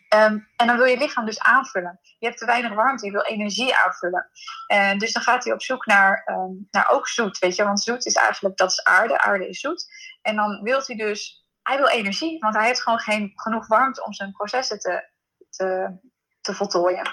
Um, 0.10 0.48
en 0.56 0.68
dan 0.68 0.78
wil 0.78 0.86
je 0.86 0.98
lichaam 0.98 1.26
dus 1.26 1.40
aanvullen. 1.40 2.00
Je 2.20 2.26
hebt 2.26 2.38
te 2.38 2.46
weinig 2.46 2.74
warmte, 2.74 3.06
je 3.06 3.12
wil 3.12 3.24
energie 3.24 3.76
aanvullen. 3.76 4.30
En 4.68 4.98
dus 4.98 5.14
dan 5.14 5.22
gaat 5.22 5.44
hij 5.44 5.54
op 5.54 5.62
zoek 5.62 5.86
naar, 5.86 6.24
um, 6.26 6.68
naar 6.72 6.90
ook 6.90 7.08
zoet, 7.08 7.38
weet 7.38 7.56
je. 7.56 7.64
Want 7.64 7.82
zoet 7.82 8.06
is 8.06 8.14
eigenlijk, 8.14 8.58
dat 8.58 8.72
is 8.72 8.84
aarde, 8.84 9.20
aarde 9.20 9.50
is 9.50 9.60
zoet. 9.60 9.86
En 10.22 10.36
dan 10.36 10.62
wil 10.62 10.82
hij 10.86 10.96
dus, 10.96 11.46
hij 11.62 11.78
wil 11.78 11.88
energie. 11.88 12.40
Want 12.40 12.56
hij 12.56 12.66
heeft 12.66 12.82
gewoon 12.82 13.00
geen 13.00 13.32
genoeg 13.36 13.68
warmte 13.68 14.04
om 14.04 14.14
zijn 14.14 14.32
processen 14.32 14.80
te, 14.80 15.10
te, 15.50 15.98
te 16.42 16.54
voltooien. 16.54 17.10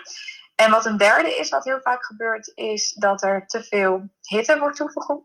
En 0.54 0.70
wat 0.70 0.86
een 0.86 0.96
derde 0.96 1.36
is, 1.36 1.48
wat 1.48 1.64
heel 1.64 1.80
vaak 1.80 2.04
gebeurt, 2.04 2.52
is 2.54 2.92
dat 2.92 3.22
er 3.22 3.46
te 3.46 3.64
veel 3.64 4.10
hitte 4.20 4.58
wordt 4.58 4.76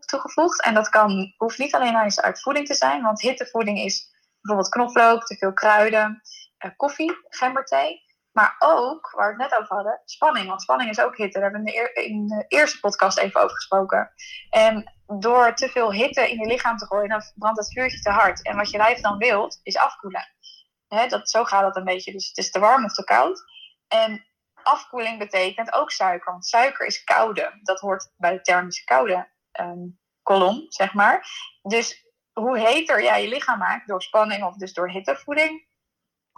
toegevoegd. 0.06 0.62
En 0.62 0.74
dat 0.74 0.88
kan, 0.88 1.34
hoeft 1.36 1.58
niet 1.58 1.74
alleen 1.74 1.96
eens 1.96 2.20
uit 2.20 2.42
voeding 2.42 2.66
te 2.66 2.74
zijn. 2.74 3.02
Want 3.02 3.20
hittevoeding 3.20 3.78
is 3.78 4.08
bijvoorbeeld 4.40 4.74
knoflook, 4.74 5.26
te 5.26 5.36
veel 5.36 5.52
kruiden 5.52 6.22
koffie, 6.76 7.18
gemberthee. 7.28 8.06
Maar 8.32 8.56
ook, 8.58 9.10
waar 9.10 9.36
we 9.36 9.42
het 9.42 9.50
net 9.50 9.60
over 9.60 9.74
hadden, 9.74 10.00
spanning. 10.04 10.48
Want 10.48 10.62
spanning 10.62 10.90
is 10.90 11.00
ook 11.00 11.16
hitte. 11.16 11.38
Daar 11.38 11.50
hebben 11.50 11.72
we 11.72 12.04
in 12.04 12.26
de, 12.26 12.44
eerste 12.48 12.80
podcast 12.80 13.18
even 13.18 13.40
over 13.40 13.54
gesproken. 13.54 14.12
En 14.50 14.92
door 15.06 15.54
te 15.54 15.68
veel 15.68 15.92
hitte 15.92 16.30
in 16.30 16.38
je 16.38 16.46
lichaam 16.46 16.76
te 16.76 16.86
gooien, 16.86 17.08
dan 17.08 17.22
brandt 17.34 17.58
het 17.58 17.72
vuurtje 17.72 18.00
te 18.00 18.10
hard. 18.10 18.42
En 18.42 18.56
wat 18.56 18.70
je 18.70 18.76
lijf 18.76 19.00
dan 19.00 19.18
wilt, 19.18 19.60
is 19.62 19.76
afkoelen. 19.76 20.32
Dat, 21.08 21.30
zo 21.30 21.44
gaat 21.44 21.62
dat 21.62 21.76
een 21.76 21.84
beetje. 21.84 22.12
Dus 22.12 22.28
het 22.28 22.36
is 22.36 22.50
te 22.50 22.58
warm 22.58 22.84
of 22.84 22.92
te 22.92 23.04
koud. 23.04 23.42
En 23.88 24.26
afkoeling 24.62 25.18
betekent 25.18 25.72
ook 25.72 25.90
suiker. 25.90 26.32
Want 26.32 26.46
suiker 26.46 26.86
is 26.86 27.04
koude. 27.04 27.60
Dat 27.62 27.80
hoort 27.80 28.12
bij 28.16 28.32
de 28.32 28.40
thermische 28.40 28.84
koude 28.84 29.28
um, 29.60 29.98
kolom, 30.22 30.64
zeg 30.68 30.94
maar. 30.94 31.26
Dus 31.62 32.06
hoe 32.32 32.58
heter 32.58 33.02
jij 33.02 33.22
je 33.22 33.28
lichaam 33.28 33.58
maakt, 33.58 33.88
door 33.88 34.02
spanning 34.02 34.44
of 34.44 34.56
dus 34.56 34.72
door 34.72 34.90
hittevoeding, 34.90 35.67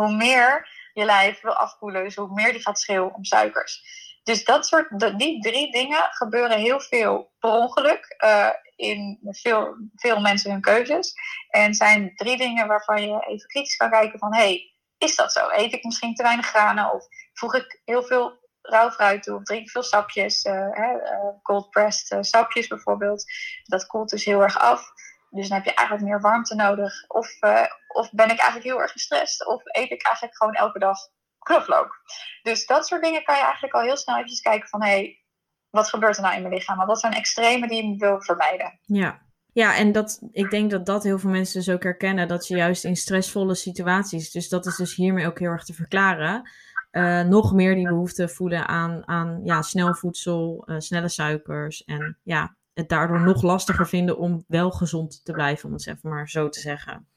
hoe 0.04 0.16
meer 0.16 0.68
je 0.92 1.04
lijf 1.04 1.40
wil 1.40 1.54
afkoelen, 1.54 2.04
dus 2.04 2.16
hoe 2.16 2.32
meer 2.32 2.52
die 2.52 2.60
gaat 2.60 2.78
schreeuwen 2.78 3.14
om 3.14 3.24
suikers. 3.24 3.82
Dus 4.22 4.44
dat 4.44 4.66
soort, 4.66 5.18
die 5.18 5.40
drie 5.40 5.72
dingen 5.72 6.08
gebeuren 6.10 6.58
heel 6.58 6.80
veel 6.80 7.32
per 7.38 7.50
ongeluk 7.50 8.16
uh, 8.24 8.50
in 8.76 9.18
veel, 9.22 9.76
veel 9.94 10.20
mensen 10.20 10.50
hun 10.50 10.60
keuzes. 10.60 11.14
En 11.48 11.74
zijn 11.74 12.14
drie 12.14 12.36
dingen 12.36 12.66
waarvan 12.66 13.02
je 13.02 13.26
even 13.26 13.48
kritisch 13.48 13.76
kan 13.76 13.90
kijken 13.90 14.18
van, 14.18 14.34
hey, 14.34 14.74
is 14.98 15.16
dat 15.16 15.32
zo? 15.32 15.48
Eet 15.50 15.72
ik 15.72 15.84
misschien 15.84 16.14
te 16.14 16.22
weinig 16.22 16.46
granen? 16.46 16.92
Of 16.92 17.06
voeg 17.32 17.54
ik 17.54 17.80
heel 17.84 18.02
veel 18.02 18.38
rauw 18.62 18.90
fruit 18.90 19.22
toe? 19.22 19.36
Of 19.36 19.42
drink 19.42 19.62
ik 19.62 19.70
veel 19.70 19.82
sapjes? 19.82 20.44
Uh, 20.44 20.54
uh, 20.54 20.94
cold 21.42 21.70
pressed 21.70 22.26
sapjes 22.26 22.66
bijvoorbeeld. 22.66 23.24
Dat 23.64 23.86
koelt 23.86 24.10
dus 24.10 24.24
heel 24.24 24.42
erg 24.42 24.58
af. 24.58 24.92
Dus 25.30 25.48
dan 25.48 25.56
heb 25.56 25.66
je 25.66 25.74
eigenlijk 25.74 26.08
meer 26.08 26.20
warmte 26.20 26.54
nodig. 26.54 27.04
Of, 27.08 27.28
uh, 27.40 27.66
of 27.88 28.10
ben 28.10 28.30
ik 28.30 28.38
eigenlijk 28.38 28.64
heel 28.64 28.80
erg 28.80 28.92
gestrest. 28.92 29.46
Of 29.46 29.62
eet 29.64 29.90
ik 29.90 30.06
eigenlijk 30.06 30.36
gewoon 30.36 30.54
elke 30.54 30.78
dag 30.78 30.98
knoflook. 31.38 32.02
Dus 32.42 32.66
dat 32.66 32.86
soort 32.86 33.02
dingen 33.02 33.24
kan 33.24 33.36
je 33.36 33.42
eigenlijk 33.42 33.74
al 33.74 33.80
heel 33.80 33.96
snel 33.96 34.16
even 34.18 34.42
kijken 34.42 34.68
van... 34.68 34.82
hé, 34.82 34.88
hey, 34.88 35.24
wat 35.70 35.88
gebeurt 35.88 36.16
er 36.16 36.22
nou 36.22 36.34
in 36.34 36.42
mijn 36.42 36.54
lichaam? 36.54 36.76
Want 36.76 36.88
dat 36.88 37.00
zijn 37.00 37.12
extreme 37.12 37.68
die 37.68 37.86
je 37.86 37.96
wil 37.96 38.22
vermijden. 38.22 38.78
Ja. 38.82 39.28
Ja, 39.52 39.76
en 39.76 39.92
dat, 39.92 40.20
ik 40.30 40.50
denk 40.50 40.70
dat 40.70 40.86
dat 40.86 41.02
heel 41.02 41.18
veel 41.18 41.30
mensen 41.30 41.58
dus 41.58 41.74
ook 41.74 41.82
herkennen. 41.82 42.28
Dat 42.28 42.46
je 42.46 42.56
juist 42.56 42.84
in 42.84 42.96
stressvolle 42.96 43.54
situaties... 43.54 44.30
Dus 44.30 44.48
dat 44.48 44.66
is 44.66 44.76
dus 44.76 44.94
hiermee 44.94 45.26
ook 45.26 45.38
heel 45.38 45.50
erg 45.50 45.64
te 45.64 45.74
verklaren... 45.74 46.50
Uh, 46.90 47.20
nog 47.20 47.52
meer 47.52 47.74
die 47.74 47.88
behoefte 47.88 48.28
voelen 48.28 48.68
aan, 48.68 49.08
aan 49.08 49.40
ja, 49.44 49.62
snel 49.62 49.94
voedsel, 49.94 50.62
uh, 50.66 50.78
snelle 50.78 51.08
suikers 51.08 51.84
en 51.84 52.18
ja, 52.22 52.56
het 52.80 52.88
daardoor 52.88 53.20
nog 53.20 53.42
lastiger 53.42 53.88
vinden 53.88 54.18
om 54.18 54.44
wel 54.48 54.70
gezond 54.70 55.24
te 55.24 55.32
blijven, 55.32 55.66
om 55.66 55.72
het 55.72 55.82
zeg 55.82 56.02
maar 56.02 56.28
zo 56.28 56.48
te 56.48 56.60
zeggen. 56.60 57.08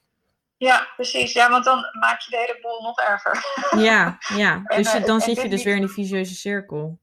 Ja, 0.57 0.88
precies. 0.95 1.34
Ja, 1.34 1.49
want 1.49 1.66
dan 1.66 1.86
maak 1.99 2.20
je 2.20 2.32
de 2.32 2.38
hele 2.38 2.59
boel 2.61 2.82
nog 2.82 2.99
erger. 2.99 3.43
Ja, 3.80 4.18
ja. 4.36 4.61
Dus 4.78 4.93
en, 4.93 5.05
dan 5.05 5.22
zit 5.22 5.41
je 5.41 5.49
dus 5.49 5.64
weer 5.64 5.76
in 5.76 5.82
die 5.82 5.89
vicieuze 5.89 6.36
cirkel. 6.36 6.99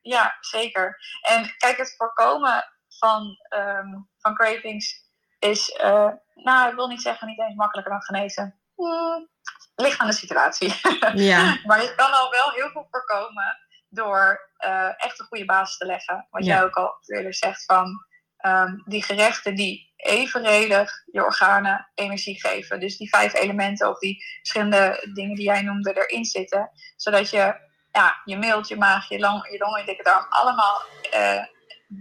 Ja, 0.00 0.36
zeker. 0.40 0.96
En 1.20 1.54
kijk, 1.58 1.76
het 1.76 1.94
voorkomen 1.96 2.64
van, 2.88 3.38
um, 3.56 4.08
van 4.18 4.34
cravings 4.34 5.08
is, 5.38 5.78
uh, 5.84 6.10
nou, 6.34 6.68
ik 6.68 6.74
wil 6.74 6.88
niet 6.88 7.02
zeggen 7.02 7.28
niet 7.28 7.40
eens 7.40 7.54
makkelijker 7.54 7.92
dan 7.92 8.02
genezen. 8.02 8.54
Hmm, 8.76 9.28
ligt 9.74 9.98
aan 9.98 10.06
de 10.06 10.12
situatie. 10.12 10.74
Ja. 11.14 11.58
maar 11.66 11.82
je 11.82 11.94
kan 11.94 12.12
al 12.12 12.30
wel 12.30 12.50
heel 12.50 12.70
veel 12.70 12.86
voorkomen 12.90 13.58
door 13.90 14.50
uh, 14.64 15.04
echt 15.04 15.20
een 15.20 15.26
goede 15.26 15.44
basis 15.44 15.76
te 15.76 15.86
leggen. 15.86 16.26
Wat 16.30 16.44
jij 16.44 16.62
ook 16.62 16.74
al 16.74 16.94
eerder 17.06 17.34
zegt 17.34 17.64
van 17.64 18.04
ehm, 18.36 18.76
die 18.84 19.02
gerechten 19.02 19.54
die 19.54 19.92
evenredig 19.96 20.92
je 21.06 21.24
organen 21.24 21.90
energie 21.94 22.40
geven. 22.40 22.80
Dus 22.80 22.96
die 22.96 23.08
vijf 23.08 23.34
elementen 23.34 23.88
of 23.88 23.98
die 23.98 24.24
verschillende 24.38 25.10
dingen 25.14 25.36
die 25.36 25.44
jij 25.44 25.62
noemde 25.62 26.06
erin 26.06 26.24
zitten. 26.24 26.70
Zodat 26.96 27.30
je 27.30 27.68
ja, 27.92 28.20
je 28.24 28.36
mild, 28.36 28.68
je 28.68 28.76
maag, 28.76 29.08
je, 29.08 29.18
long, 29.18 29.50
je 29.50 29.58
long 29.58 29.76
en 29.76 29.86
dikke 29.86 30.02
darm 30.02 30.26
allemaal 30.28 30.82
uh, 31.14 31.44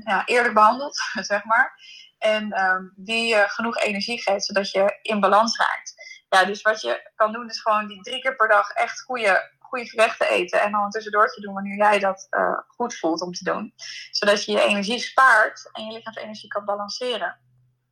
ja, 0.06 0.26
eerlijk 0.26 0.54
behandeld, 0.54 0.98
zeg 1.32 1.44
maar. 1.44 1.74
En 2.18 2.52
ehm, 2.52 2.84
die 2.96 3.28
je 3.28 3.44
genoeg 3.48 3.78
energie 3.78 4.22
geeft, 4.22 4.46
zodat 4.46 4.72
je 4.72 5.00
in 5.02 5.20
balans 5.20 5.58
raakt. 5.58 5.94
Ja, 6.30 6.46
dus 6.46 6.62
wat 6.62 6.82
je 6.82 7.12
kan 7.16 7.34
doen 7.34 7.50
is 7.50 7.62
gewoon 7.62 7.88
die 7.88 8.02
drie 8.02 8.22
keer 8.22 8.36
per 8.36 8.48
dag 8.48 8.70
echt 8.70 9.02
goede, 9.02 9.52
goede 9.70 9.86
gerechten 9.86 10.30
eten. 10.30 10.62
En 10.62 10.72
dan 10.72 10.84
een 10.84 10.90
tussendoortje 10.90 11.42
doen 11.42 11.54
wanneer 11.54 11.78
jij 11.78 12.00
dat 12.00 12.28
uh, 12.30 12.58
goed 12.68 12.96
voelt 12.96 13.22
om 13.22 13.32
te 13.32 13.44
doen. 13.44 13.74
Zodat 14.12 14.46
je 14.46 14.52
je 14.52 14.62
energie 14.62 15.00
spaart 15.00 15.70
en 15.72 15.86
je 15.86 15.94
lichaamsenergie 15.94 16.50
kan 16.50 16.66
balanceren. 16.66 17.40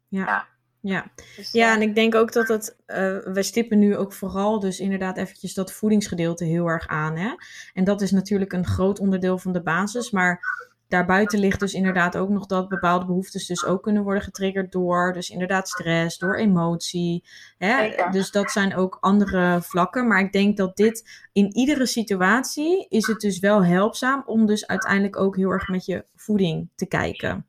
Ja. 0.07 0.25
ja. 0.25 0.47
Ja. 0.81 1.11
Dus, 1.35 1.51
ja, 1.51 1.73
en 1.73 1.81
ik 1.81 1.95
denk 1.95 2.15
ook 2.15 2.33
dat 2.33 2.47
het, 2.47 2.77
uh, 2.87 2.97
we 3.33 3.43
stippen 3.43 3.79
nu 3.79 3.97
ook 3.97 4.13
vooral 4.13 4.59
dus 4.59 4.79
inderdaad 4.79 5.17
eventjes 5.17 5.53
dat 5.53 5.71
voedingsgedeelte 5.71 6.43
heel 6.43 6.67
erg 6.67 6.87
aan. 6.87 7.17
Hè? 7.17 7.35
En 7.73 7.83
dat 7.83 8.01
is 8.01 8.11
natuurlijk 8.11 8.53
een 8.53 8.65
groot 8.65 8.99
onderdeel 8.99 9.37
van 9.37 9.51
de 9.51 9.61
basis, 9.61 10.11
maar 10.11 10.39
daarbuiten 10.87 11.39
ligt 11.39 11.59
dus 11.59 11.73
inderdaad 11.73 12.17
ook 12.17 12.29
nog 12.29 12.45
dat 12.45 12.67
bepaalde 12.67 13.05
behoeftes 13.05 13.47
dus 13.47 13.65
ook 13.65 13.83
kunnen 13.83 14.03
worden 14.03 14.23
getriggerd 14.23 14.71
door 14.71 15.13
dus 15.13 15.29
inderdaad 15.29 15.67
stress, 15.67 16.17
door 16.17 16.35
emotie. 16.35 17.23
Hè? 17.57 17.95
Dus 18.11 18.31
dat 18.31 18.51
zijn 18.51 18.75
ook 18.75 18.97
andere 18.99 19.61
vlakken. 19.61 20.07
Maar 20.07 20.19
ik 20.19 20.31
denk 20.31 20.57
dat 20.57 20.75
dit 20.75 21.27
in 21.33 21.55
iedere 21.55 21.85
situatie 21.85 22.87
is 22.89 23.07
het 23.07 23.19
dus 23.19 23.39
wel 23.39 23.65
helpzaam 23.65 24.23
om 24.25 24.45
dus 24.45 24.67
uiteindelijk 24.67 25.17
ook 25.17 25.35
heel 25.35 25.49
erg 25.49 25.67
met 25.67 25.85
je 25.85 26.05
voeding 26.15 26.69
te 26.75 26.87
kijken. 26.87 27.47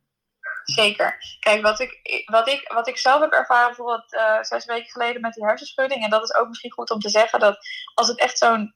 Zeker. 0.74 1.16
Kijk, 1.40 1.62
wat 1.62 1.80
ik, 1.80 2.00
wat 2.24 2.48
ik, 2.48 2.72
wat 2.72 2.88
ik 2.88 2.98
zelf 2.98 3.20
heb 3.20 3.32
ervaren 3.32 3.66
bijvoorbeeld 3.66 4.12
uh, 4.12 4.42
zes 4.42 4.64
weken 4.64 4.90
geleden 4.90 5.20
met 5.20 5.34
die 5.34 5.44
hersenschudding. 5.44 6.04
En 6.04 6.10
dat 6.10 6.22
is 6.22 6.34
ook 6.34 6.48
misschien 6.48 6.72
goed 6.72 6.90
om 6.90 7.00
te 7.00 7.08
zeggen 7.08 7.40
dat 7.40 7.58
als 7.94 8.08
het 8.08 8.18
echt 8.18 8.38
zo'n 8.38 8.74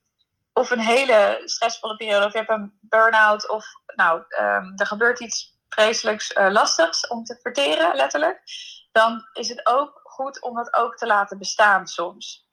of 0.53 0.71
een 0.71 0.81
hele 0.81 1.43
stressvolle 1.45 1.97
periode, 1.97 2.27
of 2.27 2.33
je 2.33 2.39
hebt 2.39 2.51
een 2.51 2.79
burn-out, 2.81 3.49
of 3.49 3.67
nou, 3.97 4.19
um, 4.41 4.73
er 4.77 4.87
gebeurt 4.87 5.21
iets 5.21 5.61
vreselijks 5.69 6.31
uh, 6.31 6.51
lastigs 6.51 7.07
om 7.07 7.25
te 7.25 7.39
verteren, 7.43 7.97
letterlijk, 7.97 8.43
dan 8.93 9.29
is 9.33 9.49
het 9.49 9.67
ook 9.67 10.01
goed 10.03 10.43
om 10.43 10.55
dat 10.55 10.75
ook 10.75 10.97
te 10.97 11.07
laten 11.07 11.39
bestaan 11.39 11.87
soms. 11.87 12.47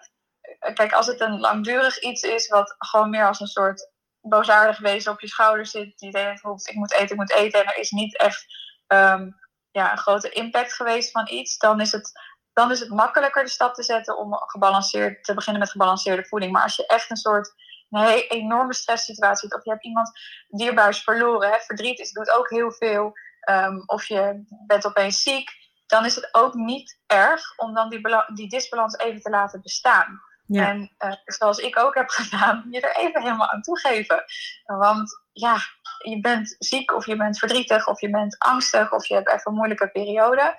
Eh, 0.60 0.74
kijk, 0.74 0.94
als 0.94 1.08
het 1.08 1.22
een 1.22 1.40
langdurig 1.40 2.00
iets 2.00 2.22
is 2.22 2.48
wat 2.48 2.76
gewoon 2.78 3.10
meer 3.10 3.28
als 3.28 3.40
een 3.40 3.48
soort 3.48 3.92
boosaardig 4.22 4.80
wezen 4.80 5.12
op 5.12 5.20
je 5.20 5.28
schouder 5.28 5.66
zit, 5.66 5.98
die 5.98 6.12
denkt, 6.12 6.44
ik 6.44 6.76
moet 6.76 6.94
eten, 6.94 7.10
ik 7.10 7.16
moet 7.16 7.32
eten, 7.32 7.60
en 7.60 7.66
er 7.66 7.78
is 7.78 7.92
niet 7.92 8.18
echt 8.18 8.46
um, 8.88 9.36
ja, 9.72 9.92
een 9.92 9.98
grote 9.98 10.30
impact 10.30 10.74
geweest 10.74 11.12
van 11.12 11.28
iets, 11.30 11.58
dan 11.58 11.82
is 11.82 11.92
het 11.92 12.12
dan 12.54 12.72
is 12.72 12.80
het 12.80 12.90
makkelijker 12.90 13.44
de 13.44 13.50
stap 13.50 13.74
te 13.74 13.84
zetten 13.84 14.18
om 14.18 14.34
gebalanceerd 14.34 15.24
te 15.24 15.34
beginnen 15.34 15.62
met 15.62 15.72
gebalanceerde 15.72 16.26
voeding. 16.26 16.52
Maar 16.52 16.64
als 16.64 16.76
je 16.76 16.86
echt 16.86 17.10
een 17.10 17.18
soort 17.18 17.54
een 17.90 18.26
enorme 18.28 18.74
stresssituatie 18.74 19.56
of 19.56 19.64
je 19.64 19.72
hebt 19.72 19.86
iemand 19.86 20.12
dierbaars 20.48 21.04
verloren, 21.04 21.50
hè, 21.50 21.60
verdriet 21.60 22.00
is, 22.00 22.12
doet 22.12 22.32
ook 22.32 22.50
heel 22.50 22.72
veel, 22.72 23.14
um, 23.50 23.84
of 23.86 24.06
je 24.06 24.44
bent 24.68 24.86
opeens 24.86 25.22
ziek, 25.22 25.50
dan 25.86 26.06
is 26.06 26.16
het 26.16 26.30
ook 26.32 26.54
niet 26.54 27.00
erg 27.08 27.58
om 27.58 27.74
dan 27.74 27.90
die, 27.90 28.02
die 28.34 28.50
disbalans 28.50 28.98
even 28.98 29.22
te 29.22 29.30
laten 29.30 29.62
bestaan. 29.62 30.22
Ja. 30.46 30.68
En 30.68 30.96
uh, 31.00 31.14
zoals 31.26 31.58
ik 31.58 31.80
ook 31.80 31.96
heb 31.96 32.10
gedaan, 32.20 32.68
je 32.70 32.82
er 32.82 32.96
even 32.96 33.22
helemaal 33.22 33.50
aan 33.50 33.62
toegeven. 33.62 34.24
Want 34.66 35.24
ja, 35.32 35.58
je 36.04 36.20
bent 36.20 36.56
ziek 36.60 36.94
of 36.94 37.06
je 37.06 37.16
bent 37.16 37.40
verdrietig 37.40 37.88
of 37.88 38.02
je 38.02 38.10
bent 38.10 38.38
angstig 38.38 38.92
of 38.92 39.06
je 39.06 39.14
hebt 39.14 39.30
even 39.30 39.52
een 39.52 39.58
moeilijke 39.58 39.90
periode. 39.92 40.56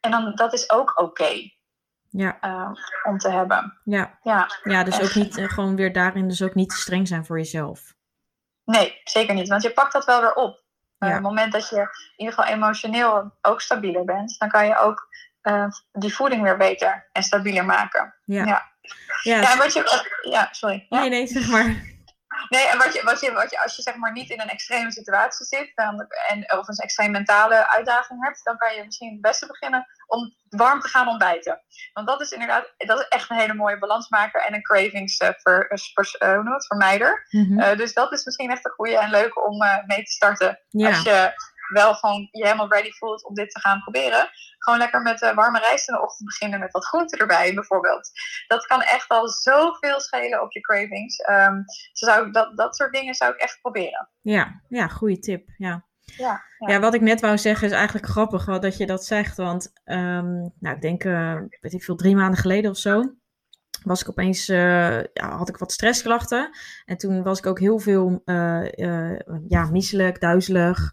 En 0.00 0.10
dan, 0.10 0.34
dat 0.34 0.52
is 0.52 0.70
ook 0.70 1.00
oké 1.00 1.55
ja. 2.10 2.38
Uh, 2.44 2.70
om 3.02 3.18
te 3.18 3.30
hebben. 3.30 3.78
Ja, 3.84 4.18
ja. 4.22 4.50
ja 4.62 4.84
dus 4.84 5.00
ook 5.00 5.14
niet, 5.14 5.38
uh, 5.38 5.48
gewoon 5.48 5.76
weer 5.76 5.92
daarin 5.92 6.28
dus 6.28 6.42
ook 6.42 6.54
niet 6.54 6.68
te 6.68 6.76
streng 6.76 7.08
zijn 7.08 7.26
voor 7.26 7.38
jezelf. 7.38 7.94
Nee, 8.64 9.00
zeker 9.04 9.34
niet. 9.34 9.48
Want 9.48 9.62
je 9.62 9.72
pakt 9.72 9.92
dat 9.92 10.04
wel 10.04 10.20
weer 10.20 10.34
op. 10.34 10.64
Uh. 10.98 11.08
Op 11.08 11.14
het 11.14 11.22
moment 11.22 11.52
dat 11.52 11.68
je 11.68 11.76
in 11.76 11.88
ieder 12.16 12.34
geval 12.34 12.52
emotioneel 12.52 13.32
ook 13.42 13.60
stabieler 13.60 14.04
bent, 14.04 14.38
dan 14.38 14.48
kan 14.48 14.66
je 14.66 14.78
ook 14.78 15.08
die 15.92 16.14
voeding 16.14 16.42
weer 16.42 16.56
beter 16.56 17.08
en 17.12 17.22
stabieler 17.22 17.64
maken. 17.64 18.14
Ja. 18.24 18.44
Ja, 18.44 18.72
ja, 19.22 19.40
ja, 19.40 19.56
wat 19.56 19.72
je, 19.72 20.08
ja 20.30 20.48
sorry. 20.50 20.86
Nee, 20.88 21.08
nee, 21.08 21.26
zeg 21.26 21.48
maar. 21.48 21.94
Nee, 22.48 22.68
en 22.68 22.78
wat 22.78 22.94
je, 22.94 23.02
wat 23.02 23.20
je, 23.20 23.32
wat 23.32 23.50
je, 23.50 23.62
als 23.62 23.76
je 23.76 23.82
zeg 23.82 23.96
maar 23.96 24.12
niet 24.12 24.30
in 24.30 24.40
een 24.40 24.48
extreme 24.48 24.92
situatie 24.92 25.46
zit 25.46 25.72
dan, 25.74 26.06
en, 26.26 26.58
of 26.58 26.68
een 26.68 26.76
extreem 26.76 27.10
mentale 27.10 27.70
uitdaging 27.70 28.24
hebt, 28.24 28.44
dan 28.44 28.56
kan 28.56 28.74
je 28.74 28.84
misschien 28.84 29.12
het 29.12 29.20
beste 29.20 29.46
beginnen 29.46 29.86
om 30.06 30.34
warm 30.48 30.80
te 30.80 30.88
gaan 30.88 31.08
ontbijten. 31.08 31.62
Want 31.92 32.06
dat 32.06 32.20
is 32.20 32.30
inderdaad, 32.30 32.74
dat 32.76 32.98
is 32.98 33.08
echt 33.08 33.30
een 33.30 33.36
hele 33.36 33.54
mooie 33.54 33.78
balansmaker 33.78 34.40
en 34.40 34.54
een 34.54 34.62
cravings 34.62 35.20
uh, 35.20 35.28
ver, 35.36 35.80
uh, 36.22 36.56
vermijder. 36.66 37.26
Mm 37.30 37.44
-hmm. 37.44 37.76
dus 37.76 37.92
dat 37.94 38.12
is 38.12 38.24
misschien 38.24 38.50
echt 38.50 38.64
een 38.64 38.70
goede 38.70 38.98
en 38.98 39.10
leuke 39.10 39.40
om 39.40 39.58
mee 39.86 40.04
te 40.04 40.10
starten. 40.10 40.60
Ja. 40.68 40.88
Als 40.88 41.02
je 41.02 41.32
wel 41.68 41.94
gewoon 41.94 42.28
je 42.30 42.44
helemaal 42.44 42.72
ready 42.72 42.90
voelt 42.90 43.24
om 43.24 43.34
dit 43.34 43.50
te 43.50 43.60
gaan 43.60 43.80
proberen. 43.80 44.28
Gewoon 44.58 44.78
lekker 44.78 45.02
met 45.02 45.22
uh, 45.22 45.34
warme 45.34 45.58
rijst 45.58 45.88
in 45.88 45.94
de 45.94 46.02
ochtend 46.02 46.28
beginnen 46.28 46.60
met 46.60 46.72
wat 46.72 46.84
groente 46.84 47.16
erbij 47.16 47.54
bijvoorbeeld. 47.54 48.10
Dat 48.46 48.66
kan 48.66 48.82
echt 48.82 49.08
al 49.08 49.28
zoveel 49.28 50.00
schelen 50.00 50.42
op 50.42 50.52
je 50.52 50.60
cravings. 50.60 51.28
Um, 51.30 51.64
zou, 51.92 52.30
dat, 52.30 52.56
dat 52.56 52.76
soort 52.76 52.92
dingen 52.92 53.14
zou 53.14 53.32
ik 53.32 53.40
echt 53.40 53.60
proberen. 53.60 54.08
Ja, 54.20 54.60
ja 54.68 54.88
goede 54.88 55.18
tip. 55.18 55.48
Ja. 55.56 55.84
Ja, 56.16 56.42
ja. 56.58 56.72
ja, 56.72 56.80
wat 56.80 56.94
ik 56.94 57.00
net 57.00 57.20
wou 57.20 57.38
zeggen 57.38 57.66
is 57.66 57.74
eigenlijk 57.74 58.06
grappig 58.06 58.44
wat 58.44 58.62
dat 58.62 58.76
je 58.76 58.86
dat 58.86 59.04
zegt. 59.04 59.36
Want 59.36 59.72
um, 59.84 60.52
nou, 60.58 60.74
ik 60.74 60.80
denk, 60.80 61.04
uh, 61.04 61.40
weet 61.60 61.72
ik 61.72 61.82
veel, 61.82 61.96
drie 61.96 62.16
maanden 62.16 62.40
geleden 62.40 62.70
of 62.70 62.76
zo 62.76 63.14
was 63.86 64.00
ik 64.00 64.08
opeens, 64.08 64.48
uh, 64.48 65.02
ja, 65.02 65.36
had 65.36 65.48
ik 65.48 65.56
wat 65.56 65.72
stressklachten. 65.72 66.50
En 66.84 66.96
toen 66.96 67.22
was 67.22 67.38
ik 67.38 67.46
ook 67.46 67.58
heel 67.58 67.78
veel, 67.78 68.22
uh, 68.24 68.64
uh, 68.72 69.18
ja, 69.48 69.70
misselijk, 69.70 70.20
duizelig. 70.20 70.92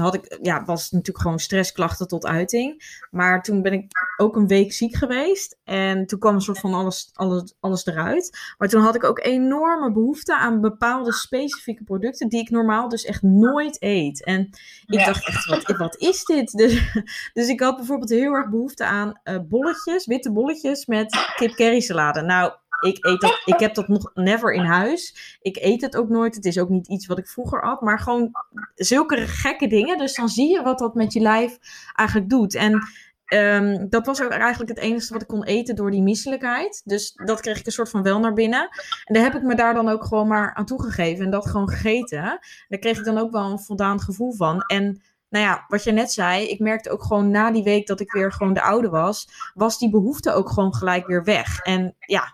Had 0.00 0.14
ik, 0.14 0.38
ja, 0.42 0.64
was 0.64 0.90
natuurlijk 0.90 1.24
gewoon 1.24 1.38
stressklachten 1.38 2.08
tot 2.08 2.26
uiting. 2.26 2.98
Maar 3.10 3.42
toen 3.42 3.62
ben 3.62 3.72
ik 3.72 3.86
ook 4.16 4.36
een 4.36 4.46
week 4.46 4.72
ziek 4.72 4.96
geweest. 4.96 5.58
En 5.64 6.06
toen 6.06 6.18
kwam 6.18 6.34
een 6.34 6.40
soort 6.40 6.58
van 6.58 6.74
alles, 6.74 7.10
alles, 7.12 7.54
alles 7.60 7.86
eruit. 7.86 8.54
Maar 8.58 8.68
toen 8.68 8.82
had 8.82 8.94
ik 8.94 9.04
ook 9.04 9.24
enorme 9.24 9.92
behoefte 9.92 10.36
aan 10.36 10.60
bepaalde 10.60 11.12
specifieke 11.12 11.84
producten. 11.84 12.28
Die 12.28 12.40
ik 12.40 12.50
normaal 12.50 12.88
dus 12.88 13.04
echt 13.04 13.22
nooit 13.22 13.82
eet. 13.82 14.24
En 14.24 14.50
ik 14.86 15.04
dacht 15.04 15.26
echt, 15.26 15.46
wat, 15.46 15.76
wat 15.76 15.96
is 15.96 16.24
dit? 16.24 16.52
Dus, 16.64 17.02
dus 17.32 17.48
ik 17.48 17.60
had 17.60 17.76
bijvoorbeeld 17.76 18.10
heel 18.10 18.32
erg 18.32 18.50
behoefte 18.50 18.84
aan 18.84 19.20
uh, 19.24 19.38
bolletjes, 19.48 20.06
witte 20.06 20.32
bolletjes 20.32 20.86
met 20.86 21.32
kip 21.36 21.54
curry 21.54 21.80
salade. 21.80 22.22
Nou, 22.22 22.52
ik, 22.80 23.04
eet 23.04 23.20
dat, 23.20 23.42
ik 23.44 23.58
heb 23.58 23.74
dat 23.74 23.88
nog 23.88 24.10
never 24.14 24.52
in 24.52 24.64
huis. 24.64 25.38
Ik 25.40 25.56
eet 25.56 25.80
het 25.80 25.96
ook 25.96 26.08
nooit. 26.08 26.34
Het 26.34 26.44
is 26.44 26.58
ook 26.58 26.68
niet 26.68 26.88
iets 26.88 27.06
wat 27.06 27.18
ik 27.18 27.28
vroeger 27.28 27.62
at. 27.62 27.80
Maar 27.80 27.98
gewoon 27.98 28.30
zulke 28.74 29.16
gekke 29.16 29.66
dingen. 29.66 29.98
Dus 29.98 30.14
dan 30.14 30.28
zie 30.28 30.50
je 30.50 30.62
wat 30.62 30.78
dat 30.78 30.94
met 30.94 31.12
je 31.12 31.20
lijf 31.20 31.58
eigenlijk 31.92 32.30
doet. 32.30 32.54
En 32.54 32.88
um, 33.28 33.88
dat 33.88 34.06
was 34.06 34.22
ook 34.22 34.30
eigenlijk 34.30 34.70
het 34.70 34.78
enige 34.78 35.12
wat 35.12 35.22
ik 35.22 35.28
kon 35.28 35.44
eten 35.44 35.76
door 35.76 35.90
die 35.90 36.02
misselijkheid. 36.02 36.82
Dus 36.84 37.12
dat 37.24 37.40
kreeg 37.40 37.58
ik 37.58 37.66
een 37.66 37.72
soort 37.72 37.90
van 37.90 38.02
wel 38.02 38.20
naar 38.20 38.32
binnen. 38.32 38.68
En 39.04 39.14
daar 39.14 39.22
heb 39.22 39.34
ik 39.34 39.42
me 39.42 39.54
daar 39.54 39.74
dan 39.74 39.88
ook 39.88 40.04
gewoon 40.04 40.28
maar 40.28 40.54
aan 40.54 40.66
toegegeven. 40.66 41.24
En 41.24 41.30
dat 41.30 41.46
gewoon 41.46 41.68
gegeten. 41.68 42.22
Daar 42.68 42.78
kreeg 42.78 42.98
ik 42.98 43.04
dan 43.04 43.18
ook 43.18 43.32
wel 43.32 43.50
een 43.50 43.60
voldaan 43.60 44.00
gevoel 44.00 44.34
van. 44.34 44.60
En 44.60 45.02
nou 45.34 45.46
ja, 45.46 45.64
wat 45.68 45.84
je 45.84 45.92
net 45.92 46.12
zei, 46.12 46.48
ik 46.48 46.58
merkte 46.58 46.90
ook 46.90 47.02
gewoon 47.02 47.30
na 47.30 47.50
die 47.50 47.62
week 47.62 47.86
dat 47.86 48.00
ik 48.00 48.12
weer 48.12 48.32
gewoon 48.32 48.52
de 48.52 48.62
oude 48.62 48.88
was, 48.88 49.28
was 49.54 49.78
die 49.78 49.90
behoefte 49.90 50.32
ook 50.32 50.48
gewoon 50.48 50.74
gelijk 50.74 51.06
weer 51.06 51.24
weg. 51.24 51.58
En 51.58 51.96
ja, 51.98 52.32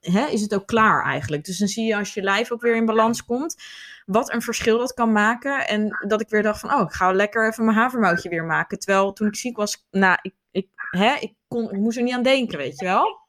hè, 0.00 0.26
is 0.26 0.40
het 0.40 0.54
ook 0.54 0.66
klaar 0.66 1.04
eigenlijk. 1.04 1.44
Dus 1.44 1.58
dan 1.58 1.68
zie 1.68 1.86
je 1.86 1.96
als 1.96 2.14
je 2.14 2.22
lijf 2.22 2.52
ook 2.52 2.60
weer 2.60 2.76
in 2.76 2.86
balans 2.86 3.24
komt, 3.24 3.62
wat 4.04 4.32
een 4.32 4.42
verschil 4.42 4.78
dat 4.78 4.94
kan 4.94 5.12
maken. 5.12 5.66
En 5.66 6.06
dat 6.08 6.20
ik 6.20 6.28
weer 6.28 6.42
dacht 6.42 6.60
van, 6.60 6.74
oh, 6.74 6.80
ik 6.80 6.92
ga 6.92 7.12
lekker 7.12 7.48
even 7.48 7.64
mijn 7.64 7.76
havermoutje 7.76 8.28
weer 8.28 8.44
maken. 8.44 8.78
Terwijl 8.78 9.12
toen 9.12 9.26
ik 9.26 9.36
ziek 9.36 9.56
was, 9.56 9.86
nou, 9.90 10.18
ik, 10.22 10.34
ik, 10.50 10.68
hè, 10.90 11.14
ik, 11.14 11.34
kon, 11.48 11.70
ik 11.70 11.78
moest 11.78 11.96
er 11.96 12.02
niet 12.02 12.14
aan 12.14 12.22
denken, 12.22 12.58
weet 12.58 12.78
je 12.78 12.84
wel? 12.84 13.28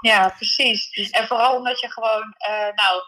Ja, 0.00 0.28
precies. 0.28 0.90
Dus- 0.90 1.10
en 1.10 1.26
vooral 1.26 1.56
omdat 1.56 1.80
je 1.80 1.90
gewoon, 1.90 2.34
uh, 2.48 2.74
nou, 2.74 3.02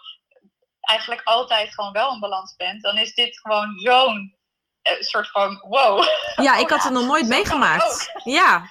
eigenlijk 0.81 1.23
altijd 1.25 1.75
gewoon 1.75 1.93
wel 1.93 2.13
in 2.13 2.21
balans 2.21 2.57
bent, 2.57 2.83
dan 2.83 2.99
is 2.99 3.15
dit 3.15 3.39
gewoon 3.39 3.79
zo'n 3.79 4.36
een 4.87 5.05
soort 5.05 5.31
van 5.31 5.65
wow. 5.69 6.05
Ja, 6.37 6.57
ik 6.65 6.71
had 6.71 6.83
het 6.83 6.93
nog 6.93 7.07
nooit 7.07 7.29
meegemaakt. 7.29 8.13
Ja. 8.25 8.71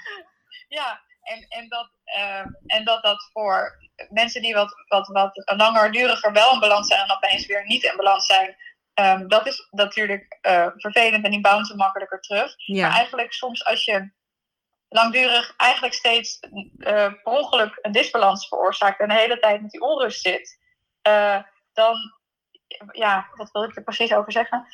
Ja, 0.67 1.01
en, 1.21 1.45
en, 1.49 1.69
dat, 1.69 1.89
uh, 2.17 2.45
en 2.65 2.83
dat 2.83 3.03
dat 3.03 3.29
voor 3.33 3.77
mensen 4.09 4.41
die 4.41 4.53
wat, 4.53 4.75
wat, 4.87 5.07
wat 5.07 5.43
langer 5.57 5.91
duriger 5.91 6.31
wel 6.31 6.53
in 6.53 6.59
balans 6.59 6.87
zijn 6.87 7.01
en 7.01 7.15
opeens 7.15 7.45
weer 7.45 7.65
niet 7.65 7.83
in 7.83 7.95
balans 7.95 8.25
zijn, 8.25 8.55
um, 8.93 9.27
dat 9.27 9.47
is 9.47 9.67
natuurlijk 9.71 10.39
uh, 10.41 10.67
vervelend 10.75 11.25
en 11.25 11.31
die 11.31 11.41
bouncen 11.41 11.75
makkelijker 11.75 12.21
terug. 12.21 12.53
Ja. 12.57 12.87
Maar 12.87 12.97
eigenlijk 12.97 13.33
soms 13.33 13.65
als 13.65 13.85
je 13.85 14.11
langdurig 14.89 15.53
eigenlijk 15.57 15.93
steeds 15.93 16.39
uh, 16.41 16.67
per 16.83 17.19
ongeluk 17.23 17.77
een 17.81 17.91
disbalans 17.91 18.47
veroorzaakt 18.47 18.99
en 18.99 19.07
de 19.07 19.13
hele 19.13 19.39
tijd 19.39 19.61
met 19.61 19.71
die 19.71 19.81
onrust 19.81 20.21
zit, 20.21 20.59
dan 21.73 22.13
ja, 22.91 23.29
wat 23.33 23.51
wil 23.51 23.63
ik 23.63 23.75
er 23.75 23.83
precies 23.83 24.13
over 24.13 24.31
zeggen? 24.31 24.67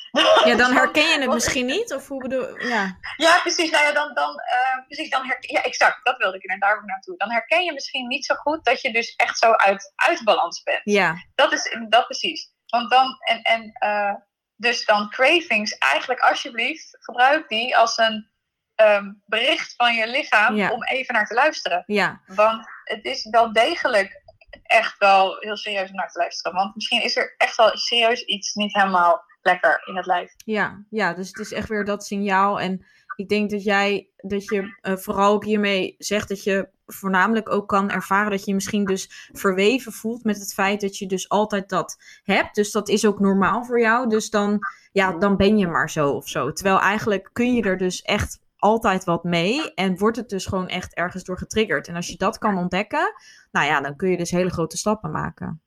Ja, 0.45 0.55
dan 0.55 0.73
herken 0.81 1.07
je 1.07 1.19
het 1.19 1.33
misschien 1.33 1.65
niet, 1.65 1.93
of 1.93 2.07
hoe 2.07 2.21
bedoel 2.21 2.59
ja. 2.59 2.97
Ja, 3.17 3.39
precies. 3.39 3.71
Nou 3.71 3.83
ja, 3.83 3.91
dan, 3.91 4.13
dan, 4.13 4.29
uh, 4.29 4.85
precies, 4.85 5.09
dan 5.09 5.25
herken, 5.25 5.53
ja, 5.53 5.63
exact, 5.63 5.99
dat 6.05 6.17
wilde 6.17 6.37
ik 6.37 6.59
daar 6.59 6.77
ook 6.77 6.85
naartoe. 6.85 7.17
Dan 7.17 7.31
herken 7.31 7.63
je 7.63 7.73
misschien 7.73 8.07
niet 8.07 8.25
zo 8.25 8.35
goed 8.35 8.65
dat 8.65 8.81
je 8.81 8.91
dus 8.91 9.15
echt 9.15 9.37
zo 9.37 9.51
uit, 9.51 9.93
uit 9.95 10.23
balans 10.23 10.63
bent. 10.63 10.81
Ja. 10.83 11.15
Dat 11.35 11.51
is 11.51 11.77
dat 11.89 12.05
precies. 12.05 12.53
Want 12.67 12.89
dan, 12.89 13.17
en, 13.19 13.41
en 13.41 13.71
uh, 13.83 14.13
dus 14.55 14.85
dan 14.85 15.09
cravings, 15.09 15.77
eigenlijk 15.77 16.19
alsjeblieft, 16.19 16.97
gebruik 16.99 17.49
die 17.49 17.77
als 17.77 17.97
een 17.97 18.31
um, 18.75 19.21
bericht 19.25 19.75
van 19.75 19.95
je 19.95 20.07
lichaam 20.07 20.55
Ja. 20.55 20.71
om 20.71 20.83
even 20.83 21.13
naar 21.13 21.27
te 21.27 21.33
luisteren. 21.33 21.83
Ja, 21.85 22.21
Want 22.25 22.65
het 22.83 23.05
is 23.05 23.29
wel 23.29 23.53
degelijk 23.53 24.20
echt 24.63 24.97
wel 24.97 25.37
heel 25.39 25.57
serieus 25.57 25.91
naar 25.91 26.11
te 26.11 26.19
luisteren. 26.19 26.57
Want 26.57 26.75
misschien 26.75 27.03
is 27.03 27.17
er 27.17 27.33
echt 27.37 27.55
wel 27.57 27.77
serieus 27.77 28.23
iets 28.23 28.53
niet 28.53 28.73
helemaal 28.73 29.23
lekker 29.41 29.81
in 29.85 29.95
het 29.95 30.05
lijf. 30.05 30.33
ja, 30.45 30.83
ja, 30.89 31.13
dus 31.13 31.27
het 31.27 31.39
is 31.39 31.51
echt 31.51 31.67
weer 31.69 31.85
dat 31.85 32.05
signaal. 32.05 32.59
En 32.59 32.85
ik 33.15 33.29
denk 33.29 33.49
dat 33.49 33.63
jij, 33.63 34.09
dat 34.17 34.45
je 34.45 34.77
eh, 34.81 34.95
vooral 34.95 35.33
ook 35.33 35.45
hiermee 35.45 35.95
zegt 35.97 36.29
dat 36.29 36.43
je 36.43 36.69
voornamelijk 36.85 37.49
ook 37.49 37.67
kan 37.67 37.91
ervaren 37.91 38.31
dat 38.31 38.39
je 38.39 38.45
je 38.45 38.53
misschien 38.53 38.85
dus 38.85 39.29
verweven 39.31 39.91
voelt 39.91 40.23
met 40.23 40.37
het 40.37 40.53
feit 40.53 40.81
dat 40.81 40.97
je 40.97 41.07
dus 41.07 41.29
altijd 41.29 41.69
dat 41.69 41.97
hebt. 42.23 42.55
Dus 42.55 42.71
dat 42.71 42.89
is 42.89 43.05
ook 43.05 43.19
normaal 43.19 43.65
voor 43.65 43.79
jou. 43.79 44.09
Dus 44.09 44.29
dan, 44.29 44.59
ja, 44.91 45.11
dan 45.11 45.37
ben 45.37 45.57
je 45.57 45.67
maar 45.67 45.89
zo 45.89 46.09
of 46.09 46.27
zo. 46.27 46.51
Terwijl 46.51 46.79
eigenlijk 46.79 47.29
kun 47.33 47.53
je 47.53 47.61
er 47.61 47.77
dus 47.77 48.01
echt 48.01 48.39
altijd 48.61 49.03
wat 49.03 49.23
mee 49.23 49.73
en 49.73 49.97
wordt 49.97 50.17
het 50.17 50.29
dus 50.29 50.45
gewoon 50.45 50.67
echt 50.67 50.95
ergens 50.95 51.23
door 51.23 51.37
getriggerd. 51.37 51.87
En 51.87 51.95
als 51.95 52.07
je 52.07 52.17
dat 52.17 52.37
kan 52.37 52.57
ontdekken, 52.57 53.13
nou 53.51 53.67
ja, 53.67 53.81
dan 53.81 53.95
kun 53.95 54.09
je 54.09 54.17
dus 54.17 54.31
hele 54.31 54.49
grote 54.49 54.77
stappen 54.77 55.11
maken. 55.11 55.61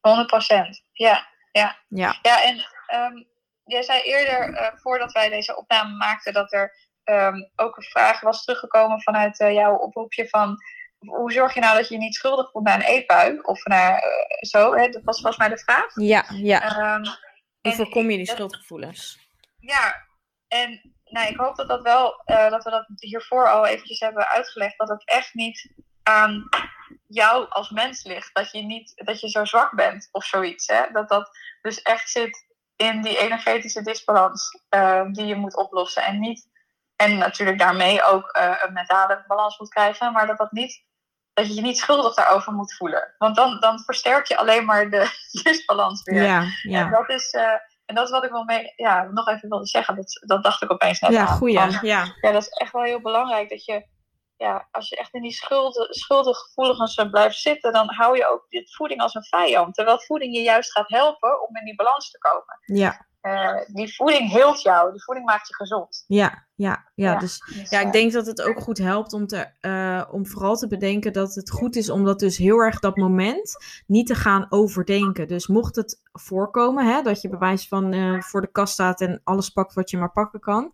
100 0.00 0.26
procent. 0.26 0.84
Ja, 0.92 1.26
ja. 1.50 1.76
Ja, 1.88 2.18
Ja, 2.22 2.42
en 2.42 2.64
ehm, 2.86 3.22
jij 3.64 3.82
zei 3.82 4.02
eerder, 4.02 4.54
eh, 4.54 4.76
voordat 4.76 5.12
wij 5.12 5.28
deze 5.28 5.56
opname 5.56 5.96
maakten, 5.96 6.32
dat 6.32 6.52
er 6.52 6.90
ehm, 7.04 7.36
ook 7.56 7.76
een 7.76 7.82
vraag 7.82 8.20
was 8.20 8.44
teruggekomen 8.44 9.02
vanuit 9.02 9.40
eh, 9.40 9.52
jouw 9.52 9.76
oproepje 9.76 10.28
van 10.28 10.56
hoe 10.98 11.32
zorg 11.32 11.54
je 11.54 11.60
nou 11.60 11.76
dat 11.76 11.88
je 11.88 11.94
je 11.94 12.00
niet 12.00 12.14
schuldig 12.14 12.50
voelt 12.50 12.64
na 12.64 12.74
een 12.74 12.82
eetbui? 12.82 13.38
Of 13.40 13.64
naar 13.64 13.98
eh, 13.98 14.08
zo, 14.40 14.74
hè? 14.74 14.88
dat 14.88 15.02
was 15.04 15.16
volgens 15.20 15.36
mij 15.36 15.48
de 15.48 15.58
vraag. 15.58 15.94
ja, 15.94 16.24
ja. 16.28 16.62
Ehm, 16.62 17.04
Hoe 17.60 17.72
voorkom 17.72 18.10
je 18.10 18.16
die 18.16 18.26
schuldgevoelens? 18.26 19.18
Ja, 19.58 20.06
en 20.48 20.92
nou, 21.12 21.28
ik 21.28 21.36
hoop 21.36 21.56
dat, 21.56 21.68
dat, 21.68 21.82
wel, 21.82 22.22
eh, 22.24 22.50
dat 22.50 22.64
we 22.64 22.70
dat 22.70 22.86
hiervoor 22.96 23.50
al 23.50 23.66
eventjes 23.66 24.00
hebben 24.00 24.28
uitgelegd. 24.28 24.78
Dat 24.78 24.88
het 24.88 25.04
echt 25.04 25.34
niet 25.34 25.72
aan 26.02 26.48
jou 27.06 27.46
als 27.48 27.70
mens 27.70 28.04
ligt. 28.04 28.30
Dat 28.32 28.50
je, 28.50 28.62
niet, 28.62 28.92
dat 28.94 29.20
je 29.20 29.28
zo 29.28 29.44
zwak 29.44 29.74
bent 29.74 30.08
of 30.12 30.24
zoiets. 30.24 30.66
Hè? 30.66 30.82
Dat 30.92 31.08
dat 31.08 31.30
dus 31.62 31.82
echt 31.82 32.10
zit 32.10 32.46
in 32.76 33.02
die 33.02 33.18
energetische 33.18 33.82
disbalans 33.82 34.62
eh, 34.68 35.04
die 35.10 35.26
je 35.26 35.34
moet 35.34 35.56
oplossen. 35.56 36.02
En, 36.02 36.20
niet, 36.20 36.48
en 36.96 37.18
natuurlijk 37.18 37.58
daarmee 37.58 38.04
ook 38.04 38.28
eh, 38.28 38.54
een 38.62 38.72
mentale 38.72 39.24
balans 39.26 39.58
moet 39.58 39.68
krijgen. 39.68 40.12
Maar 40.12 40.26
dat, 40.26 40.38
dat, 40.38 40.52
niet, 40.52 40.84
dat 41.32 41.46
je 41.46 41.54
je 41.54 41.60
niet 41.60 41.78
schuldig 41.78 42.14
daarover 42.14 42.52
moet 42.52 42.74
voelen. 42.74 43.14
Want 43.18 43.36
dan, 43.36 43.60
dan 43.60 43.78
versterk 43.78 44.26
je 44.26 44.36
alleen 44.36 44.64
maar 44.64 44.90
de 44.90 45.10
disbalans 45.42 46.02
weer. 46.02 46.22
Ja, 46.22 46.40
En 46.40 46.70
ja. 46.70 46.90
dat 46.90 47.08
is, 47.08 47.36
en 47.92 47.98
dat 47.98 48.06
is 48.06 48.12
wat 48.12 48.24
ik 48.24 48.30
wel 48.30 48.44
mee, 48.44 48.72
ja, 48.76 49.02
nog 49.02 49.28
even 49.28 49.48
wilde 49.48 49.66
zeggen. 49.66 49.96
Dat, 49.96 50.22
dat 50.26 50.42
dacht 50.42 50.62
ik 50.62 50.72
opeens 50.72 51.00
net 51.00 51.12
Ja, 51.12 51.20
aan. 51.26 51.36
goeie. 51.36 51.58
Van, 51.58 51.70
Ja, 51.70 52.14
ja, 52.20 52.32
dat 52.32 52.42
is 52.42 52.48
echt 52.48 52.72
wel 52.72 52.82
heel 52.82 53.00
belangrijk. 53.00 53.48
Dat 53.48 53.64
je, 53.64 53.86
ja, 54.36 54.68
als 54.70 54.88
je 54.88 54.96
echt 54.96 55.14
in 55.14 55.22
die 55.22 55.32
schulden, 55.32 55.94
schuldengevoeligens 55.94 56.94
eh, 56.94 57.10
blijft 57.10 57.36
zitten, 57.38 57.72
dan 57.72 57.94
hou 57.94 58.16
je 58.16 58.26
ook 58.26 58.46
dit 58.48 58.74
voeding 58.74 59.00
als 59.00 59.14
een 59.14 59.24
vijand. 59.24 59.74
Terwijl 59.74 60.00
voeding 60.00 60.34
je 60.36 60.42
juist 60.42 60.72
gaat 60.72 60.88
helpen 60.88 61.48
om 61.48 61.56
in 61.56 61.64
die 61.64 61.74
balans 61.74 62.10
te 62.10 62.18
komen. 62.18 62.78
ja, 62.80 63.06
Eh, 63.22 63.56
die 63.66 63.94
voeding 63.94 64.30
heelt 64.30 64.62
jou. 64.62 64.92
Die 64.92 65.02
voeding 65.02 65.26
maakt 65.26 65.48
je 65.48 65.54
gezond. 65.54 66.04
ja, 66.06 66.46
ja, 66.54 66.90
ja. 66.94 67.12
Ja. 67.12 67.18
Dus 67.18 67.38
Dus, 67.38 67.70
ja, 67.70 67.80
eh, 67.80 67.86
ik 67.86 67.92
denk 67.92 68.12
dat 68.12 68.26
het 68.26 68.42
ook 68.42 68.60
goed 68.60 68.78
helpt 68.78 69.12
om, 69.12 69.26
te, 69.26 69.46
eh, 69.60 70.04
om 70.10 70.26
vooral 70.26 70.56
te 70.56 70.66
bedenken 70.66 71.12
dat 71.12 71.34
het 71.34 71.50
goed 71.50 71.76
is 71.76 71.90
om 71.90 72.04
dat 72.04 72.18
dus 72.18 72.36
heel 72.36 72.58
erg 72.58 72.78
dat 72.78 72.96
moment 72.96 73.56
niet 73.86 74.06
te 74.06 74.14
gaan 74.14 74.46
overdenken. 74.48 75.28
Dus 75.28 75.46
mocht 75.46 75.76
het 75.76 76.00
voorkomen 76.12 76.86
hè, 76.86 77.02
dat 77.02 77.20
je 77.20 77.28
bewijs 77.28 77.68
van 77.68 77.92
eh, 77.92 78.20
voor 78.20 78.40
de 78.40 78.52
kast 78.52 78.72
staat 78.72 79.00
en 79.00 79.20
alles 79.24 79.50
pakt 79.50 79.74
wat 79.74 79.90
je 79.90 79.98
maar 79.98 80.12
pakken 80.12 80.40
kan. 80.40 80.72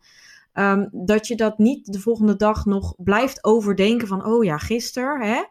ehm, 0.52 0.88
dat 0.92 1.26
je 1.26 1.36
dat 1.36 1.58
niet 1.58 1.92
de 1.92 2.00
volgende 2.00 2.36
dag 2.36 2.64
nog 2.64 2.94
blijft 2.96 3.44
overdenken 3.44 4.08
van, 4.08 4.24
oh 4.24 4.44
ja, 4.44 4.58
gisteren. 4.58 5.20
Hè? 5.22 5.42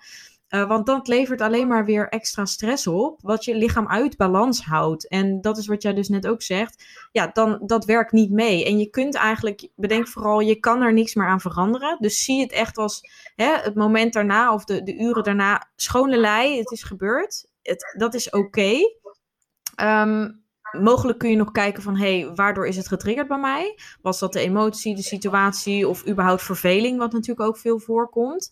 Eh, 0.48 0.68
want 0.68 0.86
dat 0.86 1.08
levert 1.08 1.42
alleen 1.42 1.68
maar 1.68 1.86
weer 1.86 2.10
extra 2.10 2.46
stress 2.46 2.88
op, 2.88 3.20
wat 3.22 3.46
je 3.46 3.56
lichaam 3.56 3.88
uit 3.88 4.18
balans 4.18 4.64
houdt. 4.64 5.08
En 5.08 5.42
dat 5.42 5.58
is 5.58 5.68
wat 5.68 5.82
jij 5.82 5.94
dus 5.94 6.10
net 6.10 6.28
ook 6.28 6.42
zegt. 6.42 6.86
Ja, 7.12 7.30
dan 7.34 7.60
dat 7.66 7.86
werkt 7.86 8.12
niet 8.12 8.32
mee. 8.32 8.66
En 8.66 8.78
je 8.78 8.90
kunt 8.90 9.16
eigenlijk, 9.16 9.68
bedenk 9.76 10.08
vooral, 10.08 10.40
je 10.40 10.56
kan 10.56 10.82
er 10.82 10.94
niks 10.94 11.16
meer 11.16 11.28
aan 11.28 11.42
veranderen. 11.42 11.98
Dus 12.00 12.24
zie 12.24 12.42
het 12.42 12.52
echt 12.52 12.78
als 12.78 13.02
hè, 13.36 13.56
het 13.56 13.76
moment 13.76 14.14
daarna 14.14 14.54
of 14.54 14.64
de, 14.64 14.84
de 14.84 14.98
uren 14.98 15.24
daarna, 15.24 15.70
schone 15.76 16.56
het 16.58 16.72
is 16.72 16.84
gebeurd. 16.84 17.46
Het, 17.62 17.96
dat 17.98 18.14
is 18.14 18.30
oké. 18.30 18.78
Ehm, 19.76 20.30
mogelijk 20.72 21.20
kun 21.20 21.30
je 21.30 21.36
nog 21.36 21.52
kijken 21.52 21.84
van, 21.84 21.98
hé, 21.98 22.20
hey, 22.20 22.36
waardoor 22.36 22.68
is 22.68 22.78
het 22.78 22.88
getriggerd 22.88 23.28
bij 23.28 23.40
mij? 23.40 23.80
Was 24.02 24.20
dat 24.20 24.34
de 24.34 24.40
emotie, 24.40 24.96
de 24.96 25.02
situatie 25.02 25.88
of 25.88 26.08
überhaupt 26.08 26.44
verveling, 26.44 26.98
wat 26.98 27.12
natuurlijk 27.12 27.48
ook 27.48 27.58
veel 27.58 27.80
voorkomt. 27.80 28.52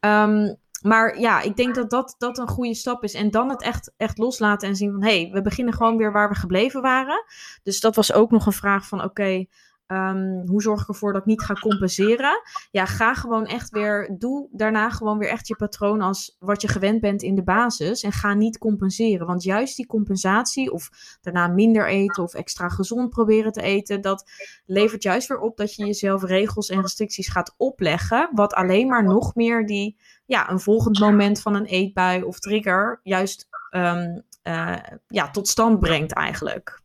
Ehm, 0.00 0.54
maar 0.82 1.20
ja, 1.20 1.40
ik 1.40 1.56
denk 1.56 1.74
dat, 1.74 1.90
dat 1.90 2.14
dat 2.18 2.38
een 2.38 2.48
goede 2.48 2.74
stap 2.74 3.04
is. 3.04 3.14
En 3.14 3.30
dan 3.30 3.48
het 3.48 3.62
echt, 3.62 3.92
echt 3.96 4.18
loslaten 4.18 4.68
en 4.68 4.76
zien 4.76 4.92
van... 4.92 5.02
hé, 5.02 5.20
hey, 5.22 5.30
we 5.32 5.42
beginnen 5.42 5.74
gewoon 5.74 5.96
weer 5.96 6.12
waar 6.12 6.28
we 6.28 6.34
gebleven 6.34 6.82
waren. 6.82 7.24
Dus 7.62 7.80
dat 7.80 7.96
was 7.96 8.12
ook 8.12 8.30
nog 8.30 8.46
een 8.46 8.52
vraag 8.52 8.86
van... 8.88 9.04
oké, 9.04 9.46
ehm, 9.86 10.46
hoe 10.46 10.62
zorg 10.62 10.82
ik 10.82 10.88
ervoor 10.88 11.12
dat 11.12 11.20
ik 11.20 11.26
niet 11.26 11.42
ga 11.42 11.54
compenseren? 11.54 12.42
Ja, 12.70 12.86
ga 12.86 13.14
gewoon 13.14 13.46
echt 13.46 13.70
weer... 13.70 14.14
doe 14.18 14.48
daarna 14.52 14.90
gewoon 14.90 15.18
weer 15.18 15.28
echt 15.28 15.48
je 15.48 15.56
patroon 15.56 16.00
als 16.00 16.36
wat 16.38 16.62
je 16.62 16.68
gewend 16.68 17.00
bent 17.00 17.22
in 17.22 17.34
de 17.34 17.44
basis. 17.44 18.02
En 18.02 18.12
ga 18.12 18.34
niet 18.34 18.58
compenseren. 18.58 19.26
Want 19.26 19.42
juist 19.42 19.76
die 19.76 19.86
compensatie 19.86 20.72
of 20.72 20.90
daarna 21.20 21.46
minder 21.46 21.88
eten... 21.88 22.22
of 22.22 22.34
extra 22.34 22.68
gezond 22.68 23.10
proberen 23.10 23.52
te 23.52 23.62
eten... 23.62 24.00
dat 24.00 24.30
levert 24.66 25.02
juist 25.02 25.28
weer 25.28 25.40
op 25.40 25.56
dat 25.56 25.74
je 25.74 25.86
jezelf 25.86 26.22
regels 26.22 26.68
en 26.68 26.80
restricties 26.80 27.28
gaat 27.28 27.54
opleggen... 27.56 28.30
wat 28.32 28.54
alleen 28.54 28.88
maar 28.88 29.04
nog 29.04 29.34
meer 29.34 29.66
die 29.66 29.96
ja, 30.26 30.50
een 30.50 30.60
volgend 30.60 30.98
moment 30.98 31.40
van 31.40 31.54
een 31.54 31.64
eetbui 31.64 32.22
of 32.22 32.38
trigger 32.38 33.00
juist 33.02 33.48
ehm, 33.70 34.20
eh, 34.42 34.76
ja, 35.08 35.30
tot 35.30 35.48
stand 35.48 35.80
brengt 35.80 36.12
eigenlijk. 36.12 36.82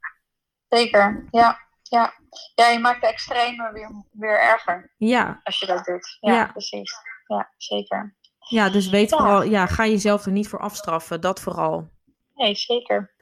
Zeker, 0.69 1.27
ja. 1.31 1.59
Ja. 1.83 2.13
ja, 2.55 2.67
je 2.67 2.79
maakt 2.79 3.01
de 3.01 3.07
extreme 3.07 3.71
weer, 3.73 3.91
weer 4.11 4.39
erger 4.39 4.93
Ja, 4.97 5.39
als 5.43 5.59
je 5.59 5.65
dat 5.65 5.85
doet. 5.85 6.17
Ja, 6.19 6.33
Ja. 6.33 6.45
precies. 6.45 6.93
Ja, 7.27 7.49
zeker. 7.57 8.15
ja 8.39 8.69
dus 8.69 8.89
weet 8.89 9.09
Ja. 9.09 9.17
vooral, 9.17 9.43
ja, 9.43 9.65
ga 9.65 9.85
jezelf 9.85 10.25
er 10.25 10.31
niet 10.31 10.47
voor 10.47 10.59
afstraffen, 10.59 11.21
dat 11.21 11.39
vooral. 11.39 11.89
Nee, 12.35 12.55
zeker. 12.55 13.13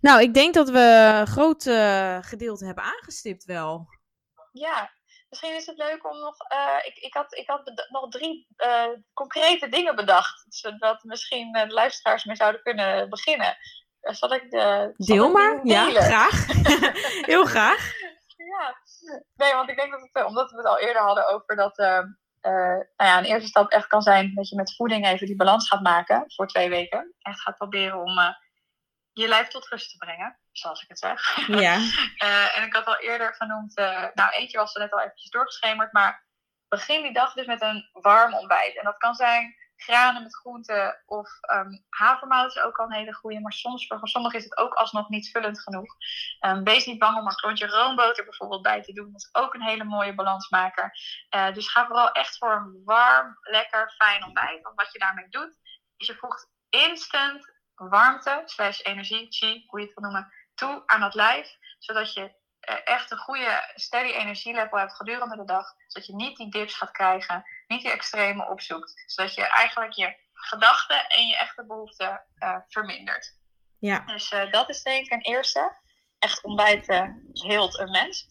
Nou, 0.00 0.20
ik 0.22 0.34
denk 0.34 0.54
dat 0.54 0.70
we 0.70 1.14
een 1.20 1.26
groot 1.26 1.66
eh, 1.66 2.18
gedeelte 2.20 2.64
hebben 2.64 2.84
aangestipt 2.84 3.44
wel. 3.44 3.88
Ja, 4.52 4.90
misschien 5.32 5.56
is 5.56 5.66
het 5.66 5.76
leuk 5.76 6.10
om 6.10 6.18
nog. 6.18 6.36
eh, 6.48 6.76
ik, 6.82 6.96
ik 6.96 7.14
had, 7.14 7.34
ik 7.34 7.48
had 7.48 7.86
nog 7.88 8.08
drie 8.08 8.46
eh, 8.56 8.88
concrete 9.12 9.68
dingen 9.68 9.96
bedacht. 9.96 10.44
Zodat 10.48 11.02
misschien 11.02 11.52
de 11.52 11.66
luisteraars 11.68 12.24
mee 12.24 12.36
zouden 12.36 12.62
kunnen 12.62 13.10
beginnen. 13.10 13.56
Eh, 14.00 14.14
zal 14.14 14.32
ik 14.34 14.50
de. 14.50 14.92
Deel 14.96 15.30
maar, 15.30 15.60
ja, 15.62 15.90
graag. 15.90 16.46
Heel 17.32 17.44
graag. 17.44 17.92
Ja, 18.36 18.76
nee, 19.34 19.52
want 19.54 19.70
ik 19.70 19.76
denk 19.76 19.90
dat 19.90 20.00
het, 20.12 20.24
omdat 20.24 20.50
we 20.50 20.56
het 20.56 20.66
al 20.66 20.78
eerder 20.78 21.02
hadden 21.02 21.28
over 21.28 21.56
dat. 21.56 21.78
eh, 21.78 22.00
nou 22.96 23.10
ja, 23.10 23.18
een 23.18 23.24
eerste 23.24 23.48
stap 23.48 23.70
echt 23.70 23.86
kan 23.86 24.02
zijn 24.02 24.34
dat 24.34 24.48
je 24.48 24.56
met 24.56 24.74
voeding 24.76 25.06
even 25.06 25.26
die 25.26 25.36
balans 25.36 25.68
gaat 25.68 25.82
maken 25.82 26.24
voor 26.26 26.46
twee 26.46 26.68
weken. 26.68 27.14
Echt 27.18 27.40
gaat 27.40 27.56
proberen 27.56 27.98
om 27.98 28.18
je 29.12 29.28
lijf 29.28 29.48
tot 29.48 29.68
rust 29.68 29.90
te 29.90 29.96
brengen, 29.96 30.38
zoals 30.52 30.82
ik 30.82 30.88
het 30.88 30.98
zeg. 30.98 31.46
Ja, 31.46 31.74
Eh, 32.16 32.56
en 32.56 32.62
ik 32.66 32.74
had 32.74 32.86
al 32.86 32.98
eerder 32.98 33.34
genoemd, 33.34 33.76
eh, 33.76 34.04
nou 34.14 34.30
eentje 34.32 34.58
was 34.58 34.74
er 34.74 34.80
net 34.80 34.92
al 34.92 35.00
eventjes 35.00 35.30
doorgeschemerd, 35.30 35.92
maar 35.92 36.26
begin 36.68 37.02
die 37.02 37.12
dag 37.12 37.32
dus 37.32 37.46
met 37.46 37.62
een 37.62 37.88
warm 37.92 38.34
ontbijt. 38.34 38.76
En 38.76 38.84
dat 38.84 38.96
kan 38.96 39.14
zijn 39.14 39.54
granen 39.76 40.22
met 40.22 40.36
groenten 40.36 41.02
of 41.06 41.40
ehm 41.40 41.70
havermout 41.88 42.56
is 42.56 42.62
ook 42.62 42.76
al 42.76 42.84
een 42.84 42.92
hele 42.92 43.14
goede, 43.14 43.40
maar 43.40 43.52
soms 43.52 43.86
voor 43.86 44.08
sommigen 44.08 44.38
is 44.38 44.44
het 44.44 44.56
ook 44.56 44.74
alsnog 44.74 45.08
niet 45.08 45.30
vullend 45.30 45.60
genoeg. 45.60 45.94
Ehm, 46.40 46.62
wees 46.62 46.86
niet 46.86 46.98
bang 46.98 47.18
om 47.18 47.26
een 47.26 47.34
klontje 47.34 47.66
roomboter 47.66 48.24
bijvoorbeeld 48.24 48.62
bij 48.62 48.82
te 48.82 48.92
doen, 48.92 49.12
dat 49.12 49.20
is 49.20 49.28
ook 49.32 49.54
een 49.54 49.62
hele 49.62 49.84
mooie 49.84 50.14
balansmaker. 50.14 50.96
Eh, 51.28 51.52
dus 51.52 51.68
ga 51.68 51.86
vooral 51.86 52.12
echt 52.12 52.38
voor 52.38 52.52
een 52.52 52.82
warm, 52.84 53.38
lekker, 53.40 53.94
fijn 53.96 54.24
ontbijt. 54.24 54.62
Want 54.62 54.76
wat 54.76 54.92
je 54.92 54.98
daarmee 54.98 55.28
doet, 55.28 55.58
is 55.96 56.06
je 56.06 56.14
voegt 56.14 56.48
instant 56.68 57.52
warmte, 57.74 58.42
slash 58.44 58.80
energie, 58.80 59.26
chi, 59.28 59.64
hoe 59.66 59.80
je 59.80 59.86
het 59.86 59.94
wil 59.94 60.10
noemen, 60.10 60.32
toe 60.54 60.82
aan 60.86 61.02
het 61.02 61.14
lijf. 61.14 61.56
Zodat 61.78 62.14
je 62.14 62.32
eh, 62.62 62.76
echt 62.84 63.10
een 63.10 63.18
goede, 63.18 63.72
steady 63.74 64.12
energielevel 64.12 64.78
hebt 64.78 64.96
gedurende 64.96 65.36
de 65.36 65.44
dag. 65.44 65.74
Zodat 65.86 66.06
je 66.06 66.14
niet 66.14 66.36
die 66.36 66.50
dips 66.50 66.74
gaat 66.74 66.90
krijgen, 66.90 67.44
niet 67.66 67.82
die 67.82 67.90
extreme 67.90 68.48
opzoekt. 68.48 69.02
Zodat 69.06 69.34
je 69.34 69.42
eigenlijk 69.42 69.92
je 69.92 70.16
gedachten 70.32 71.08
en 71.08 71.26
je 71.26 71.36
echte 71.36 71.64
behoeften 71.66 72.22
eh, 72.38 72.56
vermindert. 72.68 73.36
Ja. 73.78 73.98
Dus 73.98 74.32
uh, 74.32 74.52
dat 74.52 74.68
is 74.68 74.82
denk 74.82 75.04
ik 75.04 75.12
een 75.12 75.34
eerste. 75.34 75.80
Echt 76.18 76.42
ontbijt 76.44 76.88
uh, 76.88 77.08
heelt 77.32 77.78
een 77.78 77.90
mens. 77.90 78.26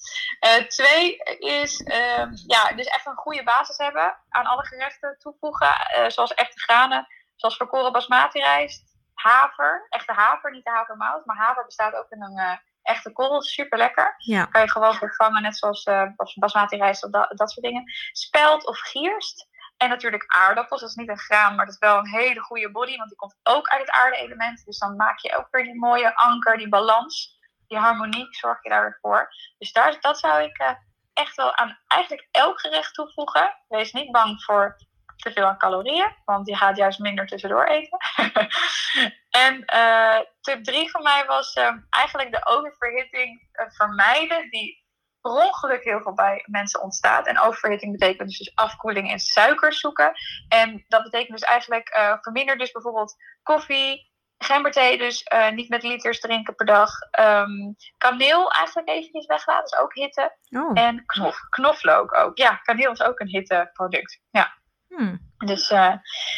Twee 0.68 1.18
is 1.40 1.80
um, 1.80 2.32
ja, 2.48 2.72
dus 2.72 2.86
echt 2.86 3.06
een 3.06 3.16
goede 3.16 3.44
basis 3.44 3.78
hebben 3.78 4.18
aan 4.30 4.46
alle 4.46 4.66
gerechten 4.66 5.18
toevoegen. 5.20 5.76
zoals 6.08 6.34
echte 6.34 6.60
granen, 6.60 7.08
zoals 7.36 7.58
verkoren 7.58 7.92
basmati 7.92 8.40
rijst, 8.40 8.91
haver. 9.22 9.86
Echte 9.90 10.14
haver, 10.14 10.52
niet 10.52 10.64
de 10.64 10.72
havermout. 10.72 11.26
Maar 11.26 11.36
haver 11.36 11.66
bestaat 11.66 11.96
ook 11.96 12.10
in 12.10 12.22
een 12.22 12.60
echte 12.82 13.12
korrel. 13.12 13.42
Super 13.42 13.78
lekker. 13.78 14.14
Ja. 14.18 14.46
Kan 14.46 14.62
je 14.62 14.72
gewoon 14.72 14.94
vervangen, 14.94 15.42
net 15.42 15.58
zoals 15.58 15.90
basmati 16.36 16.78
rijst 16.78 17.04
of 17.04 17.12
dat, 17.12 17.32
dat 17.38 17.52
soort 17.52 17.66
dingen. 17.66 17.84
Spelt 18.12 18.66
of 18.66 18.80
gierst. 18.80 19.50
En 19.78 19.90
natuurlijk 19.90 20.24
aardappels. 20.28 20.82
Dat 20.82 20.90
is 20.90 20.96
niet 20.96 21.10
een 21.10 21.18
graan, 21.18 21.56
maar 21.56 21.66
dat 21.66 21.74
is 21.74 21.80
wel 21.80 21.98
een 21.98 22.10
hele 22.10 22.40
goede 22.40 22.72
body. 22.72 22.98
Want 22.98 23.10
die 23.10 23.18
komt 23.18 23.36
ook 23.44 23.68
uit 23.68 23.82
het 23.82 23.92
aarde-element. 23.92 24.66
Dus 24.66 24.78
dan 24.78 24.96
maak 24.96 25.20
je 25.20 25.38
ook 25.38 25.48
weer 25.52 25.64
die 25.64 25.80
mooie 25.80 26.16
anker, 26.16 26.58
die 26.58 26.70
balans, 26.70 27.40
die 27.68 27.78
harmonie. 27.78 28.28
Zorg 28.30 28.64
je 28.64 28.70
daar 28.70 28.82
weer 28.82 28.98
voor. 29.02 29.34
Dus 29.58 29.72
daar, 29.72 29.98
dat 30.00 30.20
zou 30.20 30.44
ik 30.44 30.62
uh, 30.62 30.72
echt 31.14 31.36
wel 31.36 31.56
aan 31.56 31.80
eigenlijk 31.88 32.28
elk 32.32 32.60
gerecht 32.60 32.94
toevoegen. 32.94 33.56
Wees 33.68 33.92
niet 33.92 34.12
bang 34.12 34.44
voor 34.44 34.78
te 35.22 35.32
veel 35.32 35.46
aan 35.46 35.58
calorieën. 35.58 36.16
Want 36.26 36.48
je 36.48 36.56
gaat 36.56 36.78
juist 36.78 37.00
minder 37.00 37.28
tussendoor 37.28 37.66
eten. 37.66 37.98
en 39.46 39.64
uh, 39.74 40.20
tip 40.42 40.64
3 40.64 40.90
van 40.90 41.04
mij 41.04 41.26
was 41.26 41.56
uh, 41.56 41.72
eigenlijk 41.90 42.32
de 42.32 42.46
oververhitting 42.46 43.48
vermijden. 43.52 44.50
Die 44.50 44.82
per 45.22 45.32
ongeluk 45.32 45.84
heel 45.84 46.02
veel 46.02 46.14
bij 46.14 46.44
mensen 46.46 46.82
ontstaat. 46.82 47.28
En 47.28 47.40
oververhitting 47.40 47.92
betekent 47.92 48.28
dus, 48.30 48.38
dus 48.38 48.56
afkoeling 48.56 49.12
en 49.12 49.20
suiker 49.20 49.74
zoeken. 49.74 50.12
En 50.48 50.86
dat 50.88 51.04
betekent 51.04 51.40
dus 51.40 51.50
eigenlijk 51.50 51.96
uh, 51.98 52.14
verminder 52.22 52.58
dus 52.58 52.72
bijvoorbeeld 52.72 53.16
koffie, 53.44 54.12
gemberthee 54.38 54.98
dus 54.98 55.26
uh, 55.34 55.52
niet 55.52 55.70
met 55.70 55.84
liters 55.84 56.20
drinken 56.20 56.56
per 56.56 56.66
dag. 56.66 56.92
Um, 57.20 57.76
kaneel 57.98 58.52
eigenlijk 58.52 58.90
eventjes 58.90 59.26
weglaten, 59.26 59.66
is 59.66 59.78
ook 59.78 59.94
hitte. 59.94 60.38
Oh. 60.50 60.72
En 60.74 61.06
knof, 61.06 61.40
knoflook 61.50 62.18
ook. 62.18 62.38
Ja, 62.38 62.56
kaneel 62.56 62.92
is 62.92 63.02
ook 63.02 63.20
een 63.20 63.28
hitteproduct. 63.28 64.20
Ja. 64.32 64.60
Hmm. 64.96 65.30
Dus 65.38 65.70
uh, 65.72 65.94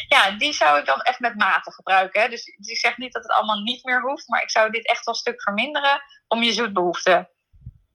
ja, 0.08 0.32
die 0.38 0.54
zou 0.54 0.80
ik 0.80 0.86
dan 0.86 1.02
echt 1.02 1.20
met 1.20 1.36
mate 1.36 1.72
gebruiken. 1.74 2.22
Hè. 2.22 2.28
Dus 2.30 2.46
ik 2.46 2.78
zeg 2.78 2.98
niet 2.98 3.14
dat 3.14 3.24
het 3.24 3.32
allemaal 3.32 3.62
niet 3.62 3.84
meer 3.84 4.02
hoeft, 4.02 4.28
maar 4.28 4.42
ik 4.42 4.50
zou 4.52 4.72
dit 4.72 4.88
echt 4.88 5.06
wel 5.06 5.14
een 5.14 5.20
stuk 5.20 5.42
verminderen 5.42 6.02
om 6.28 6.44
je 6.44 6.52
zoetbehoefte 6.54 7.30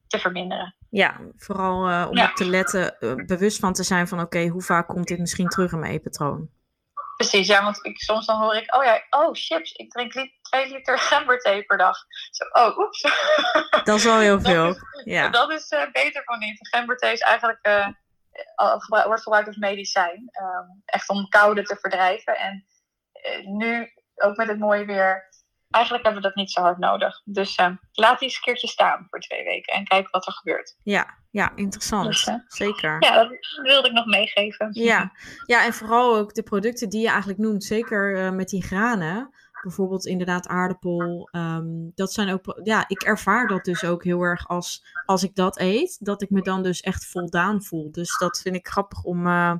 te 0.07 0.19
verminderen. 0.19 0.75
Ja, 0.89 1.15
vooral 1.35 1.89
uh, 1.89 2.05
om 2.09 2.17
Ja. 2.17 2.25
op 2.29 2.35
te 2.35 2.45
letten, 2.45 2.95
uh, 2.99 3.13
bewust 3.25 3.59
van 3.59 3.73
te 3.73 3.83
zijn 3.83 4.07
van 4.07 4.19
oké, 4.19 4.47
hoe 4.47 4.61
vaak 4.61 4.87
komt 4.87 5.07
dit 5.07 5.19
misschien 5.19 5.47
terug 5.47 5.71
in 5.71 5.79
mijn 5.79 5.91
eetpatroon? 5.91 6.49
Precies, 7.15 7.47
ja, 7.47 7.63
want 7.63 7.85
ik, 7.85 7.99
soms 8.01 8.25
dan 8.25 8.39
hoor 8.41 8.55
ik, 8.55 8.75
oh 8.75 8.83
ja, 8.83 9.03
oh 9.09 9.29
chips, 9.31 9.71
ik 9.71 9.91
drink 9.91 10.13
li 10.13 10.33
twee 10.41 10.71
liter 10.71 10.99
gemberthee 11.09 11.63
per 11.63 11.77
dag. 11.77 11.97
Zo, 12.31 12.43
oh, 12.63 12.77
oeps. 12.77 13.01
Dat 13.83 13.97
is 13.97 14.03
wel 14.03 14.19
heel 14.19 14.37
Dat 14.41 14.51
veel. 14.51 14.67
is- 14.69 14.81
Ja, 15.03 15.29
Dat 15.29 15.51
is 15.51 15.67
eh, 15.69 15.91
beter 15.91 16.23
van 16.23 16.39
niet. 16.39 16.67
Gemberthee 16.69 17.13
is 17.13 17.19
eigenlijk, 17.19 17.59
eh, 17.61 17.87
wordt 19.05 19.23
gebruikt 19.23 19.47
als 19.47 19.57
medicijn. 19.57 20.29
ehm, 20.31 20.67
echt 20.85 21.09
om 21.09 21.27
koude 21.27 21.63
te 21.63 21.75
verdrijven. 21.75 22.37
En 22.37 22.65
eh, 23.11 23.45
nu, 23.45 23.91
ook 24.15 24.37
met 24.37 24.47
het 24.47 24.59
mooie 24.59 24.85
weer, 24.85 25.29
eigenlijk 25.69 26.03
hebben 26.05 26.21
we 26.21 26.27
dat 26.27 26.37
niet 26.37 26.51
zo 26.51 26.61
hard 26.61 26.77
nodig. 26.77 27.21
Dus 27.23 27.55
eh, 27.55 27.71
laat 27.91 28.19
die 28.19 28.27
eens 28.27 28.37
een 28.37 28.43
keertje 28.43 28.67
staan 28.67 29.07
voor 29.09 29.19
twee 29.19 29.43
weken 29.43 29.73
en 29.73 29.83
kijk 29.83 30.09
wat 30.09 30.27
er 30.27 30.33
gebeurt. 30.33 30.77
ja, 30.83 31.17
ja, 31.31 31.51
interessant. 31.55 32.05
Dus, 32.05 32.27
eh, 32.27 32.35
Zeker. 32.47 32.95
Ja, 32.99 33.13
dat 33.13 33.37
wilde 33.61 33.87
ik 33.87 33.93
nog 33.93 34.05
meegeven. 34.05 34.69
Ja. 34.71 35.11
ja, 35.45 35.65
en 35.65 35.73
vooral 35.73 36.17
ook 36.17 36.33
de 36.33 36.43
producten 36.43 36.89
die 36.89 37.01
je 37.01 37.07
eigenlijk 37.07 37.39
noemt, 37.39 37.63
zeker 37.63 38.25
eh, 38.25 38.31
met 38.31 38.49
die 38.49 38.63
granen. 38.63 39.29
Bijvoorbeeld 39.61 40.05
inderdaad 40.05 40.47
aardappel. 40.47 41.29
ehm, 41.31 41.67
dat 41.95 42.13
zijn 42.13 42.29
ook, 42.33 42.59
ja, 42.63 42.85
ik 42.87 43.01
ervaar 43.01 43.47
dat 43.47 43.63
dus 43.65 43.83
ook 43.83 44.03
heel 44.03 44.21
erg 44.21 44.47
als, 44.47 44.85
als 45.05 45.23
ik 45.23 45.35
dat 45.35 45.59
eet, 45.59 45.97
dat 45.99 46.21
ik 46.21 46.29
me 46.29 46.41
dan 46.41 46.63
dus 46.63 46.81
echt 46.81 47.05
voldaan 47.05 47.63
voel. 47.63 47.91
Dus 47.91 48.17
dat 48.17 48.39
vind 48.39 48.55
ik 48.55 48.67
grappig 48.67 49.03
om 49.03 49.27
eh, 49.27 49.53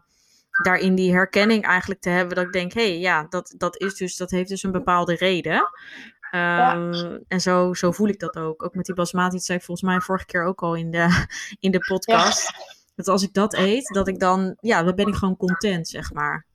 daarin 0.63 0.95
die 0.95 1.11
herkenning 1.11 1.63
eigenlijk 1.63 2.01
te 2.01 2.09
hebben. 2.09 2.35
Dat 2.35 2.45
ik 2.45 2.51
denk, 2.51 2.73
hé, 2.73 2.89
hey, 2.89 2.99
ja, 2.99 3.25
dat, 3.29 3.53
dat 3.57 3.77
is 3.77 3.95
dus, 3.95 4.17
dat 4.17 4.31
heeft 4.31 4.49
dus 4.49 4.63
een 4.63 4.71
bepaalde 4.71 5.15
reden. 5.15 5.69
Ehm, 6.31 7.17
En 7.27 7.41
zo, 7.41 7.73
zo 7.73 7.91
voel 7.91 8.07
ik 8.07 8.19
dat 8.19 8.35
ook. 8.35 8.63
Ook 8.63 8.75
met 8.75 8.85
die 8.85 8.95
basmati, 8.95 9.35
dat 9.35 9.45
zei 9.45 9.57
ik 9.57 9.63
volgens 9.63 9.89
mij 9.89 9.99
vorige 9.99 10.25
keer 10.25 10.43
ook 10.43 10.61
al 10.61 10.75
in 10.75 10.91
de, 10.91 11.27
in 11.59 11.71
de 11.71 11.79
podcast. 11.87 12.51
Dat 12.95 13.07
als 13.07 13.23
ik 13.23 13.33
dat 13.33 13.53
eet, 13.53 13.87
dat 13.87 14.07
ik 14.07 14.19
dan, 14.19 14.57
ja, 14.59 14.83
dan 14.83 14.95
ben 14.95 15.07
ik 15.07 15.15
gewoon 15.15 15.37
content, 15.37 15.87
zeg 15.87 16.13
maar. 16.13 16.45